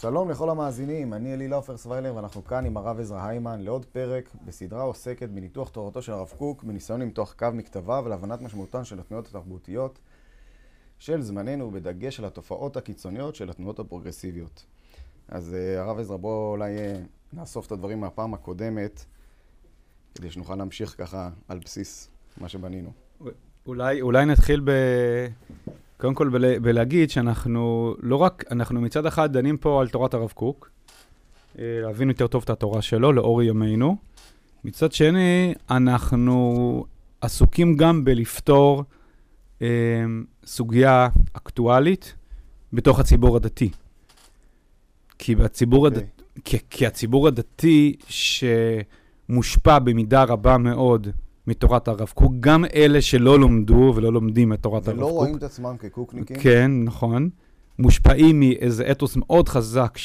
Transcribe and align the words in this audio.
שלום 0.00 0.30
לכל 0.30 0.50
המאזינים, 0.50 1.14
אני 1.14 1.34
אלי 1.34 1.48
לאופר 1.48 1.76
סוויילר 1.76 2.14
ואנחנו 2.16 2.44
כאן 2.44 2.66
עם 2.66 2.76
הרב 2.76 3.00
עזרא 3.00 3.26
היימן 3.26 3.60
לעוד 3.60 3.84
פרק 3.84 4.30
בסדרה 4.44 4.82
עוסקת 4.82 5.28
בניתוח 5.28 5.68
תורתו 5.68 6.02
של 6.02 6.12
הרב 6.12 6.32
קוק, 6.38 6.64
בניסיון 6.64 7.00
למתוח 7.00 7.34
קו 7.38 7.46
מכתביו 7.52 8.02
ולהבנת 8.06 8.40
משמעותן 8.40 8.84
של 8.84 9.00
התנועות 9.00 9.26
התרבותיות 9.26 9.98
של 10.98 11.22
זמננו, 11.22 11.70
בדגש 11.70 12.18
על 12.18 12.24
התופעות 12.24 12.76
הקיצוניות 12.76 13.34
של 13.34 13.50
התנועות 13.50 13.78
הפרוגרסיביות. 13.78 14.66
אז 15.28 15.54
uh, 15.54 15.80
הרב 15.80 15.98
עזרא, 15.98 16.16
בוא 16.16 16.50
אולי 16.50 16.76
uh, 16.76 17.36
נאסוף 17.36 17.66
את 17.66 17.72
הדברים 17.72 18.00
מהפעם 18.00 18.34
הקודמת, 18.34 19.04
כדי 20.14 20.30
שנוכל 20.30 20.54
להמשיך 20.54 20.94
ככה 20.98 21.30
על 21.48 21.58
בסיס 21.58 22.10
מה 22.38 22.48
שבנינו. 22.48 22.90
אולי, 23.66 24.00
אולי 24.00 24.24
נתחיל 24.24 24.60
ב... 24.64 24.70
קודם 25.96 26.14
כל 26.14 26.28
בל, 26.28 26.58
בלהגיד 26.58 27.10
שאנחנו 27.10 27.94
לא 28.00 28.16
רק, 28.16 28.44
אנחנו 28.50 28.80
מצד 28.80 29.06
אחד 29.06 29.32
דנים 29.32 29.56
פה 29.56 29.80
על 29.80 29.88
תורת 29.88 30.14
הרב 30.14 30.32
קוק, 30.34 30.70
אה, 31.58 31.78
להבין 31.82 32.08
יותר 32.08 32.26
טוב 32.26 32.42
את 32.44 32.50
התורה 32.50 32.82
שלו 32.82 33.12
לאור 33.12 33.42
ימינו. 33.42 33.96
מצד 34.64 34.92
שני, 34.92 35.54
אנחנו 35.70 36.84
עסוקים 37.20 37.76
גם 37.76 38.04
בלפתור 38.04 38.84
אה, 39.62 40.04
סוגיה 40.46 41.08
אקטואלית 41.32 42.14
בתוך 42.72 43.00
הציבור 43.00 43.36
הדתי. 43.36 43.70
כי 45.18 45.34
בציבור 45.34 45.86
okay. 45.86 45.90
אוקיי. 45.90 46.02
הדתי, 46.02 46.40
כי, 46.44 46.58
כי 46.70 46.86
הציבור 46.86 47.28
הדתי 47.28 47.96
שמושפע 48.08 49.78
במידה 49.78 50.24
רבה 50.24 50.58
מאוד 50.58 51.08
מתורת 51.46 51.88
הרב 51.88 52.08
קוק, 52.14 52.32
גם 52.40 52.64
אלה 52.74 53.02
שלא 53.02 53.38
לומדו 53.38 53.92
ולא 53.96 54.12
לומדים 54.12 54.52
את 54.52 54.62
תורת 54.62 54.88
הרב 54.88 54.96
קוק. 54.96 55.04
ולא 55.04 55.12
רואים 55.12 55.36
את 55.36 55.42
עצמם 55.42 55.76
כקוקניקים. 55.78 56.36
כן, 56.36 56.70
נכון. 56.84 57.30
מושפעים 57.78 58.40
מאיזה 58.40 58.90
אתוס 58.90 59.16
מאוד 59.16 59.48
חזק 59.48 59.98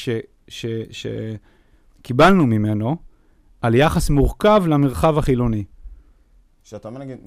שקיבלנו 2.00 2.46
ממנו, 2.46 2.96
על 3.60 3.74
יחס 3.74 4.10
מורכב 4.10 4.62
למרחב 4.66 5.18
החילוני. 5.18 5.64
כשאתה 6.64 6.88
אומר, 6.88 7.00
נגיד, 7.00 7.18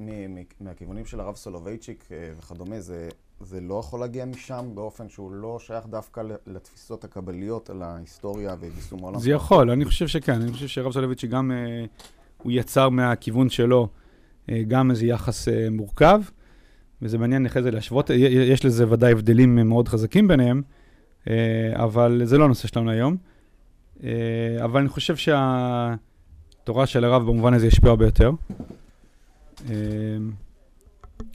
מהכיוונים 0.61 1.05
של 1.05 1.19
הרב 1.19 1.35
סולובייצ'יק 1.35 2.05
אה, 2.11 2.31
וכדומה, 2.39 2.81
זה, 2.81 3.09
זה 3.39 3.61
לא 3.61 3.79
יכול 3.79 3.99
להגיע 3.99 4.25
משם 4.25 4.65
באופן 4.73 5.09
שהוא 5.09 5.31
לא 5.31 5.57
שייך 5.59 5.85
דווקא 5.85 6.21
לתפיסות 6.47 7.03
הקבליות 7.03 7.69
על 7.69 7.81
ההיסטוריה 7.81 8.55
ויישום 8.59 9.03
העולם? 9.03 9.19
זה 9.19 9.31
יכול, 9.31 9.69
אני 9.69 9.85
חושב 9.85 10.07
שכן. 10.07 10.41
אני 10.41 10.51
חושב 10.51 10.67
שהרב 10.67 10.91
סולובייצ'יק 10.91 11.29
גם, 11.29 11.51
אה, 11.51 11.85
הוא 12.43 12.51
יצר 12.51 12.89
מהכיוון 12.89 13.49
שלו 13.49 13.87
גם 14.67 14.91
איזה 14.91 15.05
יחס 15.05 15.47
אה, 15.47 15.67
מורכב, 15.71 16.21
וזה 17.01 17.17
מעניין 17.17 17.45
אחרי 17.45 17.63
זה 17.63 17.71
להשוות, 17.71 18.09
יש 18.29 18.65
לזה 18.65 18.91
ודאי 18.91 19.11
הבדלים 19.11 19.55
מאוד 19.55 19.87
חזקים 19.87 20.27
ביניהם, 20.27 20.61
אה, 21.29 21.33
אבל 21.75 22.21
זה 22.23 22.37
לא 22.37 22.45
הנושא 22.45 22.67
שלנו 22.67 22.91
היום. 22.91 23.17
אבל 24.63 24.79
אני 24.79 24.89
חושב 24.89 25.15
שהתורה 25.15 26.85
של 26.85 27.05
הרב 27.05 27.21
במובן 27.21 27.53
הזה 27.53 27.67
השפיעה 27.67 27.95
ביותר. 27.95 28.31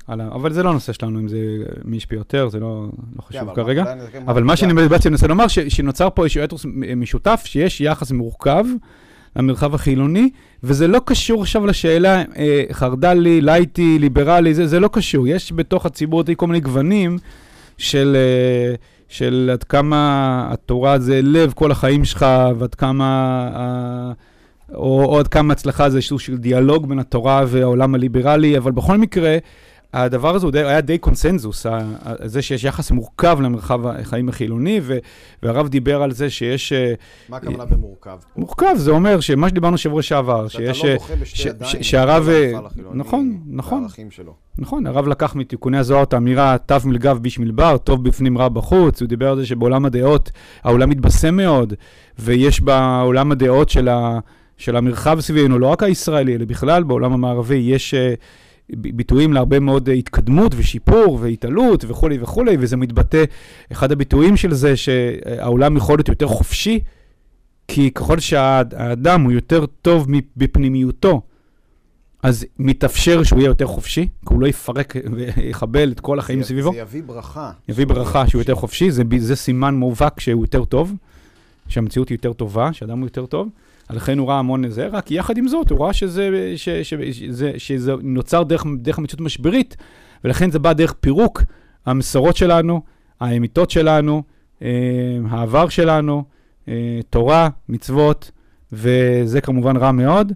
אבל 0.09 0.53
זה 0.53 0.63
לא 0.63 0.71
הנושא 0.71 0.93
שלנו, 0.93 1.19
אם 1.21 1.29
זה 1.29 1.39
מי 1.85 1.97
השפיע 1.97 2.19
יותר, 2.19 2.49
זה 2.49 2.61
לא, 2.61 2.89
לא 3.17 3.23
חשוב 3.23 3.49
כן, 3.49 3.55
כרגע. 3.55 3.95
אבל 4.27 4.43
מה 4.43 4.57
שאני 4.57 4.89
בעצם 4.89 5.11
מנסה 5.11 5.27
לומר, 5.27 5.49
שנוצר 5.49 6.09
פה 6.15 6.25
איזשהו 6.25 6.45
אתוס 6.45 6.67
משותף, 6.97 7.43
שיש 7.45 7.81
יחס 7.81 8.13
מורכב 8.13 8.65
למרחב 9.37 9.75
החילוני, 9.75 10.31
וזה 10.63 10.89
לא 10.89 11.01
קשור 11.05 11.43
עכשיו 11.43 11.67
לשאלה 11.67 12.23
אה, 12.37 12.63
חרד"לי, 12.73 13.41
לייטי, 13.41 13.99
ליברלי, 13.99 14.55
זה, 14.55 14.67
זה 14.67 14.81
לא 14.81 14.89
קשור. 14.93 15.29
יש 15.29 15.53
בתוך 15.53 15.87
הציבור 15.87 16.23
כל 16.37 16.47
מיני 16.47 16.61
גוונים 16.61 17.19
של, 17.79 18.17
אה, 18.17 18.75
של 19.09 19.51
עד 19.53 19.65
כמה 19.65 20.49
התורה 20.51 20.99
זה 20.99 21.21
לב 21.23 21.53
כל 21.53 21.71
החיים 21.71 22.05
שלך, 22.05 22.27
ועד 22.59 22.75
כמה... 22.75 23.49
אה, 23.55 24.13
או, 24.75 25.05
או 25.05 25.19
עד 25.19 25.29
כמה 25.29 25.53
הצלחה 25.53 25.91
זה 25.91 25.97
איזשהו 25.97 26.19
של 26.19 26.37
דיאלוג 26.37 26.89
בין 26.89 26.99
התורה 26.99 27.45
והעולם 27.47 27.95
הליברלי, 27.95 28.59
אבל 28.59 28.73
בכל 28.73 28.99
מקרה, 28.99 29.37
הדבר 29.93 30.35
הזה 30.35 30.47
היה 30.55 30.81
די 30.81 30.99
קונסנזוס, 30.99 31.67
זה 32.25 32.43
שיש 32.43 32.65
יחס 32.65 32.91
מורכב 32.91 33.39
למרחב 33.41 33.87
החיים 33.87 34.29
החילוני, 34.29 34.81
והרב 35.43 35.69
דיבר 35.69 36.03
על 36.03 36.13
זה 36.13 36.31
שיש... 36.31 36.73
אה, 36.73 36.95
מה 37.29 37.37
הכוונה 37.37 37.65
במורכב? 37.65 38.19
מורכב, 38.37 38.75
זה 38.77 38.91
אומר 38.91 39.21
שמה 39.21 39.49
שדיברנו 39.49 39.79
שבוע 39.79 40.03
שעבר, 40.03 40.49
שיש... 40.49 40.79
שאתה 40.79 40.89
לא 40.89 40.99
בוכה 40.99 41.17
בשתי 41.17 41.49
ידיים, 41.49 41.83
שהרב... 41.83 42.29
נכון, 42.93 43.41
נכון. 43.47 43.87
נכון, 44.59 44.87
הרב 44.87 45.09
לקח 45.09 45.35
מתיקוני 45.35 45.79
הזוהר 45.79 46.03
את 46.03 46.13
האמירה, 46.13 46.57
תו 46.59 46.77
מלגב 46.85 47.19
ביש 47.19 47.39
מלבר, 47.39 47.77
טוב 47.77 48.05
בפנים 48.05 48.39
רע 48.39 48.49
בחוץ, 48.49 49.01
הוא 49.01 49.09
דיבר 49.09 49.31
על 49.31 49.37
זה 49.37 49.47
שבעולם 49.47 49.85
הדעות 49.85 50.31
העולם 50.63 50.91
מתבשם 50.91 51.35
מאוד, 51.35 51.75
ויש 52.19 52.61
בעולם 52.61 53.33
הדעות 53.33 53.69
של, 53.69 53.89
ה, 53.89 54.19
של 54.57 54.77
המרחב 54.77 55.21
סביבנו, 55.21 55.59
לא 55.59 55.67
רק 55.67 55.83
הישראלי, 55.83 56.35
אלא 56.35 56.45
בכלל 56.45 56.83
בעולם 56.83 57.13
המערבי, 57.13 57.55
יש... 57.55 57.95
Uh, 57.95 58.21
ביטויים 58.77 59.33
להרבה 59.33 59.61
מאוד 59.61 59.89
התקדמות 59.89 60.53
ושיפור 60.57 61.19
והתעלות 61.21 61.85
וכולי 61.89 62.19
וכולי, 62.21 62.57
וזה 62.61 62.77
מתבטא, 62.77 63.25
אחד 63.73 63.93
הביטויים 63.93 64.37
של 64.37 64.55
זה 64.55 64.77
שהעולם 64.77 65.77
יכול 65.77 65.99
להיות 65.99 66.09
יותר 66.09 66.27
חופשי, 66.27 66.81
כי 67.69 67.91
ככל 67.91 68.19
שהאדם 68.19 69.23
הוא 69.23 69.33
יותר 69.33 69.67
טוב 69.67 70.07
בפנימיותו, 70.37 71.23
אז 72.23 72.47
מתאפשר 72.59 73.23
שהוא 73.23 73.39
יהיה 73.39 73.49
יותר 73.49 73.67
חופשי, 73.67 74.09
כי 74.27 74.35
הוא 74.35 74.41
לא 74.41 74.47
יפרק 74.47 74.95
ויחבל 75.13 75.93
את 75.93 76.01
כל 76.01 76.19
החיים 76.19 76.43
זה, 76.43 76.49
סביבו. 76.49 76.73
זה 76.73 76.79
יביא 76.79 77.03
ברכה. 77.03 77.51
יביא 77.69 77.87
ברכה 77.87 78.29
שהוא 78.29 78.41
יותר 78.41 78.55
חופשי, 78.55 78.91
זה, 78.91 79.03
זה 79.19 79.37
סימן 79.37 79.75
מובהק 79.75 80.21
שהוא 80.21 80.45
יותר 80.45 80.65
טוב, 80.65 80.95
שהמציאות 81.69 82.09
היא 82.09 82.17
יותר 82.17 82.33
טובה, 82.33 82.73
שהאדם 82.73 82.99
הוא 82.99 83.07
יותר 83.07 83.27
טוב. 83.27 83.49
לכן 83.93 84.19
הוא 84.19 84.29
ראה 84.29 84.39
המון 84.39 84.65
לזה, 84.65 84.87
רק 84.87 85.11
יחד 85.11 85.39
עם 85.39 85.49
זאת, 85.49 85.71
הוא 85.71 85.85
ראה 85.85 85.93
שזה, 85.93 86.53
ש, 86.57 86.69
ש, 86.69 86.95
שזה, 87.13 87.53
שזה 87.57 87.93
נוצר 88.03 88.43
דרך, 88.43 88.65
דרך 88.79 88.99
המציאות 88.99 89.21
המשברית, 89.21 89.77
ולכן 90.25 90.51
זה 90.51 90.59
בא 90.59 90.73
דרך 90.73 90.93
פירוק 90.93 91.43
המסורות 91.87 92.37
שלנו, 92.37 92.83
האמיתות 93.21 93.71
שלנו, 93.71 94.23
אה, 94.63 94.69
העבר 95.31 95.69
שלנו, 95.69 96.25
אה, 96.69 97.01
תורה, 97.11 97.49
מצוות, 97.69 98.31
וזה 98.73 99.41
כמובן 99.41 99.77
רע 99.77 99.93
מאוד. 99.93 100.33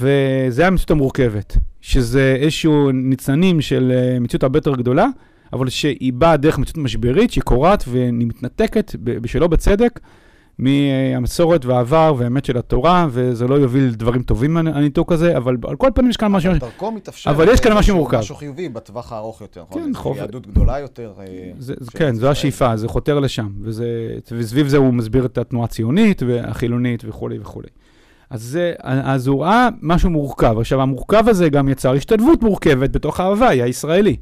וזה 0.00 0.66
המציאות 0.66 0.90
המורכבת, 0.90 1.56
שזה 1.80 2.36
איזשהו 2.40 2.92
ניצנים 2.92 3.60
של 3.60 3.92
אה, 3.94 4.20
מציאות 4.20 4.42
הרבה 4.42 4.58
יותר 4.58 4.74
גדולה, 4.74 5.06
אבל 5.52 5.68
שהיא 5.68 6.12
באה 6.12 6.36
דרך 6.36 6.58
מציאות 6.58 6.78
משברית, 6.78 7.30
שהיא 7.30 7.42
קורעת 7.42 7.84
ומתנתקת 7.88 8.92
בשלא 9.02 9.46
בצדק. 9.46 10.00
מהמסורת 10.58 11.64
והעבר 11.64 12.14
והאמת 12.18 12.44
של 12.44 12.58
התורה, 12.58 13.06
וזה 13.10 13.46
לא 13.46 13.54
יוביל 13.54 13.84
לדברים 13.84 14.22
טובים 14.22 14.56
הניתוק 14.56 15.12
הזה, 15.12 15.36
אבל 15.36 15.56
על 15.68 15.76
כל 15.76 15.90
פנים 15.94 16.10
יש 16.10 16.16
כאן 16.16 16.32
משהו... 16.32 16.52
דרכו 16.58 16.92
מתאפשר... 16.92 17.30
אבל 17.30 17.48
יש 17.48 17.60
כאן 17.60 17.72
משהו 17.72 17.96
מורכב. 17.96 18.18
משהו 18.18 18.34
חיובי 18.34 18.68
בטווח 18.68 19.12
הארוך 19.12 19.40
יותר, 19.40 19.62
נכון? 19.70 19.82
כן, 19.82 19.94
חוב... 19.94 20.16
יהדות 20.16 20.46
גדולה 20.46 20.78
יותר. 20.78 21.12
אה, 21.20 21.24
כן, 21.96 22.14
זו 22.14 22.30
השאיפה, 22.30 22.76
זה 22.76 22.88
חותר 22.88 23.18
לשם, 23.20 23.48
וסביב 24.32 24.68
זה 24.68 24.76
הוא 24.76 24.94
מסביר 24.94 25.26
את 25.26 25.38
התנועה 25.38 25.64
הציונית 25.64 26.22
והחילונית 26.26 27.04
וכולי 27.06 27.38
וכולי. 27.38 27.68
אז, 28.30 28.42
זה, 28.42 28.74
אז 28.82 29.26
הוא 29.26 29.42
ראה 29.42 29.68
משהו 29.82 30.10
מורכב. 30.10 30.58
עכשיו, 30.58 30.82
המורכב 30.82 31.28
הזה 31.28 31.48
גם 31.48 31.68
יצר 31.68 31.92
השתלבות 31.92 32.42
מורכבת 32.42 32.90
בתוך 32.90 33.20
ההוואי 33.20 33.62
הישראלי. 33.62 34.16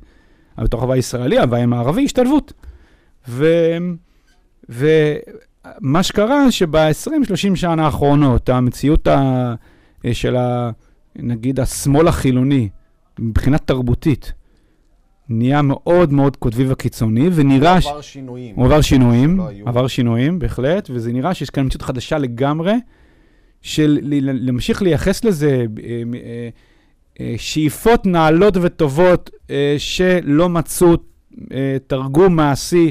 בתוך 0.59 0.81
ההוואי 0.81 0.99
הישראלי, 0.99 1.39
ההוואי 1.39 1.61
המערבי, 1.61 2.05
השתלבות. 2.05 2.53
ו... 3.29 3.47
ו... 4.71 4.87
מה 5.81 6.03
שקרה 6.03 6.51
שב-20-30 6.51 7.57
שנה 7.57 7.85
האחרונות, 7.85 8.49
המציאות 8.49 9.07
ה, 9.07 9.55
של, 10.13 10.37
ה, 10.37 10.71
נגיד, 11.17 11.61
השמאל 11.61 12.09
החילוני, 12.09 12.69
מבחינה 13.19 13.59
תרבותית, 13.59 14.33
נהיה 15.29 15.63
מאוד 15.63 16.13
מאוד 16.13 16.37
קוטבי 16.37 16.65
וקיצוני, 16.69 17.29
ונראה... 17.33 17.73
הוא 17.73 17.91
עבר 17.91 18.01
שינויים. 18.01 18.55
הוא 18.57 18.65
עבר 18.65 18.81
שינויים, 18.81 19.41
עבר 19.67 19.87
שינויים, 19.87 20.39
בהחלט, 20.39 20.91
וזה 20.91 21.13
נראה 21.13 21.35
שיש 21.35 21.51
כאן 21.51 21.67
מציאות 21.67 21.83
חדשה 21.83 22.19
לגמרי, 22.19 22.75
של 23.63 23.99
להמשיך 24.03 24.83
לייחס 24.83 25.25
לזה 25.25 25.49
אה, 25.49 26.03
אה, 26.15 26.49
אה, 27.21 27.35
שאיפות 27.37 28.07
נעלות 28.07 28.57
וטובות 28.61 29.31
שלא 29.79 30.49
מצאו 30.49 30.97
תרגום 31.87 32.37
מעשי 32.37 32.91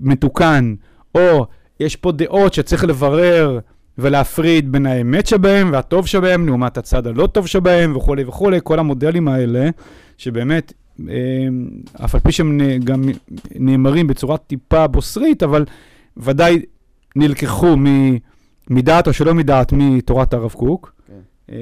מתוקן, 0.00 0.74
או 1.14 1.46
יש 1.80 1.96
פה 1.96 2.12
דעות 2.12 2.54
שצריך 2.54 2.84
לברר 2.84 3.58
ולהפריד 3.98 4.72
בין 4.72 4.86
האמת 4.86 5.26
שבהם 5.26 5.70
והטוב 5.72 6.06
שבהם 6.06 6.46
לעומת 6.46 6.78
הצד 6.78 7.06
הלא 7.06 7.26
טוב 7.26 7.46
שבהם 7.46 7.96
וכולי 7.96 8.24
וכולי, 8.24 8.58
כל 8.62 8.78
המודלים 8.78 9.28
האלה, 9.28 9.70
שבאמת, 10.18 10.72
אה, 11.08 11.14
אף 12.04 12.14
על 12.14 12.20
פי 12.20 12.32
שהם 12.32 12.60
גם 12.84 13.02
נאמרים 13.54 14.06
בצורה 14.06 14.36
טיפה 14.36 14.86
בוסרית, 14.86 15.42
אבל 15.42 15.64
ודאי 16.16 16.62
נלקחו 17.16 17.76
מדעת 18.70 19.08
או 19.08 19.12
שלא 19.12 19.34
מדעת 19.34 19.72
מתורת 19.72 20.34
הרב 20.34 20.52
קוק. 20.52 20.92
כן. 21.06 21.14
אה, 21.50 21.56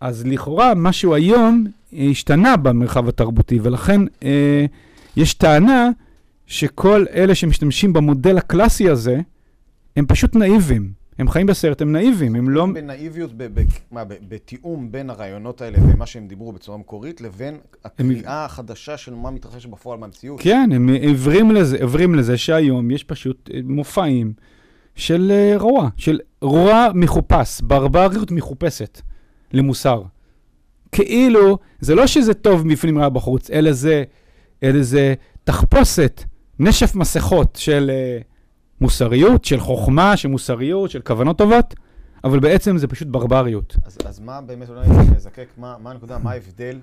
אז 0.00 0.26
לכאורה 0.26 0.74
משהו 0.74 1.14
היום 1.14 1.64
השתנה 1.92 2.56
במרחב 2.56 3.08
התרבותי, 3.08 3.58
ולכן 3.62 4.00
אה, 4.24 4.64
יש 5.16 5.34
טענה 5.34 5.90
שכל 6.46 7.04
אלה 7.14 7.34
שמשתמשים 7.34 7.92
במודל 7.92 8.38
הקלאסי 8.38 8.90
הזה, 8.90 9.20
הם 9.96 10.06
פשוט 10.06 10.36
נאיבים. 10.36 11.04
הם 11.18 11.28
חיים 11.28 11.46
בסרט, 11.46 11.82
הם 11.82 11.92
נאיבים, 11.92 12.34
הם 12.34 12.50
לא... 12.50 12.66
בנאיביות, 12.66 13.30
מה, 13.90 14.04
בתיאום 14.04 14.92
בין 14.92 15.10
הרעיונות 15.10 15.60
האלה 15.60 15.78
ומה 15.82 16.06
שהם 16.06 16.28
דיברו 16.28 16.52
בצורה 16.52 16.78
מקורית, 16.78 17.20
לבין 17.20 17.58
הקריאה 17.84 18.44
החדשה 18.44 18.96
של 18.96 19.14
מה 19.14 19.30
מתרחש 19.30 19.66
בפועל 19.66 19.98
מהמציאות. 19.98 20.40
כן, 20.40 20.70
הם 20.72 20.88
עיוורים 20.88 21.50
לזה, 21.50 21.76
עיוורים 21.76 22.14
לזה 22.14 22.38
שהיום 22.38 22.90
יש 22.90 23.04
פשוט 23.04 23.50
אה, 23.54 23.60
מופעים 23.64 24.32
של 24.94 25.32
אה, 25.34 25.54
רוע, 25.58 25.88
של 25.96 26.20
רוע 26.40 26.88
מחופש, 26.94 27.60
ברבריות 27.60 28.30
מחופשת 28.30 29.00
למוסר. 29.52 30.02
כאילו, 30.92 31.58
זה 31.80 31.94
לא 31.94 32.06
שזה 32.06 32.34
טוב 32.34 32.72
בפנים 32.72 32.98
רע 32.98 33.08
בחוץ, 33.08 33.50
אלא 33.50 33.72
זה, 33.72 34.04
אלא 34.62 34.82
זה 34.82 35.14
תחפושת, 35.44 36.24
נשף 36.58 36.94
מסכות 36.94 37.56
של 37.56 37.90
uh, 37.90 38.24
מוסריות, 38.80 39.44
של 39.44 39.60
חוכמה, 39.60 40.16
של 40.16 40.28
מוסריות, 40.28 40.90
של 40.90 41.00
כוונות 41.02 41.38
טובות, 41.38 41.74
אבל 42.24 42.40
בעצם 42.40 42.78
זה 42.78 42.86
פשוט 42.88 43.08
ברבריות. 43.08 43.76
אז, 43.84 43.98
אז 44.04 44.20
מה 44.20 44.40
באמת, 44.40 44.68
אולי 44.68 44.88
נזקק, 45.16 45.48
מה, 45.56 45.76
מה 45.78 45.90
הנקודה, 45.90 46.18
מה 46.18 46.30
ההבדל 46.30 46.80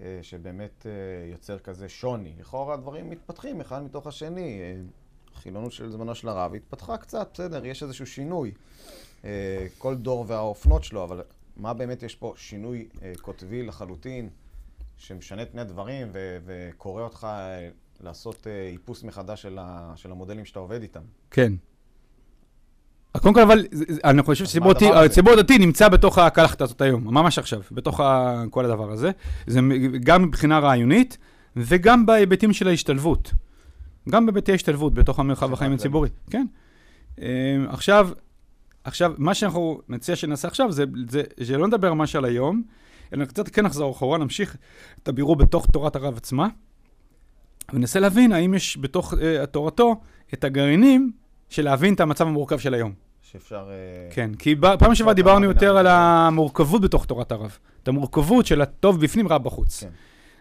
אה, 0.00 0.18
שבאמת 0.22 0.86
אה, 0.86 1.30
יוצר 1.30 1.58
כזה 1.58 1.88
שוני? 1.88 2.32
לכאורה 2.40 2.74
הדברים 2.74 3.10
מתפתחים 3.10 3.60
אחד 3.60 3.82
מתוך 3.82 4.06
השני. 4.06 4.60
אה, 4.60 4.74
החילונות 5.36 5.72
של 5.72 5.90
זמנו 5.90 6.14
של 6.14 6.28
הרב 6.28 6.54
התפתחה 6.54 6.96
קצת, 6.96 7.28
בסדר, 7.34 7.66
יש 7.66 7.82
איזשהו 7.82 8.06
שינוי. 8.06 8.52
אה, 9.24 9.66
כל 9.78 9.96
דור 9.96 10.24
והאופנות 10.28 10.84
שלו, 10.84 11.04
אבל 11.04 11.22
מה 11.56 11.74
באמת 11.74 12.02
יש 12.02 12.14
פה 12.14 12.34
שינוי 12.36 12.88
אה, 13.02 13.12
קוטבי 13.20 13.62
לחלוטין, 13.62 14.28
שמשנה 14.96 15.42
את 15.42 15.50
פני 15.52 15.60
הדברים 15.60 16.08
וקורא 16.44 17.02
אותך 17.02 17.26
אה, 17.30 17.68
לעשות 18.00 18.46
אה, 18.46 18.68
איפוס 18.72 19.02
מחדש 19.04 19.42
של, 19.42 19.58
ה- 19.60 19.92
של 19.96 20.12
המודלים 20.12 20.44
שאתה 20.44 20.58
עובד 20.58 20.82
איתם? 20.82 21.00
כן. 21.30 21.52
קודם 23.20 23.34
כל, 23.34 23.40
אבל 23.40 23.64
זה- 23.70 23.84
זה- 23.88 24.00
אני 24.04 24.22
חושב 24.22 24.44
שציבור 24.44 25.36
דתי- 25.36 25.58
נמצא 25.58 25.88
בתוך 25.88 26.18
הקלחת 26.18 26.60
הזאת 26.60 26.80
היום, 26.80 27.04
ממש 27.04 27.38
עכשיו, 27.38 27.60
בתוך 27.70 28.00
כל 28.50 28.64
הדבר 28.64 28.92
הזה. 28.92 29.10
זה 29.46 29.60
גם 30.04 30.22
מבחינה 30.22 30.58
רעיונית 30.58 31.18
וגם 31.56 32.06
בהיבטים 32.06 32.52
של 32.52 32.68
ההשתלבות. 32.68 33.32
גם 34.08 34.26
בהיבטי 34.26 34.52
ההשתלבות 34.52 34.94
בתוך 34.94 35.18
המרחב 35.18 35.52
החיים. 35.52 35.72
הציבורי. 35.72 36.08
כן. 36.30 36.46
אה, 37.22 37.26
עכשיו, 37.68 38.08
עכשיו, 38.84 39.12
מה 39.18 39.34
שאנחנו 39.34 39.80
נציע 39.88 40.16
שנעשה 40.16 40.48
עכשיו 40.48 40.72
זה, 40.72 40.84
זה 41.10 41.22
שלא 41.44 41.66
נדבר 41.66 41.94
ממש 41.94 42.16
על 42.16 42.24
היום, 42.24 42.62
אלא 43.12 43.24
קצת 43.24 43.48
כן 43.48 43.64
נחזור 43.66 43.92
אחורה, 43.92 44.18
נמשיך 44.18 44.56
את 45.02 45.08
הבירור 45.08 45.36
בתוך 45.36 45.66
תורת 45.70 45.96
הרב 45.96 46.16
עצמה, 46.16 46.48
וננסה 47.72 48.00
להבין 48.00 48.32
האם 48.32 48.54
יש 48.54 48.78
בתוך 48.80 49.12
uh, 49.12 49.46
תורתו 49.46 49.96
את 50.34 50.44
הגרעינים 50.44 51.12
של 51.48 51.64
להבין 51.64 51.94
את 51.94 52.00
המצב 52.00 52.26
המורכב 52.26 52.58
של 52.58 52.74
היום. 52.74 52.92
שאפשר... 53.22 53.68
אה, 53.70 54.08
כן, 54.10 54.34
כי 54.34 54.54
פעם 54.78 54.94
שעברה 54.94 55.14
דיברנו 55.14 55.44
יותר 55.44 55.76
על. 55.76 55.86
המורכבות 55.86 56.82
בתוך 56.82 57.04
תורת 57.06 57.32
הרב. 57.32 57.58
את 57.82 57.88
המורכבות 57.88 58.46
של 58.46 58.60
הטוב 58.60 59.00
בפנים, 59.00 59.28
רע 59.28 59.38
בחוץ. 59.38 59.80
כן. 59.80 59.88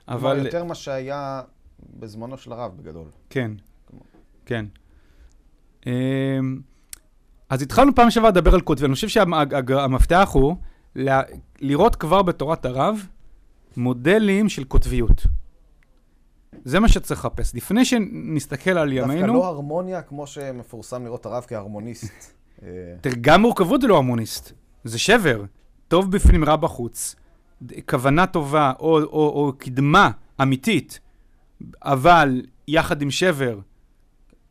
אבל... 0.07 0.45
יותר 0.45 0.63
מה 0.63 0.75
שהיה 0.75 1.41
בזמנו 1.99 2.37
של 2.37 2.51
הרב, 2.51 2.71
בגדול. 2.77 3.07
כן, 3.29 3.51
כן. 4.45 4.65
אמ, 5.85 5.91
אז 7.49 7.61
התחלנו 7.61 7.95
פעם 7.95 8.11
שעברה 8.11 8.29
לדבר 8.29 8.53
על 8.53 8.61
קוטבי, 8.61 8.85
אני 8.85 8.93
חושב 8.93 9.07
שהמפתח 9.07 10.29
הוא 10.33 10.55
לראות 11.61 11.95
כבר 11.95 12.21
בתורת 12.21 12.65
הרב 12.65 13.07
מודלים 13.77 14.49
של 14.49 14.63
קוטביות. 14.63 15.25
זה 16.65 16.79
מה 16.79 16.87
שצריך 16.89 17.25
לחפש. 17.25 17.55
לפני 17.55 17.85
שנסתכל 17.85 18.71
על 18.71 18.95
דווקא 18.95 19.11
ימינו, 19.13 19.33
לא 19.33 19.45
הרמוניה 19.45 20.01
כמו 20.01 20.27
שמפורסם 20.27 21.03
לראות 21.05 21.25
הרב 21.25 21.45
כהרמוניסט. 21.47 22.33
אה, 22.63 22.67
תראה, 23.01 23.15
גם 23.21 23.41
מורכבות 23.41 23.81
זה 23.81 23.87
לא 23.87 23.97
המוניסט, 23.97 24.51
זה 24.83 24.99
שבר. 24.99 25.43
טוב 25.87 26.11
בפנים, 26.11 26.43
רע 26.45 26.55
בחוץ. 26.55 27.15
כוונה 27.89 28.27
טובה 28.27 28.71
או, 28.79 28.97
או, 28.97 29.03
או 29.11 29.53
קדמה 29.57 30.11
אמיתית, 30.41 30.99
אבל 31.83 32.41
יחד 32.67 33.01
עם 33.01 33.11
שבר. 33.11 33.59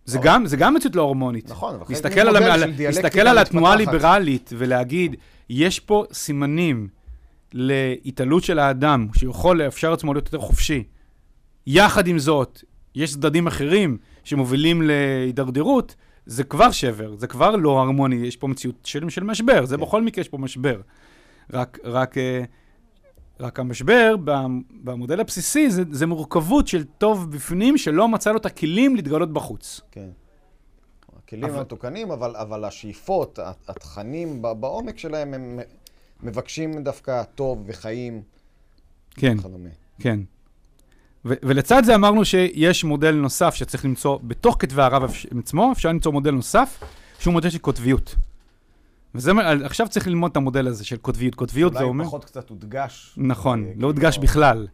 זה 0.05 0.19
אבל- 0.19 0.27
גם, 0.27 0.47
זה 0.47 0.57
גם 0.57 0.75
מציאות 0.75 0.97
לא 0.97 1.03
הורמונית. 1.03 1.51
נכון, 1.51 1.75
אבל 1.75 1.85
חלק 1.85 2.19
ממודל 2.19 2.43
על, 2.43 2.61
של 2.61 2.73
דיאלקטיקה 2.73 3.03
להסתכל 3.03 3.29
על 3.29 3.39
התנועה. 3.39 3.73
הליברלית 3.73 4.51
ולהגיד, 4.59 5.17
יש 5.51 5.81
פה 5.81 6.05
סימנים 6.13 6.89
להתעלות 7.53 8.45
של 8.45 8.59
האדם, 8.59 9.09
שיכול 9.15 9.63
לאפשר 9.63 9.93
עצמו 9.93 10.15
להיות 10.15 10.27
יותר 10.27 10.39
חופשי. 10.39 10.85
יחד 11.67 12.07
עם 12.07 12.19
זאת, 12.19 12.63
יש 12.95 13.13
צדדים 13.13 13.47
אחרים 13.47 13.99
שמובילים 14.25 14.83
להידרדרות, 14.83 15.95
זה 16.27 16.45
כבר 16.45 16.71
שבר, 16.71 17.17
זה 17.17 17.27
כבר 17.27 17.57
לא 17.57 17.81
הרמוני, 17.81 18.17
יש 18.17 18.37
פה 18.37 18.49
מציאות 18.49 18.75
של, 18.85 19.09
של 19.09 19.25
משבר, 19.25 19.67
זה 19.67 19.77
כן. 19.77 19.83
בכל 19.83 20.03
מקרה 20.03 20.21
יש 20.23 20.29
פה 20.29 20.39
משבר. 20.39 20.81
רק, 21.53 21.79
רק, 21.85 22.19
אה, 22.19 22.43
רק 23.41 23.61
המשבר 23.61 24.15
במודל 24.85 25.21
הבסיסי 25.21 25.71
זה, 25.71 25.83
זה 25.91 26.07
מורכבות 26.07 26.69
של 26.69 26.85
טוב 26.85 27.31
בפנים 27.31 27.79
שלא 27.79 28.09
מצא 28.09 28.33
לו 28.33 28.37
את 28.39 28.47
הכלים 28.47 28.97
להתגלות 28.97 29.33
בחוץ. 29.33 29.81
כן. 29.91 30.09
הכלים 31.19 31.45
אבל- 31.45 31.61
מתוקנים, 31.61 32.11
אבל, 32.11 32.37
אבל 32.37 32.65
השאיפות, 32.65 33.39
התכנים 33.69 34.43
בעומק 34.43 34.99
שלהם, 34.99 35.35
הם 35.35 35.61
מבקשים 36.23 36.83
דווקא 36.85 37.23
טוב 37.23 37.65
וחיים 37.67 38.23
כן. 39.11 39.37
כן. 40.01 40.21
ו- 41.25 41.35
ולצד 41.43 41.85
זה 41.85 41.95
אמרנו 41.95 42.25
שיש 42.25 42.85
מודל 42.85 43.15
נוסף 43.15 43.55
שצריך 43.55 43.85
למצוא 43.85 44.19
בתוך 44.23 44.57
כתבי 44.59 44.83
הרב 44.83 45.13
עצמו, 45.39 45.73
אפשר 45.73 45.89
למצוא 45.89 46.13
מודל 46.13 46.31
נוסף, 46.31 46.81
שהוא 47.19 47.33
מודל 47.33 47.51
של 47.51 47.59
קוטביות. 47.59 48.17
וזה, 49.15 49.33
עכשיו 49.65 49.89
צריך 49.89 50.09
ללמוד 50.09 50.31
את 50.31 50.37
המודל 50.37 50.67
הזה 50.67 50.85
של 50.85 50.97
קוטביות. 50.97 51.35
קוטביות 51.35 51.73
זה 51.73 51.79
אולי 51.79 51.89
אומר... 51.89 52.05
פחות 52.05 52.25
קצת 52.25 52.51
הודגש. 52.51 53.15
נכון, 53.17 53.65
אה, 53.65 53.73
לא 53.77 53.87
הודגש 53.87 54.15
כאילו, 54.15 54.29
בכלל. 54.29 54.67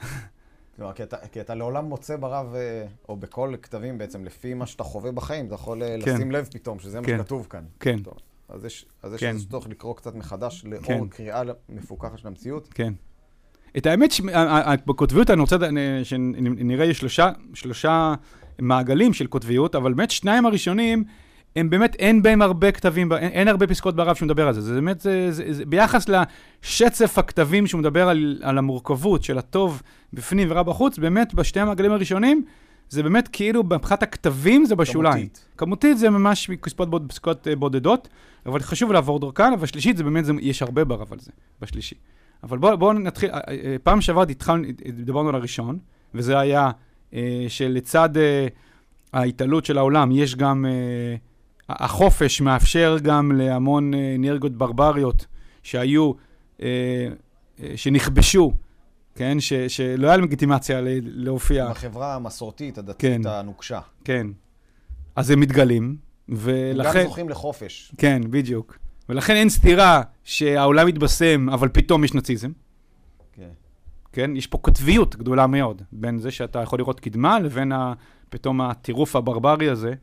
כלומר, 0.76 0.92
כי 0.92 1.02
אתה, 1.02 1.16
כי 1.32 1.40
אתה 1.40 1.54
לעולם 1.54 1.84
מוצא 1.84 2.16
ברב, 2.16 2.54
אה, 2.54 2.86
או 3.08 3.16
בכל 3.16 3.54
כתבים 3.62 3.98
בעצם, 3.98 4.24
לפי 4.24 4.54
מה 4.54 4.66
שאתה 4.66 4.84
חווה 4.84 5.12
בחיים, 5.12 5.46
אתה 5.46 5.54
יכול 5.54 5.82
אה, 5.82 5.96
כן. 6.04 6.14
לשים 6.14 6.32
לב 6.32 6.48
פתאום 6.52 6.78
שזה 6.78 7.00
מה 7.00 7.06
כן. 7.06 7.18
שכתוב 7.18 7.46
כאן. 7.50 7.64
כן, 7.80 7.98
טוב, 8.02 8.14
אז 8.48 8.64
יש, 8.64 8.86
אז 9.02 9.14
יש 9.14 9.20
כן. 9.20 9.34
איזה 9.34 9.48
צורך 9.50 9.68
לקרוא 9.68 9.96
קצת 9.96 10.14
מחדש 10.14 10.64
לאור 10.64 10.82
כן. 10.82 11.08
קריאה 11.08 11.42
מפוקחת 11.68 12.18
של 12.18 12.28
המציאות. 12.28 12.68
כן. 12.74 12.92
את 13.78 13.86
האמת, 13.86 14.12
ש- 14.12 14.20
ה- 14.32 14.72
ה- 14.72 14.74
בקוטביות 14.86 15.30
אני 15.30 15.40
רוצה 15.40 15.56
אה, 15.56 16.04
שנראה 16.04 16.94
שלושה, 16.94 17.30
שלושה 17.54 18.14
מעגלים 18.58 19.12
של 19.12 19.26
קוטביות, 19.26 19.74
אבל 19.74 19.92
באמת 19.92 20.10
שניים 20.10 20.46
הראשונים, 20.46 21.04
הם 21.56 21.70
באמת, 21.70 21.94
אין 21.94 22.22
בהם 22.22 22.42
הרבה 22.42 22.72
כתבים, 22.72 23.12
אין, 23.12 23.30
אין 23.30 23.48
הרבה 23.48 23.66
פסקאות 23.66 23.96
ברב 23.96 24.16
שמדבר 24.16 24.48
על 24.48 24.54
זה. 24.54 24.60
זה 24.60 24.74
באמת, 24.74 25.00
זה, 25.00 25.32
זה, 25.32 25.44
זה, 25.52 25.64
ביחס 25.66 26.06
לשצף 26.08 27.18
הכתבים 27.18 27.66
שהוא 27.66 27.78
מדבר 27.78 28.08
על, 28.08 28.38
על 28.42 28.58
המורכבות 28.58 29.24
של 29.24 29.38
הטוב 29.38 29.82
בפנים 30.12 30.48
ורע 30.50 30.62
בחוץ, 30.62 30.98
באמת 30.98 31.34
בשתי 31.34 31.60
המעגלים 31.60 31.92
הראשונים, 31.92 32.44
זה 32.88 33.02
באמת 33.02 33.28
כאילו 33.32 33.62
מבחינת 33.64 34.02
הכתבים 34.02 34.64
זה 34.64 34.76
בשוליים. 34.76 35.14
כמותית. 35.14 35.44
כמותית 35.56 35.98
זה 35.98 36.10
ממש 36.10 36.50
פסקאות, 36.60 36.88
בוד, 36.90 37.12
אה, 37.46 37.56
בודדות, 37.56 38.08
אבל 38.46 38.60
חשוב 38.60 38.92
לעבור 38.92 39.20
דרכן, 39.20 39.52
ובשלישית 39.52 39.96
זה 39.96 40.04
באמת, 40.04 40.24
זה, 40.24 40.32
יש 40.40 40.62
הרבה 40.62 40.84
ברב 40.84 41.12
על 41.12 41.18
זה, 41.18 41.30
בשלישי. 41.60 41.94
אבל 42.42 42.58
בואו 42.58 42.78
בוא 42.78 42.92
נתחיל, 42.92 43.30
אה, 43.30 43.40
אה, 43.48 43.76
פעם 43.82 44.00
שעברה 44.00 44.24
התחלנו, 44.30 44.64
דיברנו 45.04 45.28
על 45.28 45.34
הראשון, 45.34 45.78
וזה 46.14 46.38
היה 46.38 46.70
אה, 47.14 47.44
שלצד 47.48 48.10
ההתעלות 49.12 49.64
של 49.64 49.78
העולם, 49.78 50.12
יש 50.12 50.36
גם, 50.36 50.66
החופש 51.68 52.40
מאפשר 52.40 52.96
גם 53.02 53.32
להמון 53.32 53.90
אנרגיות 53.94 54.52
ברבריות 54.52 55.26
שהיו, 55.62 56.12
שנכבשו, 57.76 58.52
כן, 59.14 59.40
ש, 59.40 59.52
שלא 59.52 60.06
היה 60.06 60.16
להם 60.16 60.24
לגיטימציה 60.24 60.80
להופיע. 61.02 61.70
בחברה 61.70 62.14
המסורתית, 62.14 62.78
הדתית, 62.78 63.00
כן. 63.00 63.20
הנוקשה. 63.26 63.80
כן. 64.04 64.26
אז 65.16 65.30
הם 65.30 65.40
מתגלים, 65.40 65.96
הם 66.28 66.34
ולכן... 66.38 66.98
גם 66.98 67.08
זוכים 67.08 67.28
לחופש. 67.28 67.92
כן, 67.98 68.22
בדיוק. 68.30 68.78
ולכן 69.08 69.36
אין 69.36 69.48
סתירה 69.48 70.02
שהעולם 70.24 70.86
מתבשם, 70.86 71.50
אבל 71.50 71.68
פתאום 71.68 72.04
יש 72.04 72.14
נאציזם. 72.14 72.50
כן. 73.32 73.50
כן? 74.12 74.36
יש 74.36 74.46
פה 74.46 74.58
קוטביות 74.58 75.16
גדולה 75.16 75.46
מאוד, 75.46 75.82
בין 75.92 76.18
זה 76.18 76.30
שאתה 76.30 76.58
יכול 76.58 76.78
לראות 76.78 77.00
קדמה, 77.00 77.38
לבין 77.38 77.72
ה... 77.72 77.92
פתאום 78.30 78.60
הטירוף 78.60 79.16
הברברי 79.16 79.68
הזה, 79.68 79.94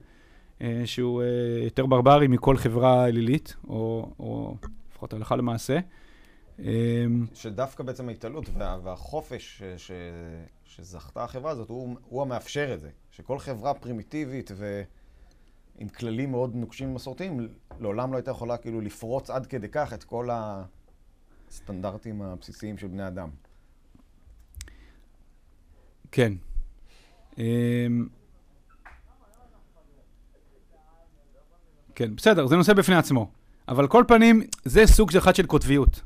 אה, 0.62 0.82
שהוא 0.86 1.22
אה, 1.22 1.28
יותר 1.64 1.86
ברברי 1.86 2.28
מכל 2.28 2.58
חברה 2.58 3.06
אלילית, 3.06 3.56
או, 3.68 4.12
או 4.20 4.58
לפחות 4.92 5.14
הלכה 5.14 5.36
למעשה. 5.36 5.80
אה, 6.60 7.06
שדווקא 7.34 7.84
בעצם 7.84 8.10
ההתעלות 8.10 8.50
וה, 8.58 8.78
והחופש 8.84 9.58
ש, 9.58 9.88
ש, 9.88 9.92
שזכתה 10.66 11.24
החברה 11.24 11.52
הזאת, 11.52 11.70
הוא, 11.70 11.96
הוא 12.10 12.22
המאפשר 12.22 12.74
את 12.74 12.80
זה. 12.80 12.90
שכל 13.12 13.40
חברה 13.40 13.74
פרימיטיבית 13.74 14.52
ועם 15.78 15.88
כללים 15.90 16.32
מאוד 16.32 16.56
נוקשים 16.56 16.92
ומסורתיים, 16.92 17.48
לעולם 17.80 18.12
לא 18.12 18.18
הייתה 18.18 18.32
יכולה 18.32 18.58
כאילו 18.58 18.82
לפרוץ 18.82 19.30
עד 19.30 19.46
כדי 19.46 19.68
כך 19.72 19.94
את 19.94 20.04
כל 20.04 20.30
הסטנדרטים 21.50 22.22
הבסיסיים 22.22 22.78
של 22.78 22.88
בני 22.88 23.08
אדם. 23.08 23.30
כן. 26.12 26.34
אה, 27.40 27.88
כן, 31.96 32.16
בסדר, 32.16 32.48
זה 32.48 32.56
נושא 32.56 32.74
בפני 32.74 32.96
עצמו. 32.96 33.32
אבל 33.68 33.88
כל 33.88 34.04
פנים, 34.08 34.42
זה 34.66 34.86
סוג 34.86 35.16
אחד 35.18 35.36
של 35.36 35.46
קוטביות. 35.46 36.02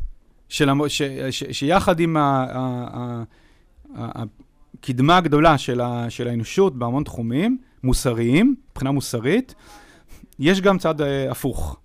של, 0.49 0.69
המ- 0.69 0.89
ש, 0.89 1.01
ש, 1.31 1.43
שיחד 1.51 1.99
עם 1.99 2.17
ה, 2.17 2.45
ה, 2.49 3.23
ה, 3.95 4.23
הקדמה 4.73 5.17
הגדולה 5.17 5.57
של, 5.57 5.81
ה, 5.81 6.09
של 6.09 6.27
האנושות 6.27 6.75
בהמון 6.75 7.03
תחומים, 7.03 7.61
מוסריים, 7.83 8.55
מבחינה 8.71 8.91
מוסרית, 8.91 9.55
יש 10.39 10.61
גם 10.61 10.77
צד 10.77 11.01
אה, 11.01 11.31
הפוך, 11.31 11.79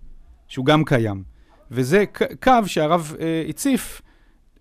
שהוא 0.49 0.67
גם 0.67 0.85
קיים. 0.85 1.23
וזה 1.71 2.05
קו 2.43 2.53
שהרב 2.67 3.15
אה, 3.21 3.45
הציף 3.49 4.03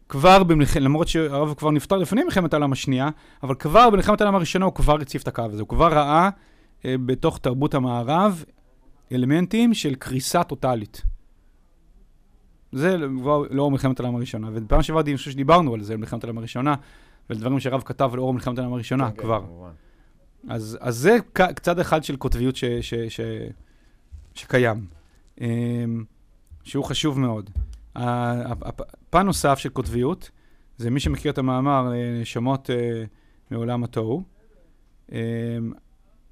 כבר 0.10 0.44
במלחמת, 0.44 0.84
למרות 0.84 1.08
שהרב 1.08 1.54
כבר 1.58 1.72
נפטר 1.72 1.98
לפני 1.98 2.24
מלחמת 2.24 2.54
העולם 2.54 2.72
השנייה, 2.72 3.10
אבל 3.44 3.56
כבר 3.56 3.90
במלחמת 3.90 4.22
העולם 4.22 4.36
הראשונה 4.36 4.66
הוא 4.66 4.74
כבר 4.74 5.02
הציף 5.02 5.22
את 5.22 5.28
הקו 5.28 5.42
הזה, 5.42 5.62
הוא 5.62 5.70
כבר 5.70 5.94
ראה 5.94 6.30
אה, 6.86 6.96
בתוך 7.06 7.38
תרבות 7.38 7.74
המערב 7.74 8.44
אלמנטים 9.12 9.74
של 9.74 9.96
קריסה 9.96 10.44
טוטאלית. 10.44 11.02
זה 12.72 12.98
כבר 13.20 13.44
לאור 13.50 13.72
מלחמת 13.72 14.00
העולם 14.00 14.16
הראשונה, 14.16 14.50
ובפעם 14.54 14.82
שעברה 14.82 15.02
אני 15.02 15.18
חושב 15.18 15.32
שדיברנו 15.32 15.74
על 15.74 15.82
זה, 15.82 15.94
על 15.94 16.00
מלחמת 16.00 16.24
העולם 16.24 16.38
הראשונה, 16.38 16.76
ועל 17.30 17.40
דברים 17.40 17.60
שהרב 17.60 17.82
כתב 17.86 18.12
לאור 18.16 18.34
מלחמת 18.34 18.58
העולם 18.58 18.74
הראשונה 18.74 19.12
כן, 19.12 19.18
כבר. 19.22 19.40
כמובן. 19.40 19.70
אז, 20.50 20.78
אז 20.82 20.96
זה 20.98 21.18
צד 21.62 21.80
אחד 21.80 22.04
של 22.04 22.16
קוטביות 22.16 22.56
ש, 22.56 22.66
ש, 22.66 22.94
ש, 22.94 23.20
שקיים, 24.36 24.86
אמ, 25.42 26.04
שהוא 26.64 26.86
חשוב 26.86 27.20
מאוד. 27.20 27.50
ה- 27.96 28.52
הפ- 28.52 28.82
פן 29.10 29.26
נוסף 29.26 29.58
של 29.60 29.70
קוטביות, 29.70 30.30
זה 30.78 30.90
מי 30.90 31.00
שמכיר 31.00 31.32
את 31.32 31.38
המאמר 31.38 31.94
אה, 31.94 32.22
נשמות 32.22 32.70
אה, 32.70 33.04
מעולם 33.52 33.84
התוהו. 33.84 34.24
אמ, 35.12 35.18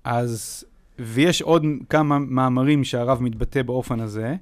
אז, 0.03 0.65
ויש 0.99 1.41
עוד 1.41 1.63
כמה 1.89 2.19
מאמרים 2.19 2.83
שהרב 2.83 3.21
מתבטא 3.21 3.61
באופן 3.61 3.99
הזה, 3.99 4.35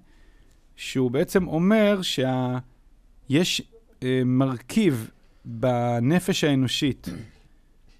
שהוא 0.75 1.11
בעצם 1.11 1.47
אומר 1.47 2.01
שיש 2.01 3.61
אה, 4.03 4.21
מרכיב 4.25 5.09
בנפש 5.45 6.43
האנושית, 6.43 7.07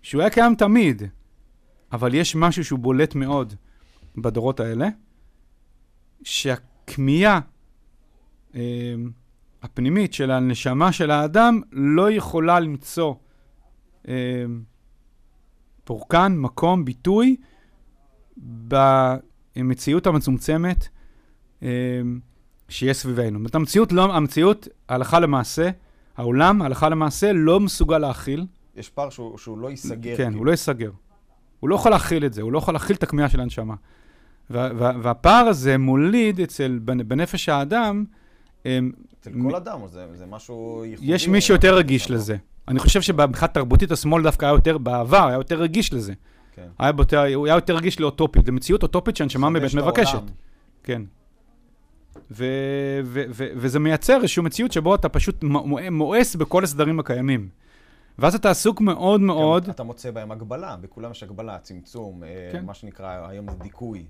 שהוא 0.02 0.22
היה 0.22 0.30
קיים 0.30 0.56
תמיד, 0.56 1.02
אבל 1.92 2.14
יש 2.14 2.36
משהו 2.36 2.66
שהוא 2.66 2.80
בולט 2.80 3.16
מאוד 3.16 3.54
בדורות 4.18 4.60
האלה, 4.60 4.90
שהכמיהה 6.24 7.40
אה, 8.56 8.96
הפנימית 9.62 10.14
של 10.14 10.32
הנשמה 10.32 10.92
של 10.92 11.12
האדם 11.12 11.62
לא 11.72 12.12
יכולה 12.12 12.60
למצוא 12.60 13.14
אה, 14.08 14.46
פורקן, 15.84 16.34
מקום, 16.38 16.86
ביטוי, 16.86 17.36
במציאות 19.58 20.08
המצומצמת 20.08 20.88
אה, 21.64 22.02
שיש 22.70 22.98
סביבנו. 22.98 23.30
זאת 23.30 23.36
אומרת, 23.36 23.56
המציאות, 23.56 23.92
לא, 23.92 24.16
המציאות, 24.16 24.68
הלכה 24.90 25.20
למעשה, 25.20 25.70
העולם, 26.18 26.62
הלכה 26.62 26.90
למעשה, 26.90 27.34
לא 27.34 27.60
מסוגל 27.60 27.98
להכיל. 27.98 28.46
יש 28.76 28.90
פער 28.90 29.10
שהוא, 29.10 29.38
שהוא 29.38 29.58
לא 29.58 29.70
ייסגר. 29.70 30.18
כן, 30.18 30.24
כאילו. 30.24 30.38
הוא 30.38 30.46
לא 30.46 30.52
ייסגר. 30.52 30.92
הוא 31.60 31.70
לא 31.70 31.76
יכול 31.76 31.92
להכיל 31.92 32.26
את 32.26 32.34
זה, 32.34 32.42
הוא 32.42 32.52
לא 32.52 32.58
יכול 32.58 32.74
להכיל 32.74 32.96
את 32.96 33.04
הכמיהה 33.04 33.30
של 33.30 33.40
הנשמה. 33.40 33.74
וה, 34.50 34.70
וה, 34.78 34.92
והפער 35.02 35.46
הזה 35.48 35.78
מוליד 35.78 36.40
אצל, 36.42 36.80
בנ- 36.86 37.04
בנפש 37.04 37.50
האדם, 37.50 38.06
אמ, 38.66 38.92
אצל 39.20 39.32
מ- 39.34 39.50
כל 39.50 39.56
אדם, 39.56 39.80
זה, 39.88 40.06
זה 40.16 40.26
משהו 40.26 40.84
ייחודי. 40.86 41.12
יש 41.12 41.28
מי 41.28 41.42
שיותר 41.42 41.76
רגיש 41.76 42.06
כזה. 42.06 42.14
לזה. 42.14 42.38
אני 42.68 42.80
חושב 42.80 43.02
שמבחינה 43.02 43.48
תרבותית 43.48 43.92
השמאל 43.92 44.24
דווקא 44.24 44.46
היה 44.46 44.54
יותר, 44.54 44.78
בעבר, 44.78 45.28
היה 45.28 45.36
יותר 45.36 45.60
רגיש 45.62 45.94
לזה. 45.94 46.14
כן. 46.56 46.68
היה, 46.80 46.92
יותר, 46.98 47.24
הוא 47.36 47.46
היה 47.48 47.56
יותר 47.56 47.76
רגיש 47.76 48.00
לאוטופית, 48.00 48.48
למציאות 48.48 48.84
אוטופית 48.84 49.18
שהנשמה 49.18 49.50
באמת. 49.50 49.74
מבקשת. 49.76 50.22
כן. 50.84 51.02
ו- 52.32 52.46
ו- 53.04 53.24
ו- 53.30 53.48
וזה 53.56 53.80
מייצר 53.80 54.16
איזושהי 54.16 54.44
מציאות 54.44 54.72
שבו 54.72 54.96
אתה 54.96 55.10
פשוט 55.10 55.44
מואס 55.92 56.36
בכל 56.36 56.64
הסדרים 56.64 57.00
הקיימים. 57.00 57.50
ואז 58.20 58.36
אתה 58.36 58.50
עסוק 58.50 58.82
מאוד 58.82 59.22
מאוד, 59.22 59.70
אתה 59.70 59.84
מוצא 59.84 60.12
בהם 60.12 60.32
הגבלה, 60.32 60.76
בכולם 60.78 61.12
יש 61.12 61.24
הגבלה, 61.24 61.58
צמצום, 61.60 62.24
אה, 62.24 62.50
כן. 62.52 62.66
מה 62.66 62.74
שנקרא 62.74 63.28
היום 63.28 63.52
זה 63.52 63.58
דיכוי. 63.58 64.06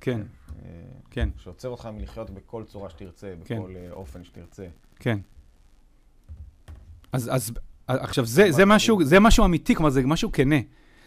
כן, 0.00 0.20
אה, 0.64 0.70
כן, 1.10 1.28
שעוצר 1.38 1.68
אותך 1.68 1.86
מלחיות 1.86 2.30
בכל 2.30 2.64
צורה 2.64 2.90
שתרצה, 2.90 3.34
כן. 3.44 3.56
בכל 3.58 3.72
אה, 3.76 3.88
אופן 3.92 4.24
שתרצה. 4.24 4.66
כן. 4.98 5.18
אז, 7.12 7.30
אז 7.34 7.52
עכשיו, 7.86 8.24
זה, 8.26 8.52
זה, 8.52 8.64
משהו, 8.66 9.04
זה 9.04 9.20
משהו 9.20 9.44
אמיתי, 9.44 9.74
כלומר, 9.74 9.90
זה 9.90 10.02
משהו 10.02 10.32
כנה. 10.32 10.56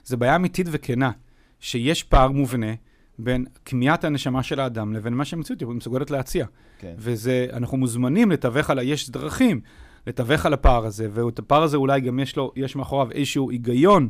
זה 0.03 0.17
בעיה 0.17 0.35
אמיתית 0.35 0.67
וכנה, 0.71 1.12
שיש 1.59 2.03
פער 2.03 2.31
מובנה 2.31 2.74
בין 3.19 3.45
כמיהת 3.65 4.03
הנשמה 4.03 4.43
של 4.43 4.59
האדם 4.59 4.93
לבין 4.93 5.13
מה 5.13 5.25
שהמציאות 5.25 5.62
מסוגלת 5.62 6.12
להציע. 6.12 6.45
כן. 6.79 6.93
וזה, 6.97 7.47
אנחנו 7.53 7.77
מוזמנים 7.77 8.31
לתווך 8.31 8.69
על, 8.69 8.79
ה- 8.79 8.83
יש 8.83 9.09
דרכים 9.09 9.62
לתווך 10.07 10.45
על 10.45 10.53
הפער 10.53 10.85
הזה, 10.85 11.07
ואת 11.12 11.39
הפער 11.39 11.63
הזה 11.63 11.77
אולי 11.77 12.01
גם 12.01 12.19
יש 12.19 12.35
לו, 12.35 12.51
יש 12.55 12.75
מאחוריו 12.75 13.12
איזשהו 13.12 13.51
היגיון 13.51 14.09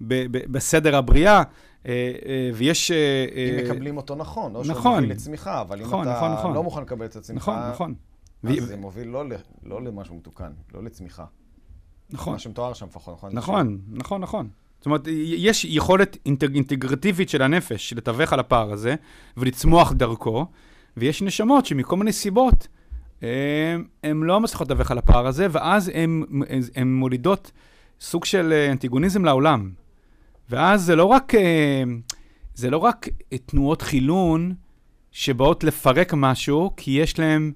ב, 0.00 0.26
ב, 0.30 0.52
בסדר 0.52 0.96
הבריאה, 0.96 1.42
אה, 1.86 2.12
אה, 2.26 2.50
ויש... 2.54 2.90
אה, 2.90 3.26
אם 3.60 3.64
מקבלים 3.64 3.96
אותו 3.96 4.14
נכון, 4.14 4.52
לא 4.52 4.64
שהוא 4.64 4.76
נכון. 4.76 4.94
מוביל 4.94 5.10
לצמיחה, 5.10 5.60
אבל 5.60 5.80
אם 5.80 5.86
נכון, 5.86 6.08
אתה 6.08 6.16
נכון, 6.16 6.32
נכון. 6.32 6.54
לא 6.54 6.62
מוכן 6.62 6.82
לקבל 6.82 7.06
את 7.06 7.16
הצמיחה, 7.16 7.70
נכון, 7.70 7.70
נכון. 7.70 7.94
אז 8.44 8.64
ו- 8.64 8.66
זה 8.66 8.76
מוביל 8.76 9.08
לא 9.08 9.24
לא 9.64 9.82
למשהו 9.82 10.16
מתוקן, 10.16 10.52
לא 10.74 10.84
לצמיחה. 10.84 11.24
נכון. 12.10 12.32
מה 12.32 12.38
שמתואר 12.38 12.72
שם 12.72 12.86
לפחות, 12.86 13.14
נכון? 13.14 13.32
נכון, 13.32 13.78
נכון, 13.92 14.20
נכון. 14.20 14.48
זאת 14.78 14.86
אומרת, 14.86 15.06
יש 15.36 15.64
יכולת 15.64 16.16
אינטג, 16.26 16.54
אינטגרטיבית 16.54 17.28
של 17.28 17.42
הנפש 17.42 17.92
לתווך 17.92 18.32
על 18.32 18.40
הפער 18.40 18.72
הזה 18.72 18.94
ולצמוח 19.36 19.92
דרכו, 19.92 20.46
ויש 20.96 21.22
נשמות 21.22 21.66
שמכל 21.66 21.96
מיני 21.96 22.12
סיבות 22.12 22.68
הן 23.22 24.22
לא 24.22 24.40
מצליחות 24.40 24.70
לתווך 24.70 24.90
על 24.90 24.98
הפער 24.98 25.26
הזה, 25.26 25.46
ואז 25.50 25.90
הן 26.74 26.88
מולידות 26.94 27.50
סוג 28.00 28.24
של 28.24 28.52
אה, 28.52 28.72
אנטיגוניזם 28.72 29.24
לעולם. 29.24 29.70
ואז 30.50 30.82
זה 30.82 30.96
לא 30.96 31.04
רק, 31.04 31.34
אה, 31.34 31.82
זה 32.54 32.70
לא 32.70 32.78
רק 32.78 33.08
אה, 33.32 33.38
תנועות 33.38 33.82
חילון 33.82 34.54
שבאות 35.12 35.64
לפרק 35.64 36.14
משהו, 36.16 36.70
כי 36.76 36.90
יש 36.90 37.18
להן 37.18 37.52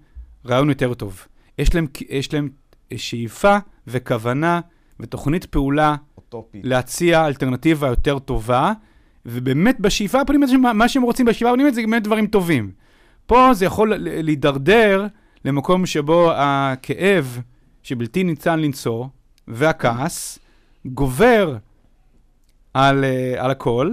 רעיון 0.46 0.68
יותר 0.68 0.94
טוב. 0.94 1.26
יש 1.58 1.74
להן, 1.74 1.86
יש 2.08 2.34
להן 2.34 2.48
שאיפה 2.96 3.56
וכוונה 3.86 4.60
ותוכנית 5.00 5.44
פעולה 5.46 5.96
אוטופי. 6.16 6.60
להציע 6.64 7.26
אלטרנטיבה 7.26 7.88
יותר 7.88 8.18
טובה, 8.18 8.72
ובאמת 9.26 9.80
בשאיפה 9.80 10.20
הפנימית, 10.20 10.50
מה- 10.74 10.88
שהם 10.88 11.02
רוצים 11.02 11.26
בשאיפה 11.26 11.50
הפנימית 11.50 11.74
זה 11.74 11.80
באמת 11.80 12.02
דברים 12.02 12.26
טובים. 12.26 12.70
פה 13.26 13.54
זה 13.54 13.64
יכול 13.64 13.92
להידרדר 13.96 15.06
למקום 15.44 15.86
שבו 15.86 16.32
הכאב 16.34 17.40
שבלתי 17.82 18.24
ניתן 18.24 18.60
לנשוא, 18.60 19.06
והכעס, 19.48 20.38
גובר 20.86 21.56
על, 22.74 23.04
אה, 23.04 23.44
על 23.44 23.50
הכל, 23.50 23.90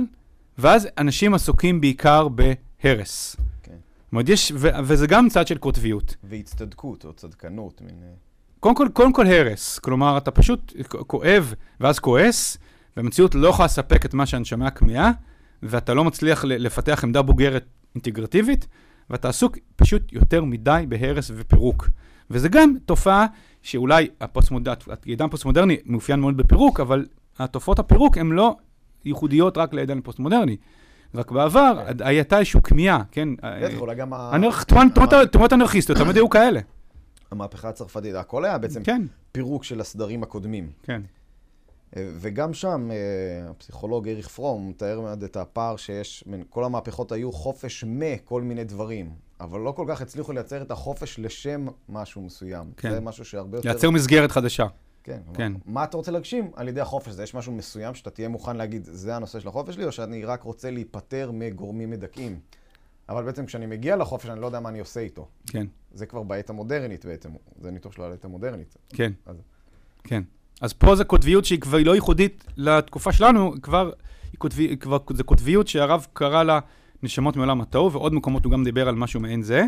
ואז 0.58 0.88
אנשים 0.98 1.34
עסוקים 1.34 1.82
בעיקר 1.82 2.28
בהרס. 2.28 3.36
כן. 3.64 3.72
זאת 3.72 4.12
אומרת, 4.12 4.30
יש, 4.30 4.52
ו- 4.56 4.68
וזה 4.84 5.08
גם 5.08 5.30
צד 5.30 5.48
של 5.48 5.58
קוטביות. 5.58 6.16
והצטדקות 6.24 7.06
או 7.06 7.14
צדקנות, 7.14 7.82
מין... 7.82 7.96
אה, 8.04 8.10
קודם 8.60 8.76
כל, 8.76 8.88
קודם 8.94 9.14
כל 9.14 9.28
הרס. 9.28 9.80
כלומר, 9.80 10.18
אתה 10.18 10.32
פשוט 10.32 10.74
כואב 11.08 11.54
ואז 11.80 12.00
כועס, 12.00 12.58
והמציאות 12.98 13.36
לא 13.36 13.48
יכולה 13.48 13.66
לספק 13.66 14.06
את 14.06 14.14
מה 14.14 14.26
שהנשמה 14.26 14.72
כמהה, 14.72 15.12
ואתה 15.64 15.94
לא 15.94 16.04
מצליח 16.04 16.46
לפתח 16.46 17.04
עמדה 17.04 17.22
בוגרת 17.22 17.66
אינטגרטיבית, 17.96 18.68
ואתה 19.10 19.30
עסוק 19.30 19.58
פשוט 19.76 20.14
יותר 20.14 20.44
מדי 20.44 20.86
בהרס 20.90 21.32
ופירוק. 21.36 21.90
וזה 22.32 22.50
גם 22.50 22.74
תופעה 22.86 23.26
שאולי 23.62 24.08
הפוסט-מודרני, 24.22 24.78
העידן 25.06 25.26
הפוסט-מודרני 25.26 25.78
מאופיין 25.86 26.20
מאוד 26.20 26.38
בפירוק, 26.38 26.80
אבל 26.80 27.06
התופעות 27.40 27.80
הפירוק 27.80 28.18
הן 28.18 28.32
לא 28.32 28.56
ייחודיות 29.06 29.58
רק 29.58 29.74
לעידן 29.74 29.98
הפוסט-מודרני. 29.98 30.58
רק 31.16 31.32
בעבר 31.32 31.84
כן. 31.88 32.04
הייתה 32.06 32.38
איזושהי 32.40 32.60
כמיהה, 32.64 33.04
כן? 33.12 33.30
בטח, 33.64 33.78
אולי 33.80 33.96
גם 33.96 34.14
ה- 34.14 34.32
תנועות 35.32 35.54
אנרכיסטיות, 35.54 35.98
תמיד 35.98 36.16
היו 36.16 36.30
כאלה. 36.30 36.60
המהפכה 37.32 37.70
הצרפתית, 37.70 38.16
הכל 38.16 38.46
היה 38.46 38.58
בעצם 38.58 38.84
כן, 38.84 39.02
פירוק 39.32 39.64
של 39.64 39.82
הסדרים 39.82 40.24
הקודמים. 40.24 40.70
כן. 40.84 41.02
אה, 41.96 42.10
וגם 42.20 42.54
שם, 42.54 42.90
אה, 42.92 42.96
הפסיכולוג 43.50 44.08
אריך 44.08 44.28
פרום 44.28 44.70
מתאר 44.70 45.02
מאוד 45.02 45.24
את 45.24 45.38
הפער 45.38 45.76
שיש, 45.78 46.24
בין 46.28 46.44
כל 46.50 46.64
המהפכות 46.64 47.12
היו 47.12 47.32
חופש 47.32 47.84
מכל 47.88 48.42
מיני 48.42 48.64
דברים, 48.64 49.10
אבל 49.40 49.60
לא 49.60 49.72
כל 49.72 49.86
כך 49.90 50.02
הצליחו 50.02 50.32
לייצר 50.32 50.62
את 50.62 50.72
החופש 50.72 51.20
לשם 51.20 51.66
משהו 51.90 52.22
מסוים. 52.22 52.72
כן. 52.78 52.92
זה 52.92 53.00
משהו 53.00 53.26
שהרבה 53.26 53.58
יותר... 53.58 53.70
לייצר 53.70 53.90
מסגרת 53.92 54.32
חדשה. 54.32 54.68
כן. 55.04 55.20
כן. 55.34 55.54
מה 55.66 55.84
אתה 55.84 55.98
רוצה 55.98 56.12
להגשים? 56.12 56.52
על 56.56 56.68
ידי 56.68 56.82
החופש 56.82 57.08
הזה. 57.08 57.24
יש 57.24 57.36
משהו 57.36 57.52
מסוים 57.52 57.96
שאתה 57.96 58.10
תהיה 58.10 58.28
מוכן 58.30 58.56
להגיד, 58.56 58.84
זה 58.92 59.16
הנושא 59.16 59.40
של 59.40 59.48
החופש 59.48 59.76
שלי, 59.76 59.86
או 59.86 59.92
שאני 59.92 60.26
רק 60.26 60.44
רוצה 60.44 60.72
להיפטר 60.72 61.32
מגורמים 61.34 61.90
מדכאים. 61.90 62.40
אבל 63.10 63.24
בעצם 63.24 63.46
כשאני 63.46 63.66
מגיע 63.66 63.96
לחופש, 63.96 64.30
אני 64.30 64.42
לא 64.42 64.46
יודע 64.46 64.60
מה 64.60 64.70
אני 64.70 64.80
עושה 64.80 65.00
איתו. 65.00 65.28
כן, 65.50 65.68
זה 65.94 66.06
כבר 66.06 66.24
בעת 66.24 66.50
המודרנית 66.50 67.06
בעצם. 67.06 67.30
זה 67.62 67.72
ניתוח 67.72 67.92
של 67.94 68.02
העת 68.02 68.26
המודרנית. 68.26 68.76
כן, 68.90 69.12
אז- 69.26 69.42
כן. 70.04 70.24
אז 70.62 70.74
פה 70.74 70.96
זה 70.96 71.04
קוטביות 71.04 71.46
שהיא 71.46 71.60
כבר 71.60 71.78
לא 71.86 71.96
ייחודית 71.96 72.44
לתקופה 72.58 73.12
שלנו, 73.12 73.54
כבר, 73.62 73.92
קוטבי, 74.38 74.78
כבר, 74.78 74.98
זה 75.14 75.24
קוטביות 75.24 75.68
שהרב 75.68 76.08
קרא 76.14 76.44
לה 76.44 76.60
נשמות 77.04 77.36
מעולם 77.36 77.62
התוהו, 77.62 77.92
ועוד 77.92 78.14
מקומות 78.14 78.46
הוא 78.46 78.52
גם 78.52 78.64
דיבר 78.64 78.88
על 78.88 78.96
משהו 78.96 79.20
מעין 79.20 79.42
זה. 79.42 79.64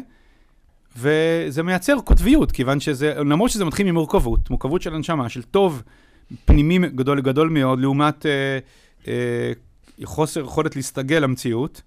וזה 0.98 1.63
מייצר 1.63 2.00
קוטביות, 2.05 2.51
כיוון 2.51 2.79
שזה, 2.79 3.13
למרות 3.13 3.51
שזה 3.51 3.65
מתחיל 3.65 3.91
ממורכבות, 3.91 4.50
מורכבות 4.50 4.81
של 4.81 4.96
הנשמה, 4.96 5.29
של 5.29 5.41
טוב 5.41 5.84
פנימי 6.46 6.79
גדול 6.79 7.22
גדול 7.22 7.50
מאוד, 7.50 7.79
לעומת 7.79 8.25
אה, 8.25 8.60
אה, 9.08 9.51
חוסר 10.03 10.39
יכולת 10.39 10.75
להסתגל 10.75 11.19
למציאות, 11.19 11.81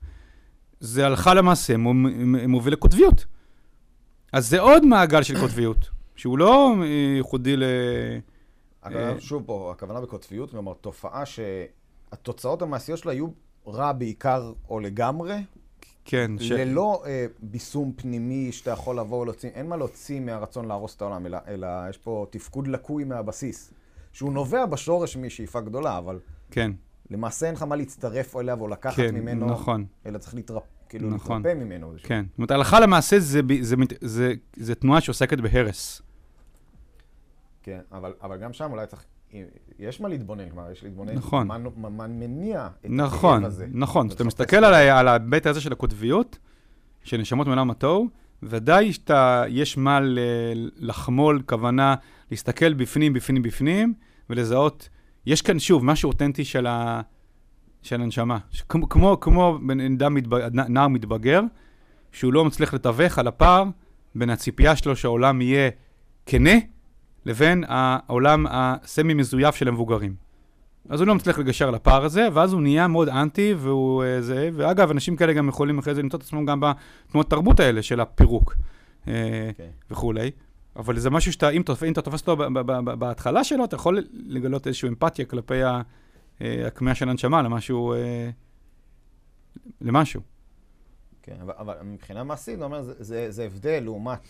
זה 0.81 1.07
הלכה 1.07 1.35
למעשה 1.35 1.75
מוביל 2.49 2.73
לקוטביות. 2.73 3.27
אז 4.33 4.49
זה 4.49 4.61
עוד 4.61 4.87
מעגל 4.87 5.23
של 5.23 5.41
קוטביות, 5.41 5.89
שהוא 6.17 6.39
לא 6.39 6.75
אה, 6.83 6.87
ייחודי 7.17 7.57
ל... 7.57 7.63
אה, 8.87 9.21
שוב 9.21 9.43
פה, 9.47 9.73
הכוונה 9.77 10.01
בקוטביות, 10.01 10.51
כלומר, 10.51 10.75
תופעה 10.75 11.23
שהתוצאות 11.27 12.63
המעשיות 12.63 12.99
שלה 12.99 13.13
יהיו 13.13 13.29
רע 13.67 13.93
בעיקר 13.93 14.53
או 14.69 14.81
לגמרי, 14.81 15.37
כן. 16.05 16.31
ש... 16.39 16.53
ללא 16.53 17.03
אה, 17.07 17.27
ביסום 17.43 17.93
פנימי 17.97 18.53
שאתה 18.53 18.71
יכול 18.71 18.99
לבוא 18.99 19.21
ולהוציא, 19.21 19.49
אין 19.49 19.67
מה 19.67 19.77
להוציא 19.77 20.21
מהרצון 20.21 20.69
להרוס 20.69 20.97
את 20.97 21.03
העולם, 21.03 21.27
אלא, 21.27 21.39
אלא 21.49 21.69
יש 21.91 21.99
פה 21.99 22.27
תפקוד 22.31 22.69
לקוי 22.69 23.05
מהבסיס, 23.05 23.73
שהוא 24.13 24.33
נובע 24.33 24.67
בשורש 24.67 25.17
משאיפה 25.17 25.61
גדולה, 25.61 25.99
אבל... 25.99 26.19
כן. 26.51 26.73
למעשה 27.11 27.47
אין 27.47 27.55
לך 27.55 27.63
מה 27.63 27.77
להצטרף 27.77 28.37
אליו 28.37 28.61
או 28.61 28.69
לקחת 28.69 28.97
כן, 28.97 29.15
ממנו, 29.15 29.47
נכון. 29.47 29.85
אלא 30.07 30.19
צריך 30.19 30.35
להתרפ... 30.35 30.63
כאילו 30.89 31.11
נכון. 31.11 31.43
להתרפא 31.43 31.65
ממנו. 31.65 31.93
כן. 32.03 32.25
זאת 32.29 32.39
אומרת, 32.39 32.51
הלכה 32.51 32.81
למעשה 32.81 33.19
זה, 33.19 33.41
זה, 33.61 33.61
זה, 33.61 33.77
זה, 34.01 34.35
זה 34.57 34.75
תנועה 34.75 35.01
שעוסקת 35.01 35.39
בהרס. 35.41 36.03
כן, 37.63 37.81
אבל, 37.93 38.13
אבל 38.23 38.37
גם 38.37 38.53
שם 38.53 38.71
אולי 38.71 38.87
צריך 38.87 39.05
יש 39.79 40.01
מה 40.01 40.09
להתבונן, 40.09 40.49
כלומר, 40.49 40.71
יש 40.71 40.85
להתבונן, 40.85 41.15
נכון. 41.15 41.47
מה, 41.47 41.59
מה, 41.59 41.89
מה 41.89 42.07
מניע 42.07 42.69
את 42.81 42.87
נכון, 42.91 43.35
הכאב 43.39 43.47
הזה. 43.47 43.67
נכון, 43.73 44.09
כשאתה 44.09 44.25
מסתכל 44.25 44.57
על, 44.57 44.75
על 44.75 45.09
ההיבט 45.09 45.47
הזה 45.47 45.61
של 45.61 45.73
הקוטביות, 45.73 46.39
של 47.05 47.17
נשמות 47.17 47.47
מעולם 47.47 47.71
התוהו, 47.71 48.09
ודאי 48.43 48.93
שאתה, 48.93 49.45
יש 49.49 49.77
מה 49.77 50.01
ל, 50.01 50.19
לחמול, 50.77 51.43
כוונה 51.47 51.95
להסתכל 52.31 52.75
בפנים, 52.75 53.13
בפנים, 53.13 53.43
בפנים, 53.43 53.95
ולזהות, 54.31 54.89
יש 55.27 55.43
כאן 55.43 55.59
שוב 55.59 55.85
משהו 55.85 56.09
אותנטי 56.09 56.45
של, 56.45 56.67
ה, 56.67 57.01
של 57.83 58.03
הנשמה. 58.03 58.39
כמו, 58.69 58.89
כמו, 58.89 59.21
כמו 59.21 59.59
אדם 59.97 60.15
מתבג, 60.15 60.49
נער 60.53 60.89
מתבגר, 60.89 61.41
שהוא 62.13 62.33
לא 62.33 62.45
מצליח 62.45 62.75
לתווך 62.75 63.19
על 63.19 63.27
הפער 63.27 63.65
בין 64.15 64.31
הציפייה 64.31 64.77
שלו 64.77 64.97
שהעולם 64.97 65.41
יהיה 65.41 65.71
כנה, 66.27 66.55
לבין 67.27 67.65
העולם 67.69 68.47
הסמי-מזויף 68.51 69.55
של 69.55 69.69
המבוגרים. 69.69 70.15
אז 70.89 71.01
הוא 71.01 71.09
לא 71.09 71.15
מצליח 71.15 71.39
לגשר 71.39 71.69
על 71.69 71.75
הפער 71.75 72.05
הזה, 72.05 72.29
ואז 72.33 72.53
הוא 72.53 72.63
נהיה 72.63 72.89
מאוד 72.89 73.09
אנטי, 73.09 73.55
והוא 73.59 74.05
uh, 74.05 74.23
זה, 74.23 74.51
ואגב, 74.53 74.91
אנשים 74.91 75.17
כאלה 75.17 75.33
גם 75.33 75.49
יכולים 75.49 75.79
אחרי 75.79 75.95
זה 75.95 76.03
למצוא 76.03 76.19
את 76.19 76.23
עצמם 76.25 76.47
גם 76.47 76.61
בתנועות 76.61 77.31
תרבות 77.31 77.61
האלה 77.61 77.83
של 77.83 78.01
הפירוק 78.01 78.53
uh, 78.53 79.09
אה, 79.09 79.15
okay. 79.15 79.53
אוקיי. 79.53 79.71
וכולי. 79.91 80.31
אבל 80.77 80.99
זה 80.99 81.11
משהו 81.11 81.33
שאתה, 81.33 81.51
אם, 81.51 81.63
אם 81.87 81.93
אתה 81.93 82.03
תופס 82.03 82.21
אותו 82.29 82.37
בהתחלה 82.99 83.45
שלו, 83.45 83.65
אתה 83.65 83.77
יכול 83.77 83.99
לגלות 84.13 84.67
איזושהי 84.67 84.89
אמפתיה 84.89 85.25
כלפי 85.25 85.65
אה, 85.65 85.81
הקמיעה 86.67 86.95
של 86.95 87.09
הנשמה 87.09 87.43
למשהו, 87.43 87.95
למשהו. 89.81 90.21
כן, 91.23 91.37
אבל, 91.43 91.53
אבל 91.59 91.75
מבחינה 91.85 92.25
מעשית, 92.25 92.59
זה 92.59 92.65
אומר, 92.65 92.83
זה, 92.83 92.95
זה, 92.99 93.31
זה 93.31 93.45
הבדל 93.45 93.81
לעומת 93.85 94.29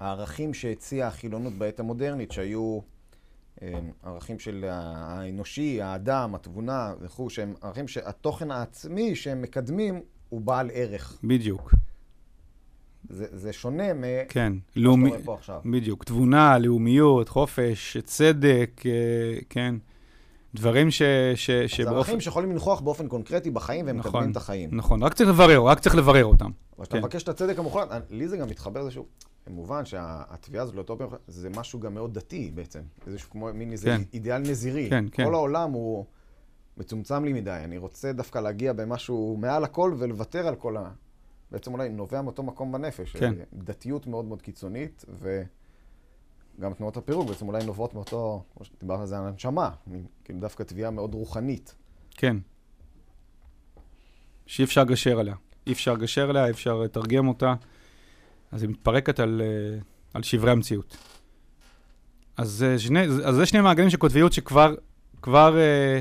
הערכים 0.00 0.54
שהציעה 0.54 1.08
החילונות 1.08 1.52
בעת 1.52 1.80
המודרנית, 1.80 2.32
שהיו 2.32 2.80
אה, 3.62 3.78
ערכים 4.02 4.38
של 4.38 4.64
האנושי, 4.68 5.82
האדם, 5.82 6.34
התבונה 6.34 6.94
וכו', 7.00 7.30
שהם 7.30 7.54
ערכים 7.62 7.88
שהתוכן 7.88 8.50
העצמי 8.50 9.16
שהם 9.16 9.42
מקדמים 9.42 10.00
הוא 10.28 10.40
בעל 10.40 10.70
ערך. 10.72 11.18
בדיוק. 11.24 11.74
זה, 13.08 13.26
זה 13.32 13.52
שונה 13.52 13.94
ממה 13.94 14.06
כן, 14.28 14.52
לאומי, 14.76 15.08
שקורה 15.08 15.24
פה 15.24 15.34
עכשיו. 15.34 15.60
בדיוק. 15.64 16.04
תבונה, 16.04 16.58
לאומיות, 16.58 17.28
חופש, 17.28 17.96
צדק, 18.04 18.82
אה, 18.86 19.40
כן. 19.48 19.74
דברים 20.54 20.90
ש... 20.90 21.02
ש, 21.34 21.50
ש 21.50 21.80
זה 21.80 21.90
ערכים 21.90 22.20
שיכולים 22.20 22.52
לנכוח 22.52 22.80
באופן 22.80 23.08
קונקרטי 23.08 23.50
בחיים 23.50 23.86
והם 23.86 23.96
נכון, 23.96 24.10
מקדמים 24.10 24.30
את 24.32 24.36
החיים. 24.36 24.68
נכון, 24.72 25.02
רק 25.02 25.14
צריך 25.14 25.28
לברר, 25.28 25.62
רק 25.62 25.80
צריך 25.80 25.94
לברר 25.94 26.24
אותם. 26.24 26.50
אבל 26.76 26.84
כשאתה 26.84 26.96
כן. 26.96 27.02
מבקש 27.02 27.22
את 27.22 27.28
הצדק 27.28 27.58
המוחלט, 27.58 27.88
לי 28.10 28.28
זה 28.28 28.36
גם 28.36 28.48
מתחבר 28.48 28.82
לזה 28.82 29.00
כמובן 29.48 29.84
שהתביעה 29.84 30.62
הזאת 30.62 30.74
לאוטופיה 30.74 31.06
זה 31.26 31.50
משהו 31.50 31.80
גם 31.80 31.94
מאוד 31.94 32.14
דתי 32.14 32.50
בעצם. 32.54 32.80
איזשהו 33.06 33.30
כמו 33.30 33.50
מין 33.54 33.72
איזה 33.72 33.88
כן. 33.88 34.02
אידיאל 34.12 34.38
נזירי. 34.38 34.90
כן, 34.90 35.04
כן. 35.12 35.24
כל 35.24 35.34
העולם 35.34 35.72
הוא 35.72 36.04
מצומצם 36.76 37.24
לי 37.24 37.32
מדי. 37.32 37.60
אני 37.64 37.78
רוצה 37.78 38.12
דווקא 38.12 38.38
להגיע 38.38 38.72
במשהו 38.72 39.36
מעל 39.40 39.64
הכל 39.64 39.94
ולוותר 39.98 40.46
על 40.46 40.54
כל 40.54 40.76
ה... 40.76 40.90
בעצם 41.50 41.72
אולי 41.72 41.88
נובע 41.88 42.22
מאותו 42.22 42.42
מקום 42.42 42.72
בנפש. 42.72 43.16
כן. 43.16 43.34
דתיות 43.54 44.06
מאוד 44.06 44.24
מאוד 44.24 44.42
קיצונית, 44.42 45.04
וגם 46.58 46.74
תנועות 46.74 46.96
הפירוק 46.96 47.28
בעצם 47.28 47.48
אולי 47.48 47.64
נובעות 47.64 47.94
מאותו, 47.94 48.44
כמו 48.54 48.64
שדיברנו 48.64 49.00
על 49.00 49.06
זה, 49.06 49.18
על 49.18 49.26
הנשמה. 49.26 49.70
כאילו 50.24 50.40
דווקא 50.40 50.62
תביעה 50.62 50.90
מאוד 50.90 51.14
רוחנית. 51.14 51.74
כן. 52.10 52.36
שאי 54.46 54.64
אפשר 54.64 54.84
לגשר 54.84 55.18
עליה. 55.18 55.34
אי 55.66 55.72
אפשר 55.72 55.92
לגשר 55.94 56.30
עליה, 56.30 56.46
אי 56.46 56.50
אפשר 56.50 56.78
לתרגם 56.78 57.28
אותה. 57.28 57.54
אז 58.52 58.62
היא 58.62 58.70
מתפרקת 58.70 59.20
על, 59.20 59.42
אה, 59.44 59.78
על 60.14 60.22
שברי 60.22 60.50
המציאות. 60.50 60.96
אז, 62.38 62.62
אה, 62.62 62.78
שני, 62.78 63.00
אז 63.00 63.34
זה 63.34 63.46
שני 63.46 63.60
מעגלים 63.60 63.90
של 63.90 63.96
קוטביות 63.96 64.32
שכבר 64.32 64.74
כבר, 65.22 65.58
אה, 65.58 66.00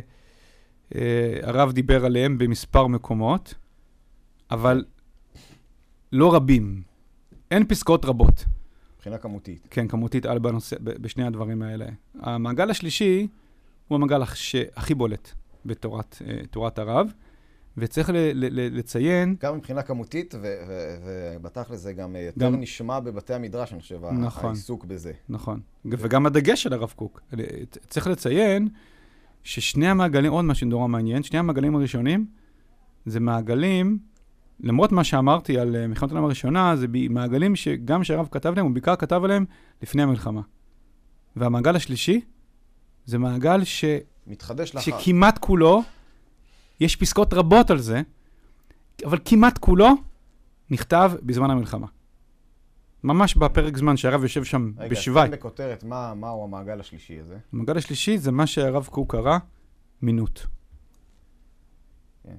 אה, 0.96 1.40
הרב 1.44 1.72
דיבר 1.72 2.06
עליהם 2.06 2.38
במספר 2.38 2.88
מקומות, 2.88 3.54
אבל 4.52 4.86
לא 6.12 6.36
רבים. 6.36 6.82
אין 7.52 7.68
פסקאות 7.68 8.06
רבות. 8.06 8.46
מבחינה 8.96 9.18
כמותית. 9.18 9.68
כן, 9.70 9.88
כמותית 9.88 10.26
על 10.26 10.40
בנושא, 10.40 10.76
בשני 10.82 11.24
הדברים 11.24 11.62
האלה. 11.62 11.86
המעגל 12.20 12.70
השלישי 12.70 13.28
הוא 13.88 13.96
המעגל 13.96 14.26
שהכי 14.26 14.94
בולט 14.94 15.32
בתורת 15.66 16.80
הרב. 16.80 17.12
וצריך 17.78 18.10
ל- 18.10 18.14
ל- 18.34 18.78
לציין... 18.78 19.36
גם 19.40 19.58
מבחינה 19.58 19.82
כמותית, 19.82 20.36
ובתכל'ס 21.36 21.80
זה 21.80 21.94
גם 21.94 22.16
יותר 22.16 22.46
גם... 22.46 22.62
נשמע 22.62 23.00
בבתי 23.00 23.34
המדרש, 23.34 23.74
אני 23.74 23.82
חושב, 23.82 24.06
נכון, 24.06 24.50
העיסוק 24.50 24.86
בזה. 24.86 25.12
נכון, 25.30 25.60
וגם 25.86 26.26
הדגש 26.26 26.64
של 26.64 26.74
הרב 26.74 26.94
קוק. 26.96 27.22
צריך 27.88 28.08
לציין 28.08 28.68
ששני 29.44 29.88
המעגלים, 29.88 30.32
עוד 30.32 30.46
משהו 30.46 30.68
נורא 30.68 30.88
מעניין, 30.88 31.24
שני 31.24 31.40
המעגלים 31.40 31.76
הראשונים, 31.76 32.26
זה 33.06 33.20
מעגלים, 33.20 33.98
למרות 34.60 34.92
מה 34.92 35.04
שאמרתי 35.04 35.60
על 35.60 35.76
אה, 35.76 35.88
מלחמת 35.88 36.10
העולם 36.10 36.26
הראשונה, 36.26 36.76
זה 36.76 36.88
מעגלים 37.10 37.56
שגם 37.56 38.04
שהרב 38.04 38.28
כתב 38.32 38.54
להם, 38.56 38.66
הוא 38.66 38.74
בעיקר 38.74 38.96
כתב 38.96 39.22
עליהם 39.24 39.46
לפני 39.82 40.04
המלחמה. 40.04 40.42
והמעגל 41.36 41.76
השלישי, 41.76 42.22
זה 43.06 43.18
מעגל 43.18 43.64
ש... 43.64 43.86
מתחדש 44.28 44.76
לאחר. 44.76 45.00
שכמעט 45.00 45.38
כולו 45.38 45.84
יש 46.80 46.96
פסקאות 46.96 47.34
רבות 47.34 47.70
על 47.70 47.78
זה, 47.78 48.02
אבל 49.06 49.18
כמעט 49.26 49.58
כולו 49.58 49.90
נכתב 50.70 51.12
בזמן 51.24 51.50
המלחמה. 51.50 51.88
ממש 53.04 53.36
בפרק 53.36 53.78
זמן 53.78 53.98
שהרב 53.98 54.24
יושב 54.24 54.44
שם 54.44 54.72
רגע, 54.78 54.90
בשוויץ. 54.90 55.24
רגע, 55.24 55.38
בכותרת, 55.38 55.84
מה, 55.84 56.14
מהו 56.14 56.44
המעגל 56.44 56.80
השלישי 56.80 57.20
הזה? 57.20 57.38
המעגל 57.54 57.78
השלישי 57.78 58.18
זה 58.18 58.32
מה 58.32 58.48
שהרב 58.48 58.88
קוק 58.92 59.12
קרא 59.12 59.38
מינות. 60.02 60.48
כן. 62.24 62.36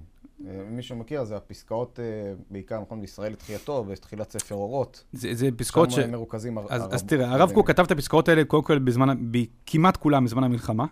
אה, 0.47 0.65
מי 0.71 0.83
שמכיר, 0.83 1.25
זה 1.25 1.37
הפסקאות, 1.37 2.01
אה, 2.03 2.33
בעיקר, 2.51 2.81
נכון, 2.81 3.01
בישראל 3.01 3.33
לתחייתו, 3.33 3.85
בתחילת 3.85 4.33
ספר 4.33 4.55
אורות. 4.55 5.05
זה, 5.13 5.35
זה 5.35 5.49
פסקאות 5.57 5.91
ש... 5.91 5.95
שם 5.95 6.11
מרוכזים... 6.11 6.59
אז, 6.59 6.83
הרב... 6.83 6.93
אז 6.93 7.05
תראה, 7.05 7.33
הרב 7.33 7.53
קוק 7.53 7.69
כתב 7.69 7.83
את 7.83 7.91
הפסקאות 7.91 8.29
האלה, 8.29 8.45
קודם 8.45 8.63
כל, 8.63 8.79
בזמן, 8.79 9.31
כמעט 9.67 9.97
כולם 9.97 10.25
בזמן 10.25 10.45
המלחמה. 10.45 10.87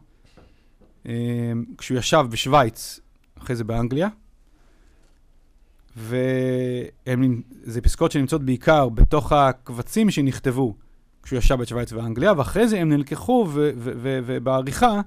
אה, 1.07 1.13
כשהוא 1.79 1.99
ישב 1.99 2.27
בשוויץ 2.31 3.01
אחרי 3.39 3.57
זה 3.57 3.65
באנגליה. 3.65 4.09
וזה 5.97 7.81
פסקאות 7.83 8.13
שנמצאות 8.13 8.43
בעיקר 8.43 8.89
בתוך 8.89 9.33
הקבצים 9.33 10.11
שנכתבו 10.11 10.75
כשהוא 11.23 11.39
ישב 11.39 11.55
בשוויץ 11.55 11.93
ואנגליה, 11.93 12.33
ואחרי 12.37 12.69
זה 12.69 12.79
הם 12.79 12.89
נלקחו 12.89 13.49
ובעריכה, 14.27 15.01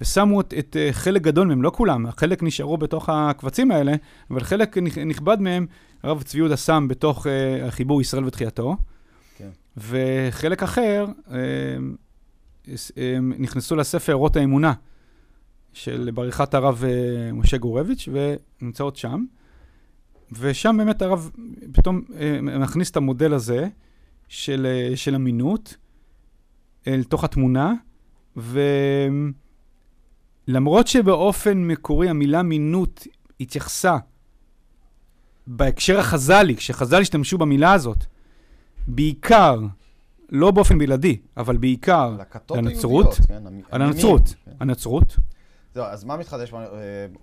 ושמו 0.00 0.40
את, 0.40 0.54
את 0.58 0.76
אה, 0.76 0.88
חלק 0.92 1.22
גדול 1.22 1.46
מהם, 1.48 1.62
לא 1.62 1.70
כולם, 1.74 2.06
חלק 2.16 2.42
נשארו 2.42 2.76
בתוך 2.76 3.08
הקבצים 3.08 3.70
האלה, 3.70 3.92
אבל 4.30 4.40
חלק 4.40 4.78
נכבד 5.06 5.40
מהם, 5.40 5.66
הרב 6.02 6.22
צבי 6.22 6.38
יהודה 6.38 6.56
שם 6.56 6.86
בתוך 6.88 7.26
uh, 7.26 7.30
החיבור 7.64 8.00
ישראל 8.00 8.24
ותחייתו, 8.24 8.76
כן. 9.36 9.48
וחלק 9.76 10.62
אחר 10.62 11.06
uh, 11.26 11.30
uh, 12.66 12.70
נכנסו 13.20 13.76
לספר 13.76 14.14
אורות 14.14 14.36
האמונה, 14.36 14.72
של 15.78 16.10
בעריכת 16.14 16.54
הרב 16.54 16.84
אה, 16.84 17.32
משה 17.32 17.56
גורביץ', 17.56 18.08
ונמצאות 18.12 18.96
שם. 18.96 19.24
ושם 20.32 20.76
באמת 20.78 21.02
הרב 21.02 21.30
פתאום 21.72 22.02
אה, 22.20 22.40
מכניס 22.40 22.90
את 22.90 22.96
המודל 22.96 23.32
הזה 23.34 23.68
של, 24.28 24.66
אה, 24.66 24.96
של 24.96 25.14
אמינות 25.14 25.76
אל 26.86 27.02
תוך 27.04 27.24
התמונה, 27.24 27.74
ולמרות 30.46 30.86
שבאופן 30.86 31.58
מקורי 31.58 32.08
המילה 32.08 32.42
מינות 32.42 33.06
התייחסה 33.40 33.96
בהקשר 35.46 35.98
החז"לי, 35.98 36.56
כשחז"ל 36.56 37.00
השתמשו 37.00 37.38
במילה 37.38 37.72
הזאת, 37.72 38.04
בעיקר, 38.88 39.60
לא 40.30 40.50
באופן 40.50 40.78
בלעדי, 40.78 41.16
אבל 41.36 41.56
בעיקר 41.56 42.16
לנצרות, 42.50 43.14
כן, 43.28 43.42
על 43.70 43.82
הנצרות, 43.82 44.34
כן. 44.44 44.50
הנצרות, 44.60 45.16
זהו, 45.78 45.86
אז 45.86 46.04
מה 46.04 46.16
מתחדש? 46.16 46.52
אה, 46.54 46.58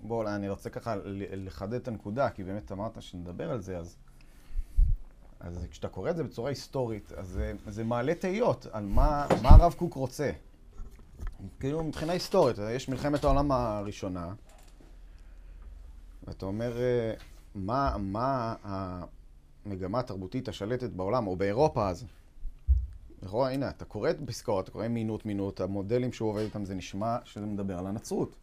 בואו, 0.02 0.28
אני 0.28 0.48
רוצה 0.48 0.70
ככה 0.70 0.94
לחדד 1.32 1.74
את 1.74 1.88
הנקודה, 1.88 2.30
כי 2.30 2.44
באמת 2.44 2.72
אמרת 2.72 3.02
שנדבר 3.02 3.50
על 3.50 3.60
זה, 3.60 3.78
אז... 3.78 3.96
אז 5.40 5.66
כשאתה 5.70 5.88
קורא 5.88 6.10
את 6.10 6.16
זה 6.16 6.24
בצורה 6.24 6.48
היסטורית, 6.50 7.12
אז 7.12 7.28
זה, 7.28 7.52
זה 7.66 7.84
מעלה 7.84 8.14
תהיות 8.14 8.66
על 8.72 8.84
מה, 8.84 9.26
מה 9.42 9.48
הרב 9.48 9.72
קוק 9.72 9.94
רוצה. 9.94 10.30
כאילו, 11.60 11.84
מבחינה 11.84 12.12
היסטורית, 12.12 12.56
יש 12.70 12.88
מלחמת 12.88 13.24
העולם 13.24 13.52
הראשונה, 13.52 14.34
ואתה 16.26 16.46
אומר, 16.46 16.78
אה, 16.78 17.14
מה, 17.54 17.96
מה 17.98 18.54
המגמה 18.62 19.98
התרבותית 19.98 20.48
השלטת 20.48 20.90
בעולם, 20.90 21.26
או 21.26 21.36
באירופה 21.36 21.88
אז? 21.88 22.04
לכאורה, 23.22 23.50
הנה, 23.50 23.68
אתה 23.68 23.84
קורא 23.84 24.10
את 24.10 24.16
פסקאות, 24.26 24.64
אתה 24.64 24.72
קורא 24.72 24.88
מינות 24.88 25.26
מינות, 25.26 25.60
המודלים 25.60 26.12
שהוא 26.12 26.30
עובד 26.30 26.40
איתם, 26.40 26.64
זה 26.64 26.74
נשמע 26.74 27.16
שזה 27.24 27.46
מדבר 27.46 27.78
על 27.78 27.86
הנצרות. 27.86 28.36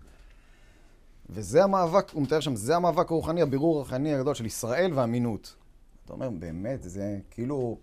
וזה 1.29 1.63
המאבק, 1.63 2.11
הוא 2.11 2.23
מתאר 2.23 2.39
שם, 2.39 2.55
זה 2.55 2.75
המאבק 2.75 3.11
הרוחני, 3.11 3.41
הבירור 3.41 3.75
הרוחני 3.75 4.13
הגדול 4.13 4.33
של 4.33 4.45
ישראל 4.45 4.91
והמינות. 4.93 5.55
אתה 6.05 6.13
אומר, 6.13 6.29
באמת, 6.29 6.83
זה 6.83 7.19
כאילו... 7.29 7.77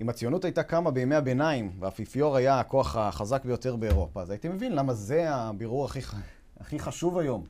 אם 0.00 0.08
הציונות 0.08 0.44
הייתה 0.44 0.62
קמה 0.62 0.90
בימי 0.90 1.14
הביניים, 1.14 1.72
והאפיפיור 1.78 2.36
היה 2.36 2.60
הכוח 2.60 2.96
החזק 2.96 3.44
ביותר 3.44 3.76
באירופה, 3.76 4.22
אז 4.22 4.30
הייתי 4.30 4.48
מבין 4.48 4.72
למה 4.72 4.94
זה 4.94 5.34
הבירור 5.34 5.84
הכי, 5.84 6.00
הכי 6.60 6.78
חשוב 6.78 7.18
היום. 7.18 7.44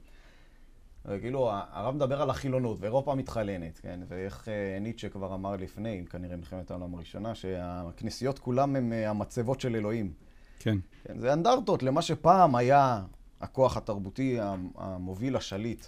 כאילו, 1.21 1.51
הרב 1.51 1.95
מדבר 1.95 2.23
על 2.23 2.31
החילונות, 2.31 2.79
ואירופה 2.81 3.15
מתחלנת, 3.15 3.79
כן? 3.79 4.01
ואיך 4.09 4.49
אה, 4.49 4.79
ניטשה 4.81 5.09
כבר 5.09 5.35
אמר 5.35 5.57
לפני, 5.57 6.05
כנראה 6.11 6.37
מלחמת 6.37 6.71
העולם 6.71 6.95
הראשונה, 6.95 7.35
שהכנסיות 7.35 8.39
כולם 8.39 8.77
הם 8.77 8.93
אה, 8.93 9.11
המצבות 9.11 9.61
של 9.61 9.77
אלוהים. 9.77 10.13
כן. 10.59 10.79
כן, 11.05 11.19
זה 11.19 11.33
אנדרטות 11.33 11.83
למה 11.83 12.03
שפעם 12.03 12.55
היה 12.55 13.03
הכוח 13.43 13.77
התרבותי 13.77 14.41
המ- 14.41 14.71
המוביל, 14.77 15.37
השליט. 15.37 15.87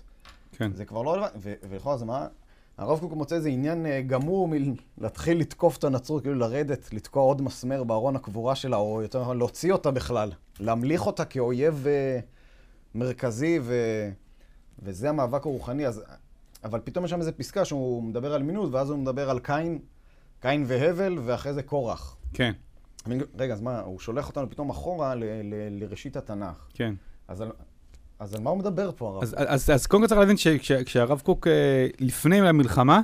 כן. 0.53 0.73
זה 0.73 0.85
כבר 0.85 1.03
לא... 1.03 1.27
ו- 1.37 1.55
ולכאורה 1.71 1.97
זה 1.97 2.05
מה... 2.05 2.27
הרב 2.79 3.01
קוק 3.01 3.13
מוצא 3.13 3.37
איזה 3.37 3.49
עניין 3.49 3.87
אה, 3.87 4.03
גמור 4.03 4.49
מלהתחיל 4.99 5.41
לתקוף 5.41 5.77
את 5.79 5.85
הנצרות, 5.85 6.23
כאילו 6.23 6.39
לרדת, 6.39 6.93
לתקוע 6.93 7.23
עוד 7.23 7.43
מסמר 7.43 7.85
בארון 7.85 8.17
הקבורה 8.17 8.55
שלה, 8.55 8.77
או 8.77 9.03
יותר 9.03 9.21
נכון, 9.23 9.39
להוציא 9.39 9.73
אותה 9.73 9.91
בכלל. 9.91 10.33
להמליך 10.61 11.07
אותה 11.07 11.25
כאויב 11.25 11.87
אה, 11.87 12.19
מרכזי, 12.95 13.59
ו... 13.63 13.75
וזה 14.79 15.09
המאבק 15.09 15.47
הרוחני. 15.47 15.87
אז... 15.87 16.03
אבל 16.65 16.81
פתאום 16.85 17.05
יש 17.05 17.11
שם 17.11 17.19
איזו 17.21 17.31
פסקה 17.37 17.65
שהוא 17.65 18.03
מדבר 18.03 18.35
על 18.35 18.43
מינות, 18.43 18.73
ואז 18.73 18.91
הוא 18.91 18.99
מדבר 18.99 19.31
על 19.31 19.39
קין, 19.39 19.79
קין 20.41 20.65
והבל, 20.67 21.19
ואחרי 21.25 21.55
זה 21.55 21.63
קורח. 21.63 22.17
כן, 22.33 22.53
רגע, 23.39 23.53
אז 23.55 23.61
מה, 23.61 23.81
הוא 23.81 23.99
שולח 23.99 24.29
אותנו 24.29 24.51
פתאום 24.51 24.71
אחורה 24.71 25.15
ל- 25.15 25.25
ל- 25.25 25.83
לראשית 25.83 26.17
התנ"ך. 26.17 26.67
כן. 26.75 26.95
אז 27.29 27.41
על, 27.41 27.51
אז 28.19 28.35
על 28.35 28.41
מה 28.41 28.51
הוא 28.51 28.59
מדבר 28.59 28.91
פה, 28.97 29.09
הרב? 29.09 29.23
אז, 29.23 29.35
אז, 29.39 29.71
אז 29.71 29.87
קודם 29.87 30.03
כל 30.03 30.09
צריך 30.09 30.21
להבין 30.21 30.37
שכשהרב 30.37 31.21
קוק, 31.21 31.47
אה, 31.47 31.87
לפני 32.01 32.49
המלחמה, 32.49 33.01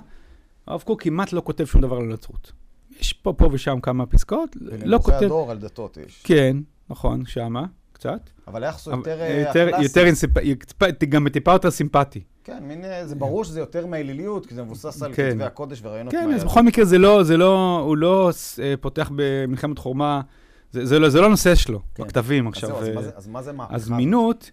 הרב 0.66 0.82
קוק 0.82 1.02
כמעט 1.02 1.32
לא 1.32 1.42
כותב 1.44 1.64
שום 1.64 1.80
דבר 1.80 1.96
על 1.96 2.02
הנצרות. 2.02 2.52
יש 3.00 3.12
פה, 3.12 3.32
פה 3.32 3.48
ושם 3.52 3.80
כמה 3.80 4.06
פסקאות, 4.06 4.56
לא 4.84 4.98
כותב... 4.98 5.16
הדור 5.16 5.50
על 5.50 5.58
דתות 5.58 5.96
יש. 5.96 6.22
כן, 6.24 6.56
נכון, 6.90 7.26
שמה, 7.26 7.64
קצת. 7.92 8.30
אבל 8.46 8.64
היחס 8.64 8.86
הוא 8.86 8.96
יותר 8.96 9.20
אה, 9.20 9.44
יותר. 9.46 9.68
יותר. 9.80 11.06
גם 11.06 11.28
טיפה 11.28 11.52
יותר 11.52 11.70
סימפטי. 11.70 12.20
כן, 12.44 12.62
מין, 12.62 12.84
אה, 12.84 13.06
זה 13.06 13.14
ברור 13.14 13.44
שזה 13.44 13.60
יותר 13.60 13.86
מהאליליות, 13.86 14.46
כי 14.46 14.54
זה 14.54 14.62
מבוסס 14.62 15.02
על 15.02 15.14
כן. 15.14 15.30
כתבי 15.30 15.44
הקודש 15.44 15.80
ורעיונות 15.82 16.14
כן, 16.14 16.32
אז. 16.34 16.44
בכל 16.44 16.62
מקרה 16.62 16.84
זה 16.84 16.98
לא, 16.98 17.22
זה 17.22 17.36
לא, 17.36 17.82
הוא 17.84 17.96
לא 17.96 18.30
פותח 18.80 19.10
במלחמת 19.14 19.78
חורמה, 19.78 20.20
זה, 20.72 20.86
זה, 20.86 20.98
לא, 20.98 21.08
זה 21.08 21.20
לא 21.20 21.26
הנושא 21.26 21.54
שלו, 21.54 21.80
כן. 21.94 22.02
בכתבים 22.02 22.46
אז 22.46 22.52
עכשיו. 22.52 22.68
זהו, 22.70 22.78
אז 22.80 22.88
אה, 22.88 22.94
מה 22.94 23.02
זה- 23.02 23.10
אז 23.16 23.26
מה 23.26 23.42
זה 23.42 23.52
מהפכה? 23.52 23.74
אז 23.76 23.90
מינות, 23.90 24.50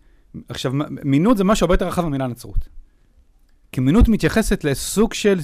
עכשיו, 0.49 0.71
מינות 1.03 1.37
זה 1.37 1.43
משהו 1.43 1.65
הרבה 1.65 1.73
יותר 1.73 1.87
רחב 1.87 2.01
מהמילה 2.03 2.27
נצרות. 2.27 2.69
כי 3.71 3.81
מינות 3.81 4.07
מתייחסת 4.09 4.63
לסוג 4.63 5.13
של 5.13 5.39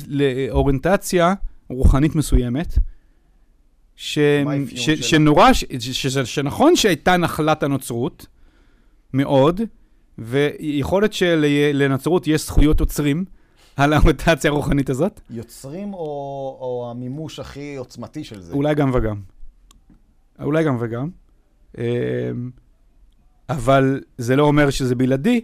אוריינטציה 0.50 1.34
רוחנית 1.70 2.16
מסוימת, 2.16 2.74
ש... 3.96 4.20
ש... 4.76 4.90
שלה? 4.90 5.04
שנורא, 5.04 5.54
ש... 5.54 5.66
ש... 5.80 6.08
ש... 6.08 6.18
שנכון 6.18 6.76
שהייתה 6.76 7.18
נחלת 7.18 7.64
הנוצרות, 7.64 8.26
מאוד, 9.14 9.62
ויכול 10.18 11.02
להיות 11.02 11.14
שלנצרות 11.14 12.28
יש 12.28 12.46
זכויות 12.46 12.80
עוצרים 12.80 13.26
על 13.76 13.94
האוריינטציה 13.94 14.52
הרוחנית 14.52 14.90
הזאת, 14.90 15.20
יוצרים 15.30 15.94
או, 15.94 16.00
או 16.62 16.88
המימוש 16.92 17.40
הכי 17.40 17.76
עוצמתי 17.76 18.24
של 18.24 18.42
זה? 18.42 18.54
אולי 18.54 18.76
גם 18.76 18.92
וגם. 18.94 19.16
אולי 20.42 20.64
גם 20.64 20.78
וגם. 20.80 21.10
אמ, 21.78 21.84
אבל 23.50 24.02
זה 24.18 24.36
לא 24.36 24.44
אומר 24.44 24.70
שזה 24.70 24.96
בלעדי. 24.96 25.42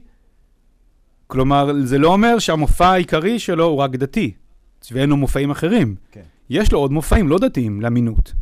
כלומר, 1.28 1.72
זה 1.84 1.98
לא 1.98 2.08
אומר 2.14 2.40
שהמופע 2.40 2.88
העיקרי 2.88 3.40
שלו 3.40 3.66
הוא 3.66 3.78
רק 3.78 3.92
דתי, 3.92 4.32
ואין 4.92 5.10
לו 5.10 5.18
מופעים 5.18 5.52
אחרים. 5.52 5.96
כן. 6.12 6.22
יש 6.50 6.72
לו 6.72 6.80
עוד 6.80 6.92
מופעים 6.92 7.28
לא 7.28 7.40
דתיים 7.40 7.82
לאמינות. 7.82 8.34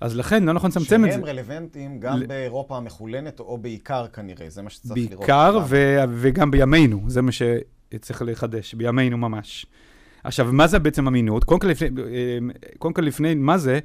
אז 0.00 0.16
לכן 0.16 0.44
לא 0.44 0.52
נכון 0.52 0.70
לצמצם 0.70 1.04
את 1.04 1.10
זה. 1.10 1.16
שהם 1.16 1.24
רלוונטיים 1.24 2.00
גם 2.00 2.16
ל- 2.18 2.26
באירופה 2.26 2.76
המחולנת, 2.76 3.40
או 3.40 3.58
בעיקר 3.58 4.06
כנראה, 4.06 4.50
זה 4.50 4.62
מה 4.62 4.70
שצריך 4.70 5.10
לראות. 5.10 5.18
בעיקר? 5.26 5.58
ו- 5.68 5.98
וגם 6.10 6.50
בימינו, 6.50 7.02
זה 7.06 7.22
מה 7.22 7.30
שצריך 7.32 8.22
לחדש, 8.26 8.74
בימינו 8.74 9.18
ממש. 9.18 9.66
עכשיו, 10.24 10.48
מה 10.52 10.66
זה 10.66 10.78
בעצם 10.78 11.06
אמינות? 11.06 11.44
קודם 11.44 11.60
כל, 11.60 11.66
לפני, 11.66 11.88
אה, 11.88 12.38
קודם 12.78 12.94
כל 12.94 13.02
לפני 13.02 13.34
מה 13.34 13.58
זה, 13.58 13.78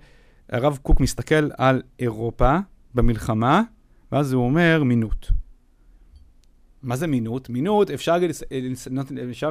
הרב 0.50 0.80
קוק 0.82 1.00
מסתכל 1.00 1.50
על 1.58 1.82
אירופה 2.00 2.58
במלחמה, 2.94 3.62
ואז 4.12 4.34
הוא 4.34 4.46
אומר 4.46 4.84
מינות. 4.84 5.32
מה 6.84 6.96
זה 6.96 7.08
מינות? 7.08 7.50
מינות, 7.50 7.92
אפשר, 7.92 8.18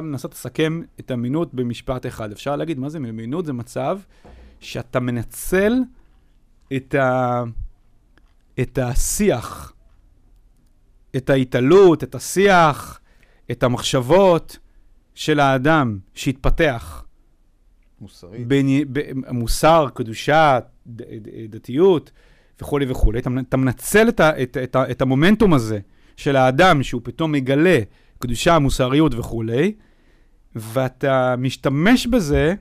לנסות 0.01 0.33
לסכם 0.33 0.81
את 0.99 1.11
המינות 1.11 1.53
במשפט 1.53 2.05
אחד. 2.05 2.31
אפשר 2.31 2.55
להגיד, 2.55 2.79
מה 2.79 2.89
זה 2.89 2.99
מינות? 2.99 3.45
זה 3.45 3.53
מצב 3.53 3.99
שאתה 4.59 4.99
מנצל 4.99 5.73
את, 6.75 6.95
ה, 6.95 7.43
את 8.61 8.77
השיח, 8.77 9.73
את 11.15 11.29
ההתעלות, 11.29 12.03
את 12.03 12.15
השיח, 12.15 12.99
את 13.51 13.63
המחשבות 13.63 14.57
של 15.15 15.39
האדם 15.39 15.99
שהתפתח. 16.13 17.05
מוסרית. 18.01 18.47
בין, 18.47 18.67
ב, 18.93 18.99
מוסר, 19.31 19.87
קדושה, 19.93 20.59
דתיות 21.49 22.11
וכולי 22.61 22.85
וכולי. 22.91 23.19
אתה, 23.19 23.29
אתה 23.49 23.57
מנצל 23.57 24.09
את, 24.09 24.19
ה, 24.19 24.43
את, 24.43 24.57
את, 24.63 24.75
את 24.91 25.01
המומנטום 25.01 25.53
הזה 25.53 25.79
של 26.17 26.35
האדם 26.35 26.83
שהוא 26.83 27.01
פתאום 27.03 27.31
מגלה 27.31 27.79
קדושה, 28.19 28.59
מוסריות 28.59 29.13
וכולי, 29.15 29.75
ואתה 30.55 31.35
משתמש 31.37 32.07
בזה 32.07 32.55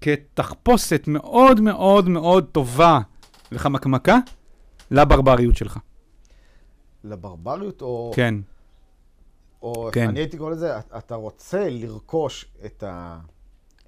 כתחפושת 0.00 1.04
מאוד 1.06 1.60
מאוד 1.60 2.08
מאוד 2.08 2.44
טובה 2.52 3.00
וחמקמקה 3.52 4.18
לברבריות 4.90 5.56
שלך. 5.56 5.78
לברבריות, 7.04 7.82
או... 7.82 8.12
כן, 8.14 8.34
או 9.62 9.88
כן. 9.92 10.08
אני 10.08 10.20
הייתי 10.20 10.38
קורא 10.38 10.50
לזה, 10.50 10.78
אתה 10.78 11.14
רוצה 11.14 11.70
לרכוש 11.70 12.46
את, 12.64 12.82
ה, 12.82 13.18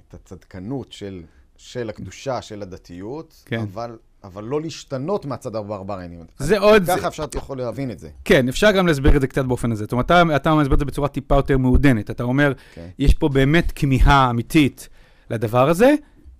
את 0.01 0.15
הצדקנות 0.15 0.93
של, 0.93 1.23
של 1.59 1.89
הקדושה, 1.91 2.43
של 2.43 2.63
הדתיות, 2.63 3.43
כן. 3.47 3.61
אבל, 3.61 3.97
אבל 4.25 4.45
לא 4.45 4.61
להשתנות 4.61 5.25
מהצד 5.27 5.57
הברברי. 5.57 6.05
אני- 6.05 6.17
זה 6.39 6.59
עוד... 6.59 6.85
זה- 6.85 6.93
ככה 6.97 7.09
אפשר 7.09 7.25
יכול 7.35 7.59
להבין 7.59 7.91
את 7.91 7.99
זה. 7.99 8.09
כן, 8.25 8.49
אפשר 8.49 8.71
גם 8.73 8.87
להסביר 8.87 9.17
את 9.17 9.21
זה 9.21 9.27
קצת 9.27 9.45
באופן 9.45 9.73
הזה. 9.73 9.85
זאת 9.85 9.93
אומרת, 9.93 10.05
אתה, 10.07 10.23
אתה 10.37 10.55
מסביר 10.55 10.75
את 10.75 10.79
זה 10.79 10.85
בצורה 10.85 11.09
טיפה 11.09 11.35
יותר 11.35 11.59
מעודנת. 11.59 12.11
אתה 12.11 12.23
אומר, 12.23 12.53
כן. 12.75 12.89
יש 12.99 13.15
פה 13.15 13.29
באמת 13.29 13.73
כמיהה 13.75 14.31
אמיתית 14.31 14.89
לדבר 15.31 15.69
הזה, 15.69 15.95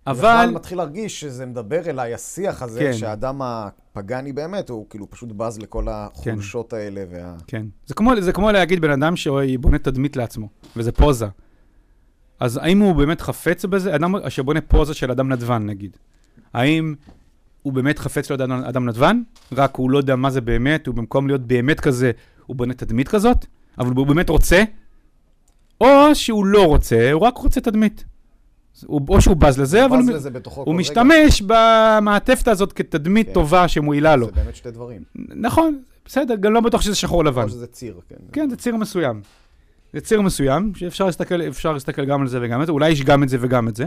אבל... 0.07 0.17
בכלל 0.19 0.51
מתחיל 0.51 0.79
להרגיש 0.79 1.21
שזה 1.21 1.47
מדבר 1.47 1.91
אליי, 1.91 2.15
השיח 2.15 2.63
הזה, 2.63 2.81
כן. 2.81 2.93
שהאדם 2.93 3.41
הפגני 3.43 4.33
באמת, 4.33 4.71
הוא 4.71 4.87
כאילו 4.91 5.11
פשוט 5.11 5.33
בז 5.33 5.59
לכל 5.59 5.87
החולשות 5.91 6.73
האלה 6.73 7.05
וה... 7.11 7.35
כן. 7.47 7.67
זה 7.87 7.95
כמו, 7.95 8.13
זה 8.21 8.33
כמו 8.33 8.51
להגיד 8.53 8.81
בן 8.81 8.91
אדם 9.03 9.17
שבונה 9.17 9.79
תדמית 9.79 10.17
לעצמו, 10.17 10.49
וזה 10.77 10.93
פוזה. 10.93 11.27
אז 12.41 12.61
האם 12.63 12.79
הוא 12.79 12.95
באמת 12.95 13.21
חפץ 13.21 13.65
בזה? 13.65 13.95
אדם 13.95 14.15
שבונה 14.29 14.61
פוזה 14.61 14.95
של 14.95 15.11
אדם 15.11 15.33
נדבן, 15.33 15.67
נגיד. 15.67 15.97
האם 16.55 16.95
הוא 17.63 17.73
באמת 17.73 17.99
חפץ 17.99 18.31
להיות 18.31 18.41
אדם, 18.41 18.53
אדם 18.53 18.89
נדבן? 18.89 19.23
רק 19.53 19.77
הוא 19.77 19.91
לא 19.91 19.99
יודע 19.99 20.17
מה 20.17 20.31
זה 20.31 20.41
באמת, 20.41 20.87
הוא 20.87 20.95
במקום 20.95 21.27
להיות 21.27 21.41
באמת 21.41 21.81
כזה, 21.81 22.11
הוא 22.47 22.57
בונה 22.57 22.75
תדמית 22.75 23.09
כזאת? 23.09 23.47
אבל 23.79 23.93
הוא 23.97 24.07
באמת 24.07 24.29
רוצה? 24.29 24.63
או 25.81 26.15
שהוא 26.15 26.47
לא 26.47 26.67
רוצה, 26.67 27.13
הוא 27.13 27.23
רק 27.23 27.37
רוצה 27.37 27.61
תדמית. 27.61 28.05
הוא, 28.87 29.01
או 29.09 29.21
שהוא 29.21 29.37
בז 29.37 29.61
לזה, 29.61 29.85
אבל 29.85 29.99
בז 29.99 30.09
הוא, 30.09 30.17
לזה 30.17 30.31
בתוכו 30.31 30.61
הוא 30.61 30.65
כל 30.65 30.71
רגע. 30.71 30.81
משתמש 30.81 31.43
במעטפת 31.47 32.49
הזאת 32.49 32.73
כתדמית 32.73 33.27
כן. 33.27 33.33
טובה 33.33 33.69
שמועילה 33.69 34.17
לו. 34.17 34.27
זה 34.27 34.33
באמת 34.33 34.57
שתי 34.57 34.71
דברים. 34.71 35.03
נכון, 35.17 35.81
בסדר, 36.05 36.35
גם 36.37 36.53
לא 36.53 36.61
בטוח 36.61 36.81
שזה 36.81 36.95
שחור 36.95 37.25
לבן. 37.25 37.43
או 37.43 37.49
שזה 37.49 37.67
ציר, 37.67 38.01
כן. 38.09 38.17
כן, 38.33 38.51
זה 38.51 38.57
ציר 38.57 38.77
מסוים. 38.77 39.21
זה 39.93 40.01
ציר 40.01 40.21
מסוים, 40.21 40.73
שאפשר 40.75 41.07
להסתכל, 41.07 41.37
להסתכל 41.73 42.05
גם 42.05 42.21
על 42.21 42.29
זה 42.29 42.39
וגם 42.43 42.61
על 42.61 42.67
זה, 42.67 42.73
אולי 42.73 42.91
יש 42.91 43.03
גם 43.03 43.23
את 43.23 43.29
זה 43.29 43.37
וגם 43.41 43.69
את 43.69 43.77
זה, 43.77 43.87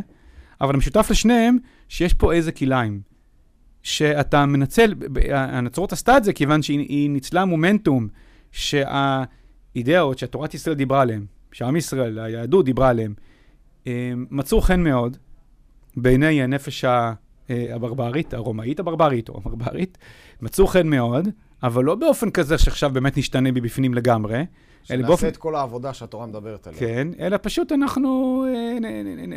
אבל 0.62 0.76
המשותף 0.76 1.08
לשניהם, 1.12 1.58
שיש 1.90 2.14
פה 2.14 2.34
איזה 2.34 2.52
כלאיים. 2.52 3.02
שאתה 3.84 4.46
מנצל, 4.46 4.94
הנצרות 5.32 5.94
עשתה 5.94 6.18
את 6.18 6.24
זה 6.24 6.34
כיוון 6.34 6.62
שהיא 6.62 7.10
ניצלה 7.10 7.46
מומנטום 7.46 8.08
שהאידאות 8.52 10.18
שתורת 10.18 10.54
ישראל 10.54 10.76
דיברה 10.76 11.02
עליהן, 11.02 11.26
שעם 11.52 11.76
ישראל, 11.76 12.20
היהדות 12.20 12.66
דיברה 12.66 12.90
עליהן, 12.90 13.14
אה, 13.88 14.12
מצאו 14.30 14.62
חן 14.62 14.84
מאוד 14.84 15.18
בעיני 15.98 16.44
הנפש 16.44 16.86
אה, 16.86 17.14
הברברית, 17.50 18.34
הרומאית 18.34 18.80
הברברית 18.80 19.30
או 19.30 19.38
הברברית, 19.38 19.98
מצאו 20.42 20.68
חן 20.68 20.88
מאוד, 20.88 21.28
אבל 21.64 21.84
לא 21.84 21.96
באופן 21.96 22.30
כזה 22.30 22.58
שעכשיו 22.58 22.90
באמת 22.90 23.18
נשתנה 23.18 23.52
מבפנים 23.52 23.94
לגמרי. 23.94 24.46
שנעשה 24.84 25.08
באופן... 25.08 25.28
את 25.28 25.38
כל 25.38 25.56
העבודה 25.56 25.94
שהתורה 25.94 26.26
מדברת 26.26 26.68
עליה. 26.68 26.80
כן, 26.80 27.08
אלא 27.20 27.38
פשוט 27.42 27.72
אנחנו 27.72 28.46
אה, 28.48 28.78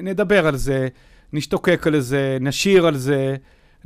נדבר 0.03 0.47
על 0.47 0.57
זה, 0.57 0.89
נשתוקק 1.33 1.87
על 1.87 2.01
זה, 2.01 2.39
נשיר 2.41 2.87
על 2.87 2.97
זה. 2.97 3.37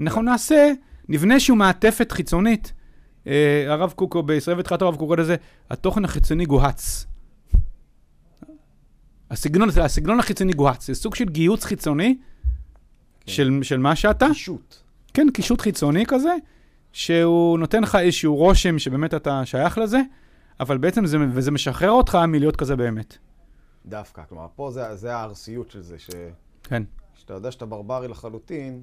אנחנו 0.01 0.23
נעשה, 0.23 0.73
נבנה 1.09 1.35
איזושהי 1.35 1.55
מעטפת 1.55 2.13
חיצונית. 2.13 2.73
אה, 3.27 3.65
הרב 3.69 3.93
קוקו, 3.97 4.23
בישראל 4.23 4.59
ותחילת 4.59 4.83
הרב 4.83 4.97
קוקו 4.97 5.17
לזה, 5.17 5.37
התוכן 5.71 6.05
החיצוני 6.05 6.47
גוהץ. 6.47 7.07
הסגנון, 9.31 9.69
הסגנון 9.83 10.19
החיצוני 10.19 10.53
גוהץ, 10.53 10.87
זה 10.87 10.95
סוג 10.95 11.15
של 11.15 11.25
גיוץ 11.25 11.65
חיצוני 11.65 12.17
כן. 13.21 13.33
של, 13.33 13.59
של 13.63 13.79
מה 13.79 13.97
שאתה. 13.97 14.27
קישוט. 14.29 14.75
כן, 15.15 15.27
קישוט 15.35 15.61
חיצוני 15.61 16.07
כזה, 16.07 16.35
שהוא 16.97 17.59
נותן 17.59 17.83
לך 17.83 17.95
איזשהו 17.95 18.37
רושם 18.37 18.79
שבאמת 18.79 19.15
אתה 19.15 19.45
שייך 19.45 19.79
לזה, 19.79 20.01
אבל 20.61 20.79
בעצם 20.79 21.07
זה, 21.07 21.19
וזה 21.33 21.51
משחרר 21.51 21.91
אותך 21.91 22.15
מלהיות 22.29 22.57
כזה 22.57 22.77
באמת. 22.77 23.19
דווקא, 23.87 24.23
כלומר, 24.29 24.47
פה 24.55 24.71
זה, 24.71 24.97
זה 24.97 25.17
הארסיות 25.17 25.71
של 25.71 25.83
זה, 25.83 25.99
ש... 25.99 26.11
כן. 26.63 26.83
שאתה 27.15 27.35
יודע 27.35 27.51
שאתה 27.51 27.67
ברברי 27.67 28.09
לחלוטין, 28.09 28.83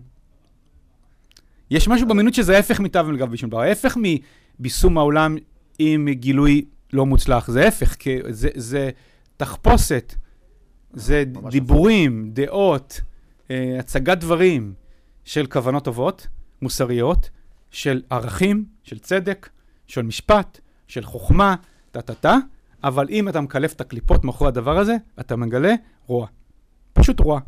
יש 1.70 1.88
משהו 1.88 2.08
באמינות 2.08 2.34
שזה 2.34 2.56
ההפך 2.56 2.80
מתו 2.80 3.08
ולגב 3.08 3.32
בשום 3.32 3.50
דבר. 3.50 3.62
ההפך 3.62 3.98
מביסום 4.60 4.98
העולם 4.98 5.36
עם 5.80 6.10
גילוי 6.10 6.66
לא 6.94 7.06
מוצלח. 7.06 7.52
זה 7.52 7.64
ההפך, 7.64 7.96
כי 7.96 8.20
זה, 8.30 8.50
זה 8.56 8.90
תחפושת, 9.38 10.16
זה 10.94 11.24
דיבורים. 11.50 12.30
דעות, 12.34 13.02
אה, 13.52 13.76
הצגת 13.80 14.18
דברים 14.18 14.74
של 15.24 15.46
כוונות 15.46 15.84
טובות, 15.84 16.28
מוסריות, 16.62 17.30
של 17.74 18.02
ערכים, 18.10 18.66
של 18.84 19.00
צדק, 19.00 19.50
של 19.88 20.02
משפט, 20.02 20.60
של 20.88 21.06
חוכמה, 21.06 21.56
טה-טה-טה, 21.92 22.38
אבל 22.84 23.08
אם 23.10 23.30
אתה 23.30 23.42
מקלף 23.42 23.74
את 23.74 23.82
הקליפות 23.82 24.24
מאחורי 24.24 24.48
הדבר 24.48 24.78
הזה, 24.78 24.96
אתה 25.20 25.36
מגלה 25.36 25.74
רוע. 26.08 26.28
פשוט 26.94 27.20
רוע. 27.20 27.40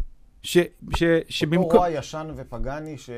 ש, 0.44 0.58
ש, 0.96 1.04
שבמקום... 1.30 1.66
אותו 1.66 1.78
רוע 1.78 1.90
ישן 1.90 2.28
ופגאני 2.36 2.98
ש... 2.98 3.10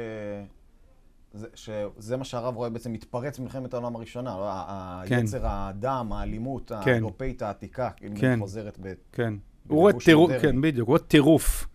זה, 1.34 1.48
שזה 1.56 2.17
מה 2.17 2.24
שהרב 2.24 2.56
רואה 2.56 2.70
בעצם 2.70 2.93
מתפרץ 2.93 3.39
במלחמת 3.39 3.74
העולם 3.74 3.96
הראשונה. 3.96 4.38
לא? 4.38 5.08
כן. 5.08 5.15
היצר 5.15 5.41
הדם, 5.43 6.10
האלימות 6.13 6.72
כן. 6.84 6.91
האירופאית 6.91 7.41
העתיקה, 7.41 7.89
כן. 8.15 8.39
חוזרת 8.39 8.78
ב... 8.82 8.93
כן. 9.12 9.34
הוא 9.67 9.80
רואה 9.80 9.93
טירוף, 10.06 10.32
כן, 10.41 10.62
בדיוק, 10.62 10.88
הוא 10.88 10.98
רואה 10.98 11.08
טירוף 11.08 11.67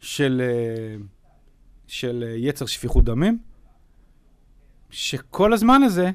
של, 0.00 0.42
אה, 0.44 0.96
של 1.86 2.24
יצר 2.36 2.66
שפיכות 2.66 3.04
דמים, 3.04 3.38
שכל 4.92 5.52
הזמן 5.52 5.82
הזה, 5.82 6.10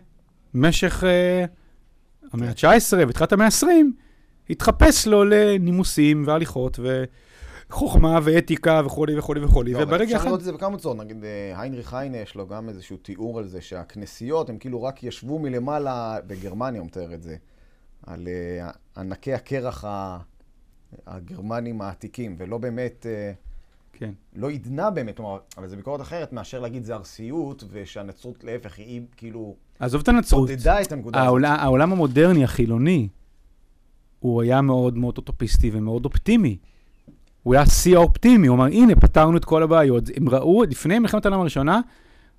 במשך 0.54 1.04
uh, 1.04 2.30
המאה 2.34 2.50
ה-19 2.50 3.08
ותחילת 3.08 3.34
המאה 3.34 3.46
ה-20, 3.46 3.66
התחפש 4.50 5.08
לו 5.08 5.24
לנימוסים 5.24 6.24
והליכות 6.28 6.80
ו... 6.84 7.04
חוכמה 7.70 8.20
ואתיקה 8.24 8.82
וכולי 8.86 9.20
וכולי 9.20 9.44
וכולי, 9.44 9.74
לא, 9.74 9.80
וברגע 9.84 10.06
אחד... 10.06 10.16
אפשר 10.16 10.26
לראות 10.26 10.40
את 10.40 10.46
זה 10.46 10.52
בכמה 10.52 10.78
צורות, 10.78 10.98
נגיד 10.98 11.24
אה, 11.24 11.62
היינריך 11.62 11.94
היינה 11.94 12.18
יש 12.18 12.36
לו 12.36 12.48
גם 12.48 12.70
איזשהו 12.70 12.98
תיאור 12.98 13.40
על 13.40 13.48
זה, 13.48 13.62
שהכנסיות 13.62 14.50
הם 14.50 14.58
כאילו 14.58 14.84
רק 14.84 15.04
ישבו 15.04 15.40
מלמעלה, 15.40 16.18
בגרמניה 16.28 16.82
הוא 16.82 16.88
מתאר 16.88 17.14
את 17.14 17.24
זה, 17.24 17.36
על 18.06 18.28
uh, 18.28 19.00
ענקי 19.00 19.34
הקרח 19.34 19.86
הגרמנים 21.08 21.82
העתיקים, 21.82 22.36
ולא 22.40 22.58
באמת... 22.58 23.06
Uh, 23.06 23.47
כן. 23.98 24.12
לא 24.36 24.50
עידנה 24.50 24.90
באמת, 24.90 25.18
כלומר, 25.18 25.38
אבל 25.58 25.68
זו 25.68 25.76
ביקורת 25.76 26.02
אחרת 26.02 26.34
מאשר 26.34 26.60
להגיד 26.60 26.84
זה 26.84 26.96
ארסיות, 26.96 27.64
ושהנצרות 27.72 28.44
להפך 28.44 28.78
היא 28.78 29.02
כאילו... 29.18 29.56
עזוב 29.80 30.02
את 30.02 30.08
הנצרות. 30.08 30.50
עודדה 30.50 30.82
את 30.82 30.92
הנקודה 30.92 31.20
העול, 31.20 31.46
הזאת. 31.46 31.60
העולם 31.60 31.92
המודרני, 31.92 32.44
החילוני, 32.44 33.08
הוא 34.20 34.42
היה 34.42 34.62
מאוד 34.62 34.98
מאוד 34.98 35.18
אוטופיסטי 35.18 35.70
ומאוד 35.74 36.06
אופטימי. 36.06 36.58
הוא 37.44 37.54
היה 37.54 37.66
שיא 37.66 37.96
האופטימי, 37.98 38.48
הוא 38.48 38.56
אמר, 38.56 38.66
הנה, 38.66 38.96
פתרנו 38.96 39.38
את 39.38 39.46
כל 39.46 39.64
הבעיות. 39.64 40.04
הם 40.16 40.30
ראו, 40.30 40.64
לפני 40.64 41.00
מלחמת 41.00 41.26
העולם 41.26 41.40
הראשונה, 41.40 41.82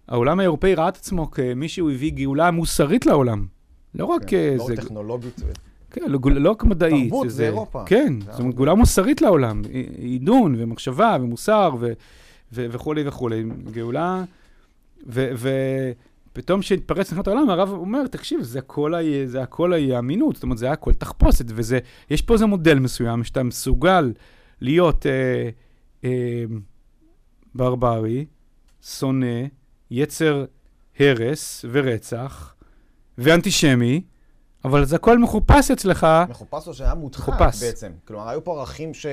העולם 0.08 0.40
האירופאי 0.40 0.74
ראה 0.74 0.88
את 0.88 0.96
עצמו 0.96 1.30
כמי 1.30 1.68
שהוא 1.68 1.90
הביא 1.90 2.12
גאולה 2.12 2.50
מוסרית 2.50 3.06
לעולם. 3.06 3.46
לא 3.94 4.04
רק... 4.04 4.22
כן, 4.26 4.54
לא 4.58 4.66
זה... 4.66 4.76
טכנולוגית. 4.76 5.40
כן, 5.90 6.02
לא, 6.06 6.18
לא 6.30 6.50
רק 6.50 6.64
מדעית. 6.64 7.10
תרבות 7.10 7.30
זה 7.30 7.46
אירופה. 7.46 7.82
כן, 7.86 8.12
זאת 8.30 8.40
אומרת, 8.40 8.54
גאולה 8.54 8.74
מוסרית 8.74 9.22
לעולם. 9.22 9.62
עידון 9.98 10.54
ומחשבה 10.58 11.16
ומוסר 11.20 11.70
ו, 11.80 11.92
ו, 12.52 12.66
וכולי 12.70 13.08
וכולי. 13.08 13.44
גאולה, 13.72 14.24
ופתאום 15.06 16.60
כשהתפרץ 16.60 17.12
מלחמת 17.12 17.26
העולם, 17.26 17.50
הרב 17.50 17.70
אומר, 17.70 18.06
תקשיב, 18.06 18.42
זה 18.42 18.58
הכל, 18.58 18.92
זה 19.26 19.42
הכל 19.42 19.72
האמינות, 19.72 20.34
זאת 20.34 20.42
אומרת, 20.42 20.58
זה 20.58 20.70
הכל 20.70 20.94
תחפושת, 20.94 21.44
ויש 21.54 22.22
פה 22.22 22.34
איזה 22.34 22.46
מודל 22.46 22.78
מסוים 22.78 23.24
שאתה 23.24 23.42
מסוגל 23.42 24.12
להיות 24.60 25.06
אה, 25.06 25.48
אה, 26.04 26.44
ברברי, 27.54 28.26
שונא, 28.82 29.46
יצר 29.90 30.44
הרס 30.98 31.64
ורצח 31.70 32.54
ואנטישמי, 33.18 34.02
אבל 34.64 34.84
זה 34.84 34.96
הכל 34.96 35.18
מחופש 35.18 35.70
אצלך. 35.70 36.06
מחופש 36.28 36.68
או 36.68 36.74
שהיה 36.74 36.94
מודחק. 36.94 37.40
בעצם. 37.60 37.92
כלומר, 38.04 38.28
היו 38.28 38.44
פה 38.44 38.58
ערכים 38.58 38.94
ש... 38.94 39.06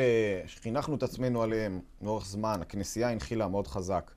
שחינכנו 0.47 0.95
את 0.95 1.03
עצמנו 1.03 1.43
עליהם 1.43 1.79
לאורך 2.01 2.25
זמן, 2.25 2.57
הכנסייה 2.61 3.11
הנחילה 3.11 3.47
מאוד 3.47 3.67
חזק. 3.67 4.11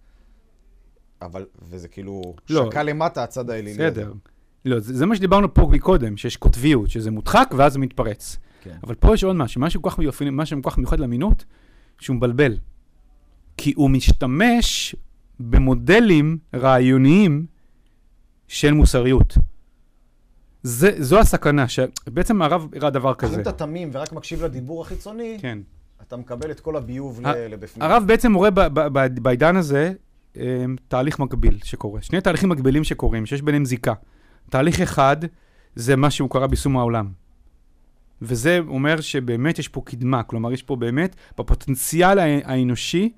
אבל, 1.23 1.47
וזה 1.63 1.89
כאילו 1.89 2.35
לא, 2.51 2.67
שקע 2.71 2.83
למטה 2.83 3.23
הצד 3.23 3.51
האלילי. 3.51 3.75
בסדר. 3.75 4.13
לא, 4.65 4.81
זה, 4.81 4.97
זה 4.97 5.07
מה 5.07 5.17
שדיברנו 5.17 5.55
פה 5.55 5.69
מקודם, 5.73 6.17
שיש 6.17 6.37
קוטביות, 6.37 6.91
שזה 6.91 7.11
מודחק 7.11 7.55
ואז 7.57 7.73
זה 7.73 7.79
מתפרץ. 7.79 8.37
כן. 8.63 8.77
אבל 8.83 8.95
פה 8.95 9.15
יש 9.15 9.25
עוד 9.25 9.37
משהו, 9.37 9.61
משהו 9.61 9.83
כל 9.83 9.91
כך 9.91 9.99
מיוחד, 9.99 10.25
משהו 10.25 10.63
כל 10.63 10.71
כך 10.71 10.79
מיוחד 10.79 11.01
לאמינות, 11.01 11.45
שהוא 11.99 12.17
מבלבל. 12.17 12.57
כי 13.57 13.73
הוא 13.77 13.91
משתמש 13.91 14.97
במודלים 15.41 16.39
רעיוניים 16.55 17.47
של 18.49 18.73
מוסריות. 18.73 19.39
זה, 20.69 20.91
זו 20.99 21.19
הסכנה, 21.19 21.69
שבעצם 21.69 22.43
הרב 22.43 22.69
הראה 22.77 22.91
דבר 22.91 23.15
כזה. 23.15 23.37
אם 23.37 23.41
אתה 23.41 23.53
תמים 23.53 23.91
ורק 23.93 24.13
מקשיב 24.13 24.45
לדיבור 24.45 24.83
החיצוני, 24.83 25.39
כן. 25.41 25.59
אתה 26.03 26.17
מקבל 26.17 26.51
את 26.51 26.61
כל 26.61 26.77
הביוב 26.77 27.21
לבפנים. 27.51 27.83
הרב 27.83 28.05
בעצם 28.07 28.35
רואה 28.35 28.51
בעידן 29.23 29.57
הזה 29.57 29.93
אמ, 30.37 30.77
תהליך 30.89 31.19
מקביל 31.19 31.59
שקורה. 31.65 32.03
שני 32.03 32.21
תהליכים 32.21 32.49
מקבילים 32.49 32.85
שקורים, 32.85 33.27
שיש 33.27 33.43
ביניהם 33.43 33.65
זיקה. 33.65 33.95
תהליך 34.51 34.81
אחד 34.81 35.17
זה 35.75 35.97
מה 35.97 36.11
שהוא 36.11 36.31
קרה 36.31 36.47
ביישום 36.47 36.77
העולם. 36.77 37.09
וזה 38.23 38.61
אומר 38.69 39.01
שבאמת 39.01 39.59
יש 39.59 39.69
פה 39.69 39.83
קדמה, 39.85 40.23
כלומר, 40.23 40.53
יש 40.53 40.63
פה 40.63 40.77
באמת, 40.77 41.17
בפוטנציאל 41.39 42.19
האנושי, 42.19 43.13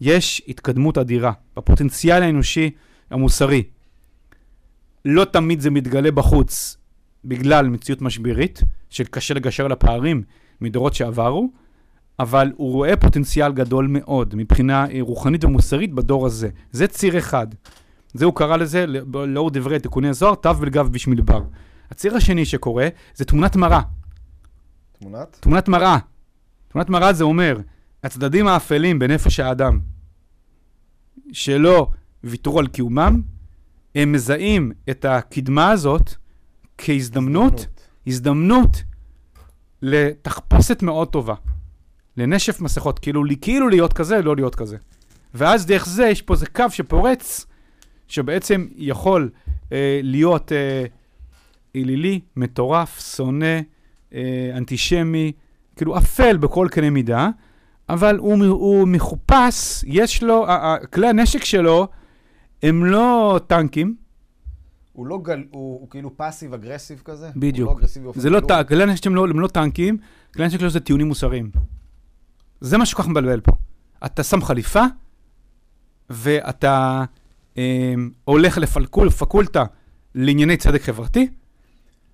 יש 0.00 0.42
התקדמות 0.48 0.98
אדירה. 0.98 1.32
בפוטנציאל 1.56 2.22
האנושי 2.22 2.70
המוסרי. 3.10 3.62
לא 5.06 5.24
תמיד 5.24 5.60
זה 5.60 5.70
מתגלה 5.70 6.10
בחוץ 6.10 6.76
בגלל 7.24 7.68
מציאות 7.68 8.02
משברית, 8.02 8.62
שקשה 8.90 9.34
לגשר 9.34 9.64
על 9.64 9.72
הפערים 9.72 10.22
מדורות 10.60 10.94
שעברו, 10.94 11.50
אבל 12.18 12.52
הוא 12.56 12.72
רואה 12.72 12.96
פוטנציאל 12.96 13.52
גדול 13.52 13.86
מאוד 13.90 14.34
מבחינה 14.34 14.86
רוחנית 15.00 15.44
ומוסרית 15.44 15.92
בדור 15.92 16.26
הזה. 16.26 16.48
זה 16.70 16.86
ציר 16.86 17.18
אחד. 17.18 17.46
זה 18.14 18.24
הוא 18.24 18.34
קרא 18.34 18.56
לזה, 18.56 18.86
לאור 19.12 19.50
דברי 19.50 19.78
תיקוני 19.78 20.08
הזוהר, 20.08 20.34
תו 20.34 20.58
ולגב 20.58 20.88
ביש 20.88 21.08
מדבר. 21.08 21.42
הציר 21.90 22.16
השני 22.16 22.44
שקורה 22.44 22.88
זה 23.14 23.24
תמונת 23.24 23.56
מראה. 23.56 23.80
תמונת? 24.98 25.36
תמונת 25.40 25.68
מראה. 25.68 25.98
תמונת 26.68 26.88
מראה 26.88 27.12
זה 27.12 27.24
אומר, 27.24 27.58
הצדדים 28.04 28.46
האפלים 28.46 28.98
בנפש 28.98 29.40
האדם, 29.40 29.80
שלא 31.32 31.90
ויתרו 32.24 32.58
על 32.58 32.66
קיומם, 32.66 33.22
הם 33.96 34.12
מזהים 34.12 34.72
את 34.90 35.04
הקדמה 35.04 35.70
הזאת 35.70 36.14
כהזדמנות, 36.78 37.66
הזדמנות 38.06 38.82
לתחפושת 39.82 40.82
מאוד 40.82 41.08
טובה, 41.08 41.34
לנשף 42.16 42.60
מסכות, 42.60 42.98
כאילו, 42.98 43.22
כאילו 43.40 43.68
להיות 43.68 43.92
כזה, 43.92 44.22
לא 44.22 44.36
להיות 44.36 44.54
כזה. 44.54 44.76
ואז 45.34 45.66
דרך 45.66 45.86
זה 45.86 46.06
יש 46.06 46.22
פה 46.22 46.34
איזה 46.34 46.46
קו 46.46 46.64
שפורץ, 46.70 47.46
שבעצם 48.08 48.66
יכול 48.76 49.30
אה, 49.72 50.00
להיות 50.02 50.52
אה, 50.52 50.84
אלילי, 51.76 52.20
מטורף, 52.36 53.14
שונא, 53.16 53.60
אה, 54.14 54.50
אנטישמי, 54.56 55.32
כאילו 55.76 55.98
אפל 55.98 56.36
בכל 56.36 56.68
קנה 56.70 56.90
מידה, 56.90 57.28
אבל 57.88 58.18
הוא, 58.18 58.44
הוא 58.44 58.88
מחופש, 58.88 59.84
יש 59.86 60.22
לו, 60.22 60.46
כלי 60.92 61.08
הנשק 61.08 61.44
שלו 61.44 61.88
הם 62.62 62.84
לא 62.84 63.40
טנקים. 63.46 63.96
הוא 64.92 65.06
לא 65.06 65.18
גל, 65.22 65.44
הוא, 65.50 65.80
הוא 65.80 65.90
כאילו 65.90 66.16
פאסיב 66.16 66.54
אגרסיב 66.54 67.02
כזה? 67.04 67.30
בדיוק. 67.36 67.68
הוא 67.68 67.74
לא 67.74 67.78
אגרסיבי 67.78 68.08
זה 68.14 68.30
לא, 68.30 68.40
טנק, 68.40 68.68
כלי 68.68 68.82
הנשק 68.82 69.06
הם 69.06 69.14
לא, 69.14 69.26
הם 69.30 69.40
לא 69.40 69.48
טנקים, 69.48 69.98
כלי 70.34 70.44
הנשק 70.44 70.60
שלו 70.60 70.70
זה 70.70 70.80
טיעונים 70.80 71.08
מוסריים. 71.08 71.50
זה 72.60 72.78
מה 72.78 72.86
שכל 72.86 73.02
כך 73.02 73.08
מבלבל 73.08 73.40
פה. 73.40 73.52
אתה 74.06 74.22
שם 74.22 74.42
חליפה, 74.42 74.82
ואתה 76.10 77.04
אה, 77.58 77.94
הולך 78.24 78.58
לפקול, 78.58 79.06
לפקולטה 79.06 79.64
לענייני 80.14 80.56
צדק 80.56 80.82
חברתי, 80.82 81.28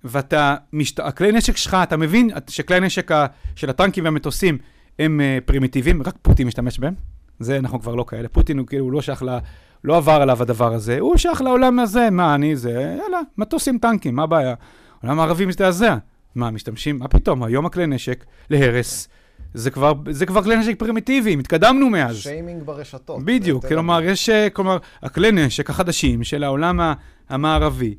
ואתה, 0.03 0.55
משת... 0.73 0.99
הכלי 0.99 1.31
נשק 1.31 1.57
שלך, 1.57 1.77
אתה 1.83 1.97
מבין 1.97 2.29
שכלי 2.49 2.79
נשק 2.79 3.11
של 3.55 3.69
הטנקים 3.69 4.03
והמטוסים 4.03 4.57
הם 4.99 5.19
uh, 5.19 5.45
פרימיטיביים, 5.45 6.03
רק 6.03 6.15
פוטין 6.21 6.47
משתמש 6.47 6.79
בהם. 6.79 6.93
זה, 7.39 7.57
אנחנו 7.57 7.81
כבר 7.81 7.95
לא 7.95 8.05
כאלה. 8.07 8.27
פוטין 8.27 8.57
הוא 8.57 8.67
כאילו, 8.67 8.85
הוא 8.85 8.91
לא 8.91 9.01
שייך 9.01 9.23
ל... 9.23 9.37
לא 9.83 9.97
עבר 9.97 10.21
עליו 10.21 10.41
הדבר 10.41 10.73
הזה, 10.73 10.99
הוא 10.99 11.17
שייך 11.17 11.41
לעולם 11.41 11.79
הזה, 11.79 12.09
מה, 12.09 12.35
אני 12.35 12.55
זה, 12.55 12.71
יאללה, 12.71 13.19
מטוסים, 13.37 13.77
טנקים, 13.77 14.15
מה 14.15 14.23
הבעיה? 14.23 14.55
העולם 15.01 15.19
הערבי 15.19 15.45
מזדעזע. 15.45 15.97
מה, 16.35 16.51
משתמשים? 16.51 16.99
מה 16.99 17.07
פתאום? 17.07 17.43
היום 17.43 17.65
הכלי 17.65 17.87
נשק 17.87 18.25
להרס, 18.49 19.07
זה 19.53 19.71
כבר, 19.71 19.93
זה 20.09 20.25
כבר 20.25 20.43
כלי 20.43 20.55
נשק 20.55 20.79
פרימיטיביים, 20.79 21.39
התקדמנו 21.39 21.89
מאז. 21.89 22.17
שיימינג 22.17 22.63
ברשתות. 22.63 23.25
בדיוק, 23.25 23.65
כלומר, 23.65 24.03
יש, 24.03 24.29
אה, 24.29 24.49
כלומר, 24.49 24.77
הכלי 25.01 25.31
נשק 25.31 25.69
החדשים 25.69 26.23
של 26.23 26.43
העולם 26.43 26.93
המערבי, 27.29 27.95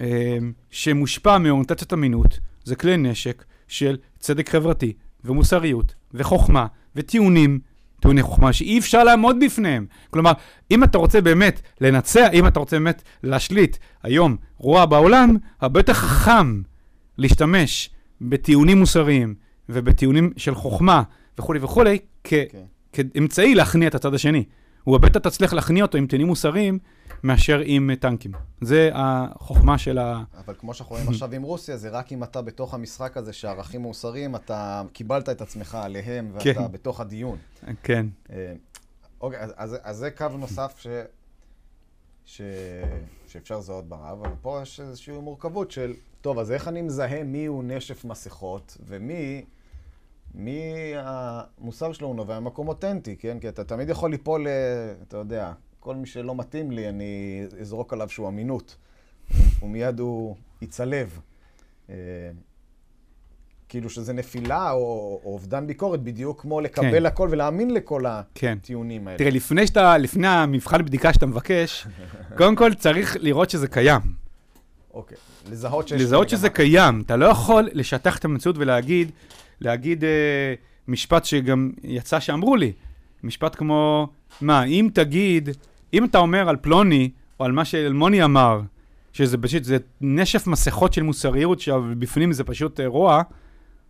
אה, 0.00 0.38
שמושפע 0.70 1.38
מאוריינטציית 1.38 1.92
אמינות, 1.92 2.38
זה 2.64 2.76
כלי 2.76 2.96
נשק 2.96 3.44
של 3.68 3.96
צדק 4.18 4.48
חברתי 4.48 4.92
ומוסריות 5.24 5.94
וחוכמה 6.14 6.66
וטיעונים, 6.96 7.60
טיעוני 8.02 8.22
חוכמה 8.22 8.52
שאי 8.52 8.78
אפשר 8.78 9.04
לעמוד 9.04 9.36
בפניהם. 9.44 9.86
כלומר, 10.10 10.32
אם 10.70 10.84
אתה 10.84 10.98
רוצה 10.98 11.20
באמת 11.20 11.60
לנצח, 11.80 12.28
אם 12.32 12.46
אתה 12.46 12.60
רוצה 12.60 12.76
באמת 12.76 13.02
להשליט 13.22 13.76
היום 14.02 14.36
רוע 14.58 14.86
בעולם, 14.86 15.36
הרבה 15.60 15.80
יותר 15.80 15.92
חכם 15.92 16.62
להשתמש 17.18 17.90
בטיעונים 18.20 18.78
מוסריים 18.78 19.34
ובטיעונים 19.68 20.32
של 20.36 20.54
חוכמה 20.54 21.02
וכולי 21.38 21.58
וכולי, 21.62 21.98
כ- 22.24 22.32
okay. 22.32 22.56
כן. 22.92 23.02
כאמצעי 23.14 23.54
להכניע 23.54 23.88
את 23.88 23.94
הצד 23.94 24.14
השני. 24.14 24.44
הוא 24.84 24.94
הרבה 24.94 25.06
יותר 25.08 25.18
תצליח 25.18 25.52
להכניע 25.52 25.84
אותו 25.84 25.98
עם 25.98 26.06
טיעונים 26.06 26.26
מוסריים 26.26 26.78
מאשר 27.22 27.60
עם 27.64 27.94
טנקים. 27.94 28.32
זה 28.60 28.90
החוכמה 28.94 29.78
של 29.78 29.98
ה... 29.98 30.22
אבל 30.38 30.54
כמו 30.58 30.74
שאנחנו 30.74 30.94
רואים 30.94 31.08
עכשיו 31.08 31.34
עם 31.34 31.42
רוסיה, 31.42 31.76
זה 31.76 31.88
רק 31.88 32.12
אם 32.12 32.22
אתה 32.22 32.42
בתוך 32.42 32.74
המשחק 32.74 33.16
הזה 33.16 33.32
שערכים 33.32 33.80
מוסריים, 33.80 34.36
אתה 34.36 34.82
קיבלת 34.92 35.28
את 35.28 35.40
עצמך 35.40 35.74
עליהם 35.74 36.30
ואתה 36.32 36.54
כן. 36.54 36.72
בתוך 36.72 37.00
הדיון. 37.00 37.38
כן. 37.82 38.06
אה, 38.30 38.54
אוקיי, 39.20 39.40
אז, 39.40 39.52
אז, 39.56 39.76
אז 39.82 39.96
זה 39.96 40.10
קו 40.10 40.28
נוסף 40.28 40.74
ש... 40.78 40.86
ש... 42.24 42.40
שאפשר 43.26 43.58
לזהות 43.58 43.88
ברב, 43.88 44.18
אבל 44.24 44.34
פה 44.42 44.58
יש 44.62 44.80
איזושהי 44.80 45.18
מורכבות 45.18 45.70
של, 45.70 45.94
טוב, 46.20 46.38
אז 46.38 46.52
איך 46.52 46.68
אני 46.68 46.82
מזהה 46.82 47.24
מי 47.24 47.46
הוא 47.46 47.64
נשף 47.64 48.04
מסכות 48.04 48.76
ומי... 48.86 49.44
מי 50.34 50.92
המוסר 50.96 51.92
שלו 51.92 52.06
הוא 52.06 52.16
נובע 52.16 52.40
ממקום 52.40 52.68
אותנטי, 52.68 53.16
כן? 53.16 53.38
כי 53.40 53.48
אתה 53.48 53.64
תמיד 53.64 53.88
יכול 53.88 54.10
ליפול, 54.10 54.46
אתה 55.08 55.16
יודע, 55.16 55.52
כל 55.82 55.96
מי 55.96 56.06
שלא 56.06 56.34
מתאים 56.34 56.70
לי, 56.70 56.88
אני 56.88 57.42
אזרוק 57.60 57.92
עליו 57.92 58.08
שהוא 58.08 58.28
אמינות. 58.28 58.76
ומיד 59.62 60.00
הוא 60.00 60.36
יצלב. 60.62 61.20
אה, 61.90 61.94
כאילו 63.68 63.90
שזה 63.90 64.12
נפילה 64.12 64.70
או, 64.70 65.20
או 65.24 65.32
אובדן 65.32 65.66
ביקורת, 65.66 66.02
בדיוק 66.02 66.40
כמו 66.40 66.60
לקבל 66.60 67.00
כן. 67.00 67.06
הכל 67.06 67.28
ולהאמין 67.30 67.70
לכל 67.70 68.02
כן. 68.34 68.56
הטיעונים 68.60 69.08
האלה. 69.08 69.18
תראה, 69.18 69.30
לפני, 69.30 69.66
שאתה, 69.66 69.98
לפני 69.98 70.28
המבחן 70.28 70.84
בדיקה 70.84 71.12
שאתה 71.12 71.26
מבקש, 71.26 71.86
קודם 72.38 72.56
כל 72.56 72.74
צריך 72.74 73.16
לראות 73.20 73.50
שזה 73.50 73.68
קיים. 73.68 74.00
אוקיי, 74.94 75.16
לזהות 75.50 75.88
שיש... 75.88 76.02
לזהות 76.02 76.28
שזה 76.28 76.50
קיים. 76.50 77.02
אתה 77.06 77.16
לא 77.16 77.26
יכול 77.26 77.68
לשטח 77.72 78.18
את 78.18 78.24
המציאות 78.24 78.58
ולהגיד, 78.58 79.10
להגיד 79.60 80.04
אה, 80.04 80.54
משפט 80.88 81.24
שגם 81.24 81.70
יצא 81.82 82.20
שאמרו 82.20 82.56
לי, 82.56 82.72
משפט 83.22 83.56
כמו, 83.56 84.08
מה, 84.40 84.64
אם 84.64 84.88
תגיד, 84.94 85.48
אם 85.94 86.04
אתה 86.04 86.18
אומר 86.18 86.48
על 86.48 86.56
פלוני, 86.56 87.10
או 87.40 87.44
על 87.44 87.52
מה 87.52 87.64
שאלמוני 87.64 88.24
אמר, 88.24 88.60
שזה 89.12 89.38
פשוט, 89.38 89.64
זה 89.64 89.76
נשף 90.00 90.46
מסכות 90.46 90.92
של 90.92 91.02
מוסריות, 91.02 91.60
שבפנים 91.60 92.32
זה 92.32 92.44
פשוט 92.44 92.80
אה, 92.80 92.86
רוע, 92.86 93.22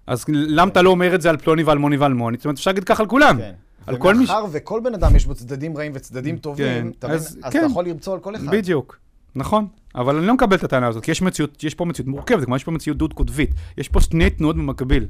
אז 0.07 0.25
למה 0.29 0.71
אתה 0.71 0.83
לא 0.83 0.91
אומר 0.91 1.15
את 1.15 1.23
זה 1.23 1.31
על 1.31 1.37
פלוני 1.37 1.63
ואלמוני 1.63 1.97
ואלמוני? 1.97 2.37
זאת 2.37 2.45
אומרת, 2.45 2.59
אפשר 2.59 2.71
להגיד 2.71 2.85
ככה 2.85 3.03
על 3.03 3.09
כולם. 3.09 3.39
כן. 3.39 3.53
על 3.87 3.97
כל 3.97 4.15
מי... 4.15 4.25
ומאחר 4.25 4.45
וכל 4.53 4.81
בן 4.85 4.95
אדם 4.95 5.17
יש 5.17 5.27
בו 5.27 5.35
צדדים 5.35 5.77
רעים 5.77 5.93
וצדדים 5.95 6.37
טובים, 6.37 6.93
כן. 7.01 7.11
אז, 7.11 7.39
אז 7.43 7.53
כן. 7.53 7.59
אתה 7.59 7.67
יכול 7.71 7.85
לרצוא 7.85 8.15
על 8.15 8.21
כל 8.21 8.37
אחד. 8.37 8.51
בדיוק, 8.51 8.99
נכון. 9.35 9.67
אבל 9.95 10.17
אני 10.17 10.27
לא 10.27 10.35
מקבל 10.35 10.57
את 10.57 10.65
הטענה 10.65 10.87
הזאת, 10.87 11.05
כי 11.05 11.11
יש, 11.11 11.23
מציאות, 11.23 11.65
יש 11.65 11.75
פה 11.75 11.85
מציאות 11.85 12.09
מורכבת, 12.09 12.45
כמו 12.45 12.57
יש 12.57 12.65
פה 12.65 12.71
מציאות 12.71 12.99
דוד-קוטבית. 12.99 13.51
יש 13.79 13.89
פה 13.89 14.01
שני 14.01 14.31
תנועות 14.31 14.57
במקביל. 14.57 15.07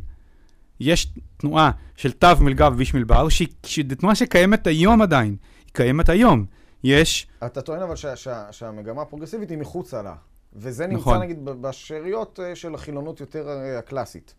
יש 0.80 1.12
תנועה 1.36 1.70
של 1.96 2.12
תו 2.12 2.28
מלגב 2.40 2.74
ויש 2.76 2.94
מלבר, 2.94 3.28
שהיא 3.28 3.84
תנועה 3.98 4.14
שקיימת 4.14 4.66
היום 4.66 5.02
עדיין. 5.02 5.36
היא 5.64 5.72
קיימת 5.72 6.08
היום. 6.08 6.44
יש... 6.84 7.26
אתה 7.46 7.62
טוען 7.62 7.82
אבל 7.82 7.96
שה, 7.96 8.16
שה, 8.16 8.52
שהמגמה 8.52 9.02
הפרוגרסיבית 9.02 9.50
היא 9.50 9.58
מחוצה 9.58 10.02
לה. 10.02 10.14
וזה 10.52 10.86
נמצא 10.86 11.00
נכון. 11.00 11.22
נגיד 11.22 11.44
בשאריות 11.44 12.40
אה, 12.42 12.54
של 12.56 12.74
החילונות 12.74 13.20
יותר 13.20 13.48
אה, 13.48 13.78
הקלאסית. 13.78 14.34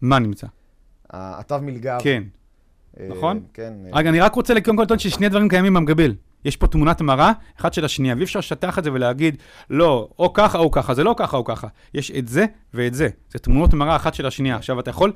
מה 0.00 0.18
נמצא? 0.18 0.46
התו 1.10 1.58
מלגב. 1.62 1.98
כן. 2.02 2.22
אה, 3.00 3.08
נכון? 3.10 3.42
כן. 3.54 3.72
רגע, 3.92 4.10
אני 4.10 4.20
רק 4.20 4.34
רוצה 4.34 4.54
לקרוא 4.54 4.76
כל 4.76 4.86
טון 4.86 4.98
ששני 4.98 5.28
דברים 5.28 5.48
קיימים 5.48 5.74
במקביל. 5.74 6.14
יש 6.44 6.56
פה 6.56 6.66
תמונת 6.66 7.00
מראה, 7.00 7.32
אחת 7.60 7.72
של 7.72 7.84
השנייה, 7.84 8.14
ואי 8.14 8.24
אפשר 8.24 8.38
לשטח 8.38 8.78
את 8.78 8.84
זה 8.84 8.92
ולהגיד, 8.92 9.36
לא, 9.70 10.08
או 10.18 10.32
ככה 10.32 10.58
או 10.58 10.70
ככה, 10.70 10.94
זה 10.94 11.04
לא 11.04 11.14
ככה 11.18 11.36
או 11.36 11.44
ככה. 11.44 11.68
יש 11.94 12.10
את 12.10 12.28
זה 12.28 12.46
ואת 12.74 12.94
זה. 12.94 13.08
זה 13.30 13.38
תמונות 13.38 13.74
מראה 13.74 13.96
אחת 13.96 14.14
של 14.14 14.26
השנייה. 14.26 14.56
עכשיו, 14.56 14.80
אתה 14.80 14.90
יכול, 14.90 15.12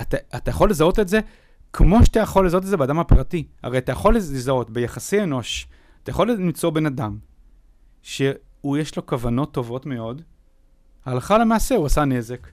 אתה, 0.00 0.16
אתה 0.36 0.50
יכול 0.50 0.70
לזהות 0.70 0.98
את 0.98 1.08
זה 1.08 1.20
כמו 1.72 2.04
שאתה 2.04 2.20
יכול 2.20 2.46
לזהות 2.46 2.62
את 2.62 2.68
זה 2.68 2.76
באדם 2.76 2.98
הפרטי. 2.98 3.46
הרי 3.62 3.78
אתה 3.78 3.92
יכול 3.92 4.16
לזהות 4.16 4.70
ביחסי 4.70 5.22
אנוש, 5.22 5.66
אתה 6.02 6.10
יכול 6.10 6.30
למצוא 6.30 6.70
בן 6.70 6.86
אדם 6.86 7.18
שהוא 8.02 8.76
יש 8.78 8.96
לו 8.96 9.06
כוונות 9.06 9.52
טובות 9.52 9.86
מאוד, 9.86 10.22
הלכה 11.04 11.38
למעשה 11.38 11.74
הוא 11.74 11.86
עשה 11.86 12.04
נזק. 12.04 12.48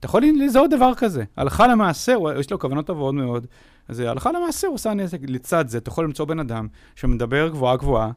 אתה 0.00 0.06
יכול 0.06 0.22
לזהות 0.44 0.70
דבר 0.70 0.94
כזה. 0.94 1.24
הלכה 1.36 1.66
למעשה, 1.66 2.14
הוא, 2.14 2.32
יש 2.32 2.50
לו 2.50 2.58
כוונות 2.58 2.86
טובות 2.86 3.14
מאוד, 3.14 3.46
אז 3.88 4.00
הלכה 4.00 4.32
למעשה 4.32 4.66
הוא 4.66 4.74
עשה 4.74 4.94
נזק. 4.94 5.18
לצד 5.22 5.68
זה, 5.68 5.78
אתה 5.78 5.88
יכול 5.88 6.04
למצוא 6.04 6.24
בן 6.24 6.38
אדם 6.38 6.68
שמדבר 6.94 7.48
גבוהה 7.48 7.76
גבוהה, 7.76 8.10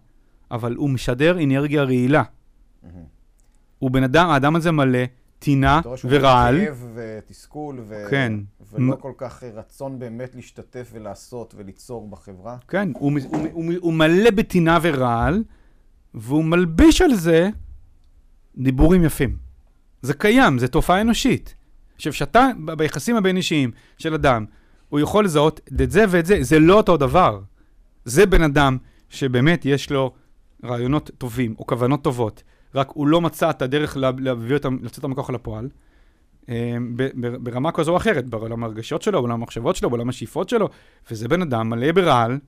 אבל 0.51 0.75
הוא 0.75 0.89
משדר 0.89 1.43
אנרגיה 1.43 1.83
רעילה. 1.83 2.23
Mm-hmm. 2.23 2.87
הוא 3.79 3.91
בן 3.91 4.03
אדם, 4.03 4.29
האדם 4.29 4.55
הזה 4.55 4.71
מלא 4.71 4.99
טינה 5.39 5.81
ורעל. 6.03 6.65
כאב 6.65 6.91
ותסכול, 6.95 7.79
ו... 7.87 8.07
כן. 8.09 8.33
ולא 8.71 8.95
כל 8.95 9.11
כך 9.17 9.43
רצון 9.43 9.99
באמת 9.99 10.35
להשתתף 10.35 10.89
ולעשות 10.93 11.53
וליצור 11.57 12.09
בחברה. 12.09 12.57
כן, 12.67 12.91
הוא, 12.95 13.11
הוא, 13.29 13.47
הוא, 13.51 13.73
הוא 13.79 13.93
מלא 13.93 14.31
בטינה 14.31 14.79
ורעל, 14.81 15.43
והוא 16.13 16.43
מלביש 16.43 17.01
על 17.01 17.15
זה 17.15 17.49
דיבורים 18.57 19.03
יפים. 19.03 19.37
זה 20.01 20.13
קיים, 20.13 20.59
זו 20.59 20.67
תופעה 20.67 21.01
אנושית. 21.01 21.55
עכשיו, 21.95 22.13
שאתה, 22.13 22.47
ביחסים 22.77 23.15
הבין-אישיים 23.15 23.71
של 23.97 24.13
אדם, 24.13 24.45
הוא 24.89 24.99
יכול 24.99 25.25
לזהות 25.25 25.59
את 25.81 25.91
זה 25.91 26.05
ואת 26.09 26.25
זה, 26.25 26.37
זה 26.41 26.59
לא 26.59 26.73
אותו 26.73 26.97
דבר. 26.97 27.41
זה 28.05 28.25
בן 28.25 28.41
אדם 28.41 28.77
שבאמת 29.09 29.65
יש 29.65 29.91
לו 29.91 30.13
רעיונות 30.63 31.11
טובים 31.17 31.55
או 31.59 31.65
כוונות 31.65 32.03
טובות, 32.03 32.43
רק 32.75 32.89
הוא 32.93 33.07
לא 33.07 33.21
מצא 33.21 33.49
את 33.49 33.61
הדרך 33.61 33.97
להביא 33.97 34.55
אותם, 34.55 34.77
לצאת 34.81 35.03
המכוח 35.03 35.29
לפועל, 35.29 35.69
אה, 36.49 36.77
ברמה 37.39 37.71
כזו 37.71 37.91
או 37.91 37.97
אחרת, 37.97 38.29
בעולם 38.29 38.63
הרגשות 38.63 39.01
שלו, 39.01 39.21
בעולם 39.21 39.41
המחשבות 39.41 39.75
שלו, 39.75 39.89
בעולם 39.89 40.09
השאיפות 40.09 40.49
שלו, 40.49 40.69
וזה 41.11 41.27
בן 41.27 41.41
אדם 41.41 41.69
מלא 41.69 41.91
ברעל, 41.91 42.39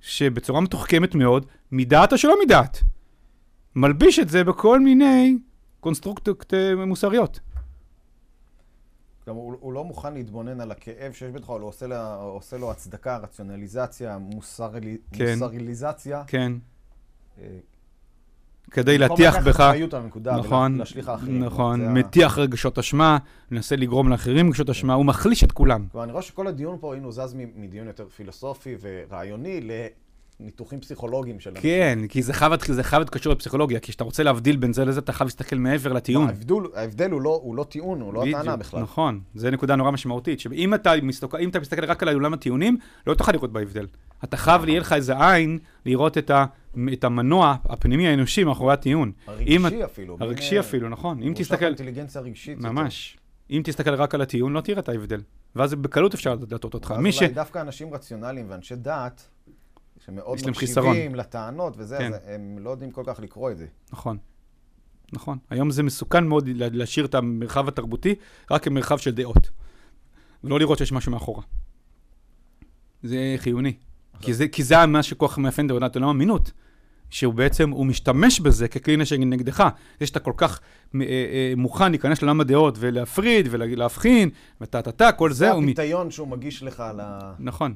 שבצורה 0.00 0.60
מתוחכמת 0.60 1.14
מאוד, 1.14 1.46
מדעת 1.72 2.12
או 2.12 2.18
שלא 2.18 2.34
מדעת, 2.44 2.82
מלביש 3.76 4.18
את 4.18 4.28
זה 4.28 4.44
בכל 4.44 4.80
מיני 4.80 5.38
קונסטרוקטות 5.80 6.54
אה, 6.54 6.86
מוסריות. 6.86 7.40
גם 9.26 9.34
הוא, 9.34 9.56
הוא 9.60 9.72
לא 9.72 9.84
מוכן 9.84 10.14
להתבונן 10.14 10.60
על 10.60 10.70
הכאב 10.70 11.12
שיש 11.12 11.30
בתוכו, 11.30 11.58
הוא 11.58 11.68
עושה, 11.68 11.86
לה, 11.86 12.14
עושה 12.14 12.56
לו 12.56 12.70
הצדקה, 12.70 13.16
רציונליזציה, 13.16 14.18
מוסרלי, 14.18 14.96
כן. 15.12 15.38
מוסריליזציה. 15.38 16.22
כן. 16.26 16.52
אה, 18.70 18.74
כדי 18.74 18.98
להטיח 18.98 19.36
בך, 19.36 19.72
נכון, 20.38 20.80
נכון, 21.28 21.94
מטיח 21.94 22.38
רגשות 22.38 22.78
אשמה, 22.78 23.18
מנסה 23.50 23.76
לגרום 23.76 24.08
לאחרים 24.08 24.48
רגשות 24.48 24.70
אשמה, 24.70 24.94
הוא 24.94 25.04
מחליש 25.04 25.44
את 25.44 25.52
כולם. 25.52 25.86
אני 26.02 26.12
רואה 26.12 26.22
שכל 26.22 26.46
הדיון 26.46 26.76
פה, 26.80 26.94
הנה 26.94 27.04
הוא 27.04 27.12
זז 27.12 27.34
מדיון 27.56 27.86
יותר 27.86 28.06
פילוסופי 28.08 28.76
ורעיוני 28.80 29.60
ניתוחים 30.40 30.80
פסיכולוגיים 30.80 31.40
של 31.40 31.50
אנשים. 31.50 31.62
כן, 31.62 31.98
כי 32.08 32.22
זה 32.22 32.32
חייב 32.32 32.52
זה 32.66 32.82
להיות 32.92 33.10
קשור 33.10 33.32
לפסיכולוגיה, 33.32 33.80
כי 33.80 33.92
כשאתה 33.92 34.04
רוצה 34.04 34.22
להבדיל 34.22 34.56
בין 34.56 34.72
זה 34.72 34.84
לזה, 34.84 35.00
אתה 35.00 35.12
חייב 35.12 35.26
להסתכל 35.26 35.56
מעבר 35.56 35.92
לטיעון. 35.92 36.26
ההבדל, 36.26 36.54
ההבדל 36.74 37.10
הוא, 37.10 37.20
לא, 37.20 37.40
הוא 37.42 37.56
לא 37.56 37.64
טיעון, 37.64 38.00
הוא 38.00 38.14
לא 38.14 38.20
בדיוק, 38.20 38.36
הטענה 38.36 38.56
בכלל. 38.56 38.80
נכון, 38.80 39.20
זו 39.34 39.50
נקודה 39.50 39.76
נורא 39.76 39.90
משמעותית, 39.90 40.40
שאם 40.40 40.74
אתה, 40.74 40.92
מסתוק, 41.02 41.34
אתה 41.48 41.60
מסתכל 41.60 41.84
רק 41.84 42.02
על 42.02 42.14
עולם 42.14 42.34
הטיעונים, 42.34 42.76
לא 43.06 43.14
תוכל 43.14 43.32
לראות 43.32 43.52
בהבדל. 43.52 43.86
אתה 44.24 44.36
חייב, 44.36 44.68
יהיה 44.68 44.80
לך 44.80 44.92
איזה 44.92 45.30
עין 45.30 45.58
לראות 45.86 46.18
את, 46.18 46.30
ה, 46.30 46.44
את 46.92 47.04
המנוע 47.04 47.56
הפנימי 47.64 48.08
האנושי 48.08 48.44
מאחורי 48.44 48.72
הטיעון. 48.72 49.12
הרגשי 49.26 49.56
אם- 49.56 49.66
אפילו. 49.84 50.16
הרגשי 50.20 50.50
בין, 50.50 50.58
אפילו, 50.58 50.88
נכון. 50.88 51.22
אם 51.22 51.32
תסתכל, 51.36 51.64
אינטליגנציה 51.66 52.20
רגשית. 52.20 52.58
יותר. 52.58 52.72
ממש. 52.72 53.18
אם 53.50 53.62
תסתכל 53.64 53.94
רק 53.94 54.14
על 54.14 54.20
הטיעון, 54.20 54.52
לא 54.52 54.60
תראה 54.60 54.78
את 54.78 54.88
ההבדל. 54.88 55.20
ואז 55.56 55.74
בקלות 55.74 56.14
אפשר 56.14 56.36
להטעות 56.50 56.74
אותך. 56.74 56.90
מי 56.92 57.12
ש... 57.12 57.22
דווקא 57.22 57.58
אנשים 57.60 57.94
רציונליים 57.94 58.46
ואנשי 58.48 58.76
דת, 58.76 59.28
שמאוד. 60.04 60.38
מקשיבים 60.48 61.14
לטענות 61.14 61.74
וזה, 61.78 61.98
כן. 61.98 62.12
אז 62.14 62.20
הם 62.26 62.58
לא 62.60 62.70
יודעים 62.70 62.90
כל 62.90 63.02
כך 63.06 63.20
לקרוא 63.20 63.50
את 63.50 63.58
זה. 63.58 63.66
נכון. 63.92 64.18
נכון. 65.12 65.38
היום 65.50 65.70
זה 65.70 65.82
מסוכן 65.82 66.26
מאוד 66.26 66.48
לה- 66.48 66.68
להשאיר 66.72 67.06
את 67.06 67.14
המרחב 67.14 67.68
התרבותי 67.68 68.14
רק 68.50 68.64
כמרחב 68.64 68.98
של 68.98 69.10
דעות. 69.10 69.50
ולא 70.44 70.58
לראות 70.58 70.78
שיש 70.78 70.92
משהו 70.92 71.12
מאחורה. 71.12 71.42
זה 73.02 73.34
חיוני. 73.38 73.74
כי 74.20 74.34
זה, 74.34 74.48
כי 74.48 74.62
זה 74.62 74.86
מה 74.86 75.02
שכל 75.02 75.26
כך 75.28 75.38
מאפיין 75.38 75.66
את 75.66 75.70
עבודת 75.70 75.96
עולם 75.96 76.08
האמינות. 76.08 76.52
שהוא 77.10 77.34
בעצם, 77.34 77.70
הוא 77.70 77.86
משתמש 77.86 78.40
בזה 78.40 78.68
ככלי 78.68 78.96
נשק 78.96 79.16
נגדך. 79.18 79.68
זה 80.00 80.06
שאתה 80.06 80.20
כל 80.20 80.32
כך 80.36 80.60
אה, 80.94 81.00
אה, 81.00 81.52
מוכן 81.56 81.90
להיכנס 81.90 82.22
לעולם 82.22 82.40
הדעות 82.40 82.76
ולהפריד 82.78 83.48
ולהבחין, 83.50 84.30
וטה-טה-טה, 84.60 85.12
כל 85.12 85.32
זה, 85.32 85.36
זה. 85.36 85.52
מ- 85.52 85.64
הפיתיון 85.64 86.10
שהוא 86.10 86.28
מגיש 86.28 86.62
לך 86.62 86.80
על 86.80 87.00
ה... 87.00 87.32
נכון. 87.38 87.74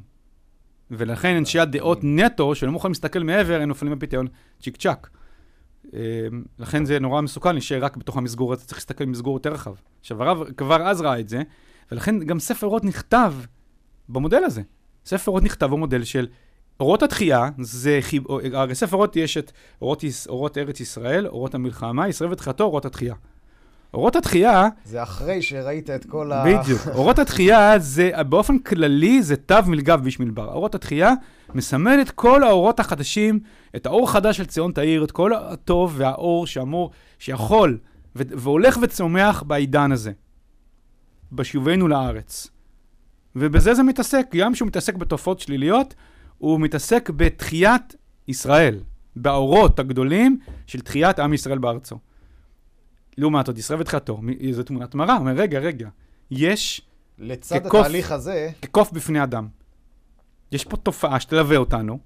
ולכן 0.90 1.36
אנשי 1.36 1.58
הדעות 1.60 1.98
נטו, 2.02 2.54
שלא 2.54 2.72
מוכנים 2.72 2.90
להסתכל 2.90 3.22
מעבר, 3.22 3.60
הם 3.60 3.68
נופלים 3.68 3.92
בפיתיון 3.92 4.26
צ'יק 4.62 4.76
צ'אק. 4.76 5.10
אה, 5.94 6.00
לכן 6.58 6.84
זה 6.84 6.98
נורא 6.98 7.20
מסוכן 7.20 7.52
להישאר 7.52 7.84
רק 7.84 7.96
בתוך 7.96 8.16
המסגור 8.16 8.52
הזה, 8.52 8.64
צריך 8.64 8.78
להסתכל 8.78 9.04
במסגור 9.04 9.36
יותר 9.36 9.52
רחב. 9.52 9.74
עכשיו, 10.00 10.22
הרב 10.22 10.52
כבר 10.56 10.88
אז 10.88 11.00
ראה 11.00 11.20
את 11.20 11.28
זה, 11.28 11.42
ולכן 11.92 12.18
גם 12.24 12.40
ספר 12.40 12.66
אורות 12.66 12.84
נכתב 12.84 13.34
במודל 14.08 14.44
הזה. 14.44 14.62
ספר 15.06 15.30
אורות 15.30 15.42
נכתב 15.42 15.66
במודל 15.66 16.04
של 16.04 16.26
אורות 16.80 17.02
התחייה, 17.02 17.48
זה 17.60 17.98
חיב... 18.00 18.22
הרי 18.52 18.74
ספר 18.74 18.96
אורות 18.96 19.16
יש 19.16 19.36
את 19.36 19.52
אורות. 19.82 20.04
אורות 20.28 20.58
ארץ 20.58 20.80
ישראל, 20.80 21.26
אורות 21.26 21.54
המלחמה, 21.54 22.08
ישראל 22.08 22.32
ותחייתו, 22.32 22.64
אורות 22.64 22.84
התחייה. 22.84 23.14
אורות 23.94 24.16
התחייה, 24.16 24.68
זה 24.84 25.02
אחרי 25.02 25.42
שראית 25.42 25.90
את 25.90 26.04
כל 26.04 26.32
ה... 26.32 26.44
בדיוק. 26.44 26.80
אורות 26.94 27.18
התחייה 27.18 27.78
זה, 27.78 28.10
באופן 28.28 28.58
כללי, 28.58 29.22
זה 29.22 29.36
תו 29.36 29.54
מלגב 29.66 30.00
ואיש 30.02 30.20
מדבר. 30.20 30.52
אורות 30.52 30.74
התחייה 30.74 31.12
מסמל 31.54 31.98
את 32.02 32.10
כל 32.10 32.42
האורות 32.42 32.80
החדשים, 32.80 33.40
את 33.76 33.86
האור 33.86 34.04
החדש 34.04 34.36
של 34.36 34.46
ציון 34.46 34.72
תאיר, 34.72 35.04
את 35.04 35.10
כל 35.10 35.34
הטוב 35.34 35.94
והאור 35.96 36.46
שאמור, 36.46 36.90
שיכול, 37.18 37.78
ו- 38.16 38.22
והולך 38.28 38.78
וצומח 38.82 39.42
בעידן 39.42 39.92
הזה, 39.92 40.12
בשובנו 41.32 41.88
לארץ. 41.88 42.53
ובזה 43.36 43.74
זה 43.74 43.82
מתעסק, 43.82 44.26
גם 44.34 44.52
כשהוא 44.52 44.68
מתעסק 44.68 44.94
בתופעות 44.94 45.40
שליליות, 45.40 45.94
הוא 46.38 46.60
מתעסק 46.60 47.10
בתחיית 47.10 47.94
ישראל, 48.28 48.80
באורות 49.16 49.78
הגדולים 49.78 50.38
של 50.66 50.80
תחיית 50.80 51.18
עם 51.18 51.34
ישראל 51.34 51.58
בארצו. 51.58 51.98
לעומת 53.18 53.46
זאת, 53.46 53.58
ישראל 53.58 53.80
ותחייתו, 53.80 54.20
זו 54.50 54.62
תמונת 54.62 54.94
מראה, 54.94 55.16
אומר, 55.16 55.32
רגע, 55.32 55.58
רגע, 55.58 55.88
יש 56.30 56.82
לצד 57.18 57.58
כקוף. 57.58 57.80
התהליך 57.80 58.12
הזה, 58.12 58.50
כקוף 58.62 58.92
בפני 58.92 59.22
אדם. 59.22 59.48
יש 60.52 60.64
פה 60.64 60.76
תופעה 60.76 61.20
שתלווה 61.20 61.56
אותנו 61.56 61.98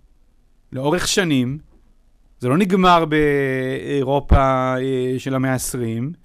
לאורך 0.73 1.09
שנים, 1.09 1.59
זה 2.41 2.49
לא 2.49 2.59
נגמר 2.59 3.05
באירופה 3.05 4.37
אה, 4.77 5.15
של 5.19 5.35
המאה 5.35 5.53
ה-20, 5.53 6.17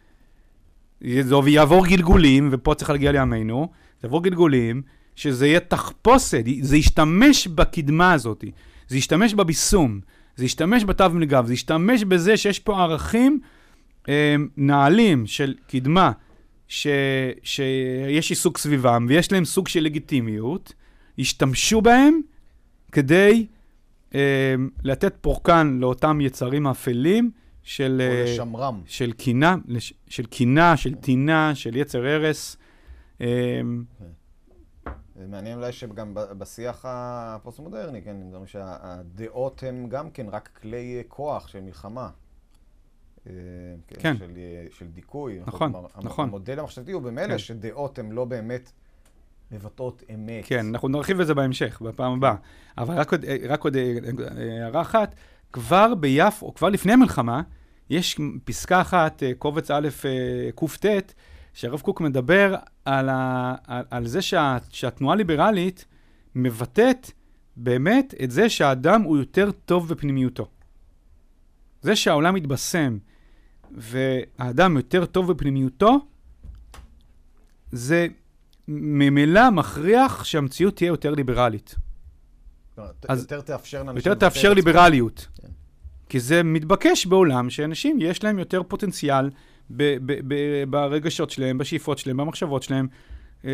זה 1.21 1.35
יעבור 1.47 1.87
גלגולים, 1.87 2.49
ופה 2.51 2.75
צריך 2.75 2.89
להגיע 2.89 3.11
לימינו, 3.11 3.71
יעבור 4.03 4.23
גלגולים, 4.23 4.81
שזה 5.15 5.47
יהיה 5.47 5.59
תחפושת, 5.59 6.43
זה 6.61 6.77
ישתמש 6.77 7.47
בקדמה 7.47 8.13
הזאת, 8.13 8.43
זה 8.87 8.97
ישתמש 8.97 9.33
בביסום, 9.33 9.99
זה 10.35 10.45
ישתמש 10.45 10.83
בתו 10.83 11.09
מלגב, 11.09 11.45
זה 11.45 11.53
ישתמש 11.53 12.03
בזה 12.03 12.37
שיש 12.37 12.59
פה 12.59 12.81
ערכים 12.81 13.39
אה, 14.09 14.35
נעלים 14.57 15.25
של 15.27 15.53
קדמה, 15.67 16.11
ש, 16.67 16.87
שיש 17.43 18.29
עיסוק 18.29 18.57
סביבם 18.57 19.05
ויש 19.09 19.31
להם 19.31 19.45
סוג 19.45 19.67
של 19.67 19.83
לגיטימיות, 19.83 20.73
ישתמשו 21.17 21.81
בהם 21.81 22.21
כדי 22.91 23.45
אה, 24.15 24.55
לתת 24.83 25.15
פורקן 25.21 25.77
לאותם 25.81 26.21
יצרים 26.21 26.67
אפלים 26.67 27.31
של, 27.63 28.01
או 28.01 28.15
אה, 28.15 28.23
לשמרם. 28.23 28.81
של 28.85 29.11
קינה, 29.11 29.55
של 30.07 30.25
קינה, 30.25 30.77
של 30.77 30.93
טינה, 30.93 31.55
של 31.55 31.75
יצר 31.75 32.05
הרס. 32.05 32.57
אה, 33.21 33.61
זה 35.15 35.27
מעניין 35.27 35.57
אולי 35.57 35.71
שגם 35.71 36.11
בשיח 36.13 36.85
הפוסט-מודרני, 36.87 38.01
כן, 38.01 38.17
גם 38.33 38.45
שהדעות 38.45 39.63
הן 39.63 39.89
גם 39.89 40.09
כן 40.09 40.25
רק 40.29 40.49
כלי 40.61 41.03
כוח 41.07 41.47
של 41.47 41.61
מלחמה. 41.61 42.09
אה, 43.27 43.33
כן. 43.87 44.17
של, 44.17 44.31
של 44.71 44.87
דיכוי. 44.87 45.39
נכון, 45.45 45.71
כלומר, 45.71 45.87
נכון. 46.03 46.27
המודל 46.27 46.59
המחשבתי 46.59 46.91
הוא 46.91 47.01
במילא 47.01 47.27
כן. 47.27 47.37
שדעות 47.37 47.99
הן 47.99 48.11
לא 48.11 48.25
באמת 48.25 48.71
מבטאות 49.51 50.03
אמת. 50.13 50.43
כן, 50.45 50.65
אנחנו 50.65 50.87
נרחיב 50.87 51.19
את 51.19 51.27
זה 51.27 51.33
בהמשך, 51.33 51.81
בפעם 51.81 52.13
הבאה. 52.13 52.35
אבל 52.77 52.95
רק 52.95 53.11
עוד, 53.11 53.25
רק 53.49 53.63
עוד 53.63 53.75
אה, 53.75 53.97
הערה 54.61 54.81
אחת, 54.81 55.15
כבר 55.53 55.95
ביפו, 55.95 56.53
כבר 56.53 56.69
לפני 56.69 56.93
המלחמה, 56.93 57.41
יש 57.89 58.19
פסקה 58.43 58.81
אחת, 58.81 59.23
אה, 59.23 59.31
קובץ 59.33 59.71
א' 59.71 59.87
אה, 60.05 60.49
קט, 60.79 61.13
שהרב 61.53 61.81
קוק 61.81 62.01
מדבר 62.01 62.55
על, 62.85 63.09
ה, 63.09 63.55
על, 63.67 63.83
על 63.89 64.07
זה 64.07 64.21
שה, 64.21 64.57
שהתנועה 64.69 65.13
הליברלית 65.13 65.85
מבטאת 66.35 67.11
באמת 67.55 68.13
את 68.23 68.31
זה 68.31 68.49
שהאדם 68.49 69.01
הוא 69.01 69.17
יותר 69.17 69.51
טוב 69.65 69.89
בפנימיותו. 69.89 70.47
זה 71.81 71.95
שהעולם 71.95 72.35
מתבשם 72.35 72.97
והאדם 73.71 74.77
יותר 74.77 75.05
טוב 75.05 75.31
בפנימיותו, 75.31 76.05
זה 77.71 78.07
ממילא 78.67 79.49
מכריח 79.49 80.23
שהמציאות 80.23 80.75
תהיה 80.75 80.87
יותר 80.87 81.11
ליברלית. 81.11 81.75
ת- 82.75 83.05
אז- 83.09 83.19
יותר 83.21 83.41
תאפשר 83.41 83.83
לאנשים... 83.83 83.97
יותר 83.97 84.13
תאפשר. 84.13 84.53
ליברליות. 84.53 85.27
כן. 85.41 85.47
כי 86.09 86.19
זה 86.19 86.43
מתבקש 86.43 87.05
בעולם 87.05 87.49
שאנשים, 87.49 87.97
יש 88.01 88.23
להם 88.23 88.39
יותר 88.39 88.63
פוטנציאל 88.63 89.29
ב- 89.69 89.97
ב- 90.05 90.19
ב- 90.27 90.63
ברגשות 90.69 91.29
שלהם, 91.29 91.57
בשאיפות 91.57 91.97
שלהם, 91.97 92.17
במחשבות 92.17 92.63
שלהם, 92.63 92.87
אה, 93.45 93.51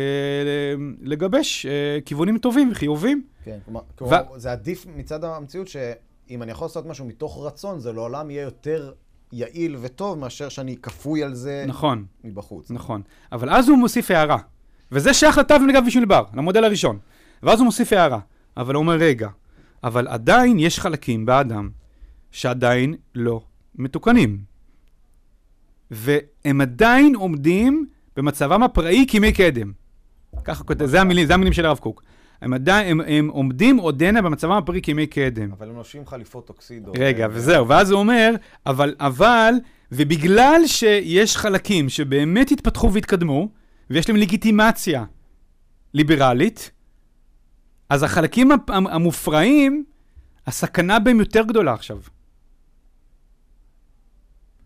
לגבש 1.02 1.66
אה, 1.66 1.98
כיוונים 2.04 2.38
טובים 2.38 2.68
וחיובים. 2.72 3.22
כן, 3.44 3.58
כלומר, 3.64 3.80
כלומר 3.98 4.22
זה 4.36 4.52
עדיף 4.52 4.86
מצד 4.96 5.24
המציאות 5.24 5.68
שאם 5.68 6.42
אני 6.42 6.52
יכול 6.52 6.64
לעשות 6.64 6.86
משהו 6.86 7.04
מתוך 7.04 7.38
רצון, 7.46 7.80
זה 7.80 7.92
לעולם 7.92 8.30
יהיה 8.30 8.42
יותר 8.42 8.92
יעיל 9.32 9.76
וטוב 9.80 10.18
מאשר 10.18 10.48
שאני 10.48 10.76
כפוי 10.76 11.22
על 11.22 11.34
זה 11.34 11.64
נכון, 11.68 12.04
מבחוץ. 12.24 12.70
נכון. 12.70 13.02
אבל 13.32 13.50
אז 13.50 13.68
הוא 13.68 13.78
מוסיף 13.78 14.10
הערה, 14.10 14.38
וזה 14.92 15.14
שייך 15.14 15.38
לתו 15.38 15.58
מלגב 15.58 15.82
בשביל 15.86 16.04
בר, 16.04 16.24
למודל 16.34 16.64
הראשון. 16.64 16.98
ואז 17.42 17.58
הוא 17.58 17.64
מוסיף 17.64 17.92
הערה, 17.92 18.18
אבל 18.56 18.74
הוא 18.74 18.82
אומר, 18.82 18.94
רגע, 18.94 19.28
אבל 19.84 20.08
עדיין 20.08 20.58
יש 20.58 20.80
חלקים 20.80 21.26
באדם 21.26 21.70
שעדיין 22.30 22.94
לא 23.14 23.40
מתוקנים. 23.74 24.49
והם 25.90 26.60
עדיין 26.60 27.14
עומדים 27.14 27.86
במצבם 28.16 28.62
הפראי 28.62 29.04
כימי 29.08 29.32
קדם. 29.32 29.72
ככה 30.44 30.64
כותב, 30.64 30.86
זה 30.86 31.00
המילים, 31.00 31.26
זה 31.26 31.34
המילים 31.34 31.52
של 31.52 31.66
הרב 31.66 31.78
קוק. 31.78 32.02
הם 32.42 32.52
עדיין, 32.52 32.90
הם, 32.90 33.00
הם 33.06 33.28
עומדים 33.28 33.76
עודנה 33.76 34.22
במצבם 34.22 34.52
הפראי 34.52 34.82
כימי 34.82 35.06
קדם. 35.06 35.52
אבל 35.52 35.68
הם 35.68 35.76
לובשים 35.76 36.06
חליפות 36.06 36.48
אוקסידו. 36.48 36.92
רגע, 36.98 37.26
ו- 37.30 37.34
וזהו, 37.34 37.68
ואז 37.68 37.90
הוא 37.90 38.00
אומר, 38.00 38.34
אבל, 38.66 38.94
אבל, 39.00 39.54
ובגלל 39.92 40.60
שיש 40.66 41.36
חלקים 41.36 41.88
שבאמת 41.88 42.50
התפתחו 42.50 42.92
והתקדמו, 42.92 43.48
ויש 43.90 44.08
להם 44.08 44.18
לגיטימציה 44.18 45.04
ליברלית, 45.94 46.70
אז 47.88 48.02
החלקים 48.02 48.50
המופרעים, 48.68 49.84
הסכנה 50.46 50.98
בהם 50.98 51.20
יותר 51.20 51.42
גדולה 51.42 51.72
עכשיו. 51.72 51.98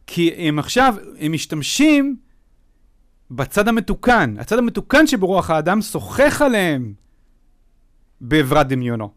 כי 0.07 0.31
הם 0.37 0.59
עכשיו, 0.59 0.95
הם 1.19 1.33
משתמשים 1.33 2.17
בצד 3.31 3.69
המתוקן. 3.69 4.35
הצד 4.39 4.59
המתוקן 4.59 5.07
שברוח 5.07 5.51
האדם 5.51 5.83
שוחח 5.83 6.43
עליהם 6.45 6.95
בעברת 8.21 8.69
דמיונו. 8.69 9.11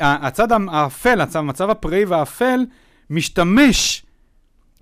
הצד 0.00 0.48
האפל, 0.52 1.20
המצב 1.34 1.70
הפראי 1.70 2.04
והאפל, 2.04 2.60
משתמש 3.10 4.06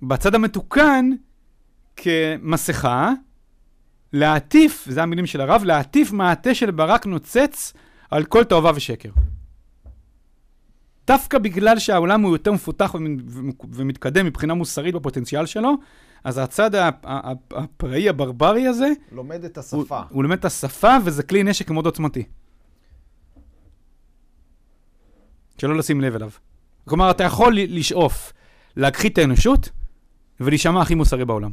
בצד 0.01 0.35
המתוקן 0.35 1.09
כמסכה, 1.95 3.11
להטיף, 4.13 4.85
זה 4.89 5.03
המילים 5.03 5.25
של 5.25 5.41
הרב, 5.41 5.63
להטיף 5.63 6.11
מעטה 6.11 6.53
של 6.53 6.71
ברק 6.71 7.05
נוצץ 7.05 7.73
על 8.11 8.23
כל 8.23 8.43
תאווה 8.43 8.71
ושקר. 8.75 9.09
דווקא 11.07 11.37
בגלל 11.37 11.79
שהעולם 11.79 12.21
הוא 12.21 12.35
יותר 12.35 12.51
מפותח 12.51 12.95
ומתקדם 13.69 14.25
מבחינה 14.25 14.53
מוסרית 14.53 14.95
בפוטנציאל 14.95 15.45
שלו, 15.45 15.73
אז 16.23 16.37
הצד 16.37 16.71
הפראי 17.51 18.09
הברברי 18.09 18.67
הזה... 18.67 18.87
לומד 19.11 19.43
את 19.43 19.57
השפה. 19.57 19.97
הוא, 19.97 20.05
הוא 20.09 20.23
לומד 20.23 20.37
את 20.37 20.45
השפה, 20.45 20.97
וזה 21.05 21.23
כלי 21.23 21.43
נשק 21.43 21.71
מאוד 21.71 21.85
עוצמתי. 21.85 22.23
שלא 25.57 25.77
לשים 25.77 26.01
לב 26.01 26.15
אליו. 26.15 26.29
כלומר, 26.89 27.11
אתה 27.11 27.23
יכול 27.23 27.57
לשאוף 27.57 28.33
להכחיד 28.75 29.11
את 29.11 29.17
האנושות 29.17 29.69
ולהישמע 30.39 30.81
הכי 30.81 30.95
מוסרי 30.95 31.25
בעולם. 31.25 31.51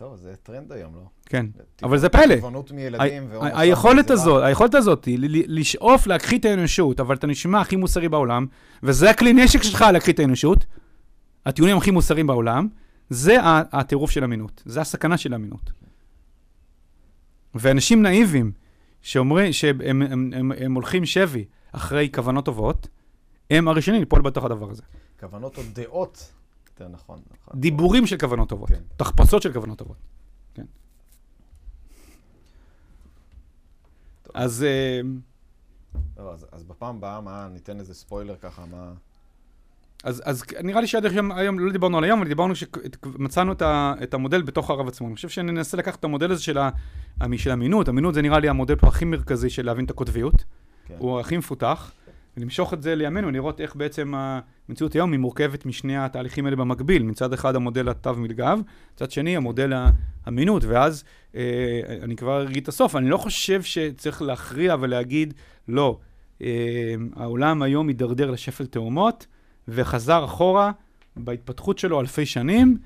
טוב, 0.00 0.16
זה 0.16 0.34
טרנד 0.42 0.72
היום, 0.72 0.94
לא? 0.94 1.00
כן, 1.26 1.46
אבל 1.82 1.98
זה 1.98 2.08
פלא. 2.08 2.36
טבעונות 2.36 2.70
מילדים 2.70 3.28
היכולת 3.40 4.10
הזאת, 4.10 4.42
היכולת 4.42 4.74
הזאת, 4.74 5.08
לשאוף 5.28 6.06
להכחיד 6.06 6.38
את 6.38 6.44
האנושות, 6.44 7.00
אבל 7.00 7.14
אתה 7.14 7.26
נשמע 7.26 7.60
הכי 7.60 7.76
מוסרי 7.76 8.08
בעולם, 8.08 8.46
וזה 8.82 9.10
הכלי 9.10 9.32
נשק 9.32 9.62
שלך 9.62 9.84
להכחיד 9.92 10.14
את 10.14 10.20
האנושות, 10.20 10.66
הטיעונים 11.46 11.76
הכי 11.76 11.90
מוסריים 11.90 12.26
בעולם, 12.26 12.68
זה 13.10 13.36
הטירוף 13.72 14.10
של 14.10 14.24
אמינות, 14.24 14.62
זה 14.66 14.80
הסכנה 14.80 15.16
של 15.16 15.34
אמינות. 15.34 15.72
ואנשים 17.54 18.02
נאיבים, 18.02 18.52
שאומרים, 19.02 19.52
שהם 19.52 19.80
הם, 19.84 20.02
הם, 20.02 20.32
הם, 20.36 20.52
הם 20.52 20.74
הולכים 20.74 21.06
שבי 21.06 21.44
אחרי 21.72 22.08
כוונות 22.14 22.44
טובות, 22.44 22.88
הם 23.50 23.68
הראשונים 23.68 24.00
ליפול 24.00 24.22
בתוך 24.22 24.44
הדבר 24.44 24.70
הזה. 24.70 24.82
כוונות 25.20 25.58
או 25.58 25.62
דעות, 25.72 26.32
יותר 26.80 26.92
נכון. 26.92 27.20
נכון. 27.42 27.60
דיבורים 27.60 28.06
של 28.06 28.18
כוונות 28.18 28.48
טובות, 28.48 28.68
כן. 28.68 28.80
תחפשות 28.96 29.42
של 29.42 29.52
כוונות 29.52 29.78
טובות. 29.78 29.96
כן. 30.54 30.64
אז... 34.34 34.62
אה, 34.62 35.00
לא, 36.16 36.32
אז, 36.32 36.46
אז 36.52 36.62
בפעם 36.62 36.96
הבאה, 36.96 37.20
מה, 37.20 37.48
ניתן 37.52 37.78
איזה 37.78 37.94
ספוילר 37.94 38.36
ככה, 38.36 38.62
מה... 38.70 38.92
אז, 40.04 40.22
אז 40.24 40.44
נראה 40.64 40.80
לי 40.80 40.86
שעד 40.86 41.06
היום, 41.06 41.32
היום 41.32 41.58
לא 41.58 41.72
דיברנו 41.72 41.98
על 41.98 42.04
היום, 42.04 42.20
אבל 42.20 42.28
דיברנו 42.28 42.54
שמצאנו 42.56 43.52
את, 43.52 43.62
את 44.02 44.14
המודל 44.14 44.42
בתוך 44.42 44.70
הרב 44.70 44.88
עצמו. 44.88 45.06
אני 45.06 45.14
חושב 45.14 45.28
שננסה 45.28 45.76
לקחת 45.76 45.98
את 45.98 46.04
המודל 46.04 46.32
הזה 46.32 46.42
של, 46.42 46.58
ה, 46.58 46.70
של 47.36 47.50
האמינות. 47.50 47.88
אמינות 47.88 48.14
זה 48.14 48.22
נראה 48.22 48.38
לי 48.38 48.48
המודל 48.48 48.76
פה 48.76 48.88
הכי 48.88 49.04
מרכזי 49.04 49.50
של 49.50 49.66
להבין 49.66 49.84
את 49.84 49.90
הקוטביות. 49.90 50.44
כן. 50.86 50.94
הוא 50.98 51.20
הכי 51.20 51.36
מפותח. 51.36 51.92
ולמשוך 52.40 52.74
את 52.74 52.82
זה 52.82 52.94
לימינו, 52.94 53.28
ולראות 53.28 53.60
איך 53.60 53.76
בעצם 53.76 54.14
המציאות 54.68 54.92
היום 54.92 55.12
היא 55.12 55.20
מורכבת 55.20 55.66
משני 55.66 55.96
התהליכים 55.96 56.44
האלה 56.44 56.56
במקביל. 56.56 57.02
מצד 57.02 57.32
אחד 57.32 57.56
המודל 57.56 57.88
התו 57.88 58.14
מלגב, 58.14 58.58
מצד 58.94 59.10
שני 59.10 59.36
המודל 59.36 59.72
האמינות, 60.26 60.64
ואז 60.64 61.04
אה, 61.34 61.80
אני 62.02 62.16
כבר 62.16 62.42
אגיד 62.42 62.62
את 62.62 62.68
הסוף, 62.68 62.96
אני 62.96 63.10
לא 63.10 63.16
חושב 63.16 63.62
שצריך 63.62 64.22
להכריע 64.22 64.76
ולהגיד, 64.80 65.34
לא, 65.68 65.98
אה, 66.42 66.94
העולם 67.16 67.62
היום 67.62 67.88
הידרדר 67.88 68.30
לשפל 68.30 68.66
תאומות, 68.66 69.26
וחזר 69.68 70.24
אחורה 70.24 70.70
בהתפתחות 71.16 71.78
שלו 71.78 72.00
אלפי 72.00 72.26
שנים, 72.26 72.78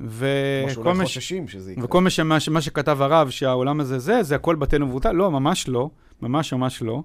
וכל 0.00 0.94
מה, 0.94 1.06
ש... 1.06 1.32
שזה 1.46 1.72
יקרה. 1.72 1.84
וכל 1.84 2.00
מה, 2.00 2.10
שמה, 2.10 2.38
מה 2.50 2.60
שכתב 2.60 3.02
הרב, 3.02 3.30
שהעולם 3.30 3.80
הזה 3.80 3.98
זה, 3.98 4.22
זה 4.22 4.34
הכל 4.34 4.56
בטל 4.56 4.82
ומבוטל, 4.82 5.12
לא, 5.12 5.30
ממש 5.30 5.68
לא, 5.68 5.90
ממש 6.22 6.52
ממש 6.52 6.82
לא. 6.82 7.02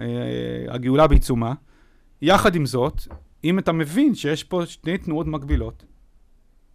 אה, 0.00 0.04
הגאולה 0.68 1.06
בעיצומה. 1.06 1.54
יחד 2.22 2.54
עם 2.54 2.66
זאת, 2.66 3.02
אם 3.44 3.58
אתה 3.58 3.72
מבין 3.72 4.14
שיש 4.14 4.44
פה 4.44 4.66
שני 4.66 4.98
תנועות 4.98 5.26
מקבילות, 5.26 5.84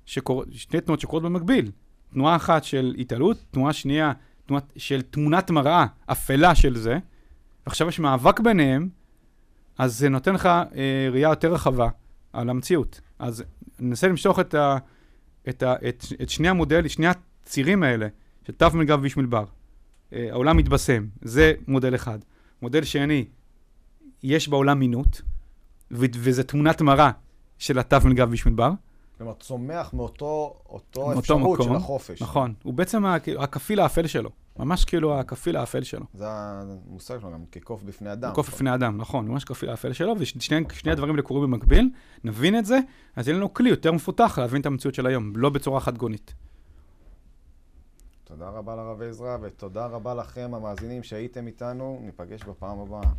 שקור... 0.06 0.44
שני 0.52 0.82
תנועות 0.82 1.00
שקורות 1.00 1.24
במקביל, 1.24 1.72
תנועה 2.14 2.36
אחת 2.36 2.64
של 2.64 2.96
התעלות, 2.98 3.38
תנועה 3.52 3.74
שנייה 3.74 4.14
תנועה 4.46 4.62
של 4.78 5.02
תמונת 5.02 5.52
מראה 5.52 5.86
אפלה 6.06 6.56
של 6.56 6.78
זה, 6.78 6.98
ועכשיו 7.66 7.88
יש 7.88 8.00
מאבק 8.00 8.40
ביניהם, 8.40 8.90
אז 9.78 9.98
זה 9.98 10.10
נותן 10.10 10.34
לך 10.34 10.46
אה, 10.46 11.10
ראייה 11.12 11.30
יותר 11.30 11.54
רחבה 11.54 11.90
על 12.34 12.50
המציאות. 12.50 13.02
אז 13.20 13.44
ננסה 13.80 14.08
למשוך 14.08 14.40
את, 14.40 14.54
ה, 14.54 14.78
את, 15.50 15.64
ה, 15.64 15.74
את, 15.90 16.06
את 16.22 16.30
שני 16.30 16.50
המודל, 16.50 16.88
שני 16.88 17.08
הצירים 17.08 17.84
האלה, 17.84 18.08
של 18.48 18.54
תו 18.54 18.68
מלגב 18.74 19.00
ואיש 19.02 19.18
מדבר. 19.18 19.46
אה, 20.14 20.28
העולם 20.32 20.58
מתבשם, 20.58 21.06
זה 21.22 21.54
מודל 21.68 21.96
אחד. 21.96 22.20
מודל 22.62 22.84
שני, 22.84 23.26
יש 24.24 24.48
בעולם 24.48 24.80
מינות, 24.80 25.22
ו- 25.92 26.06
וזה 26.16 26.44
תמונת 26.44 26.82
מראה 26.82 27.12
של 27.58 27.80
התו 27.80 27.98
מלגב 28.06 28.30
ואיש 28.30 28.46
מדבר. 28.46 28.72
כלומר, 29.18 29.34
צומח 29.34 29.94
מאותו 29.94 30.56
אותו 30.70 31.20
אפשרות 31.20 31.60
מקום, 31.60 31.68
של 31.68 31.76
החופש. 31.76 32.22
נכון, 32.22 32.54
הוא 32.64 32.74
בעצם 32.74 33.06
הכפיל 33.40 33.80
האפל 33.80 34.08
שלו. 34.08 34.30
ממש 34.60 34.86
כאילו 34.86 35.20
הכפיל 35.20 35.58
האפל 35.58 35.84
שלו. 35.84 36.06
זה 36.14 36.26
המושג 36.28 37.20
שלו 37.20 37.32
גם, 37.32 37.46
כקוף 37.52 37.84
בפני 37.84 38.14
אדם. 38.14 38.34
קוף 38.34 38.50
בפני 38.50 38.74
אדם, 38.74 38.98
נכון, 38.98 39.28
ממש 39.28 39.44
כפיל 39.44 39.70
האפל 39.70 39.94
שלו, 39.94 40.16
ושני 40.20 40.92
הדברים 40.92 41.12
האלה 41.12 41.22
קורים 41.22 41.52
במקביל, 41.52 41.90
נבין 42.24 42.60
את 42.60 42.66
זה, 42.66 42.80
אז 43.16 43.28
יהיה 43.28 43.38
לנו 43.38 43.54
כלי 43.54 43.70
יותר 43.70 43.92
מפותח 43.92 44.40
להבין 44.40 44.62
את 44.62 44.66
המציאות 44.66 44.96
של 44.96 45.08
היום, 45.08 45.34
לא 45.36 45.50
בצורה 45.50 45.80
חד 45.80 45.98
גונית. 45.98 46.34
תודה 48.32 48.50
רבה 48.50 48.76
לרב 48.76 49.02
עזרא, 49.02 49.38
ותודה 49.42 49.86
רבה 49.86 50.14
לכם, 50.14 50.52
המאזינים 50.54 51.04
שהייתם 51.04 51.48
איתנו. 51.48 52.00
ניפגש 52.02 52.44
בפעם 52.44 52.80
הבאה. 52.80 53.12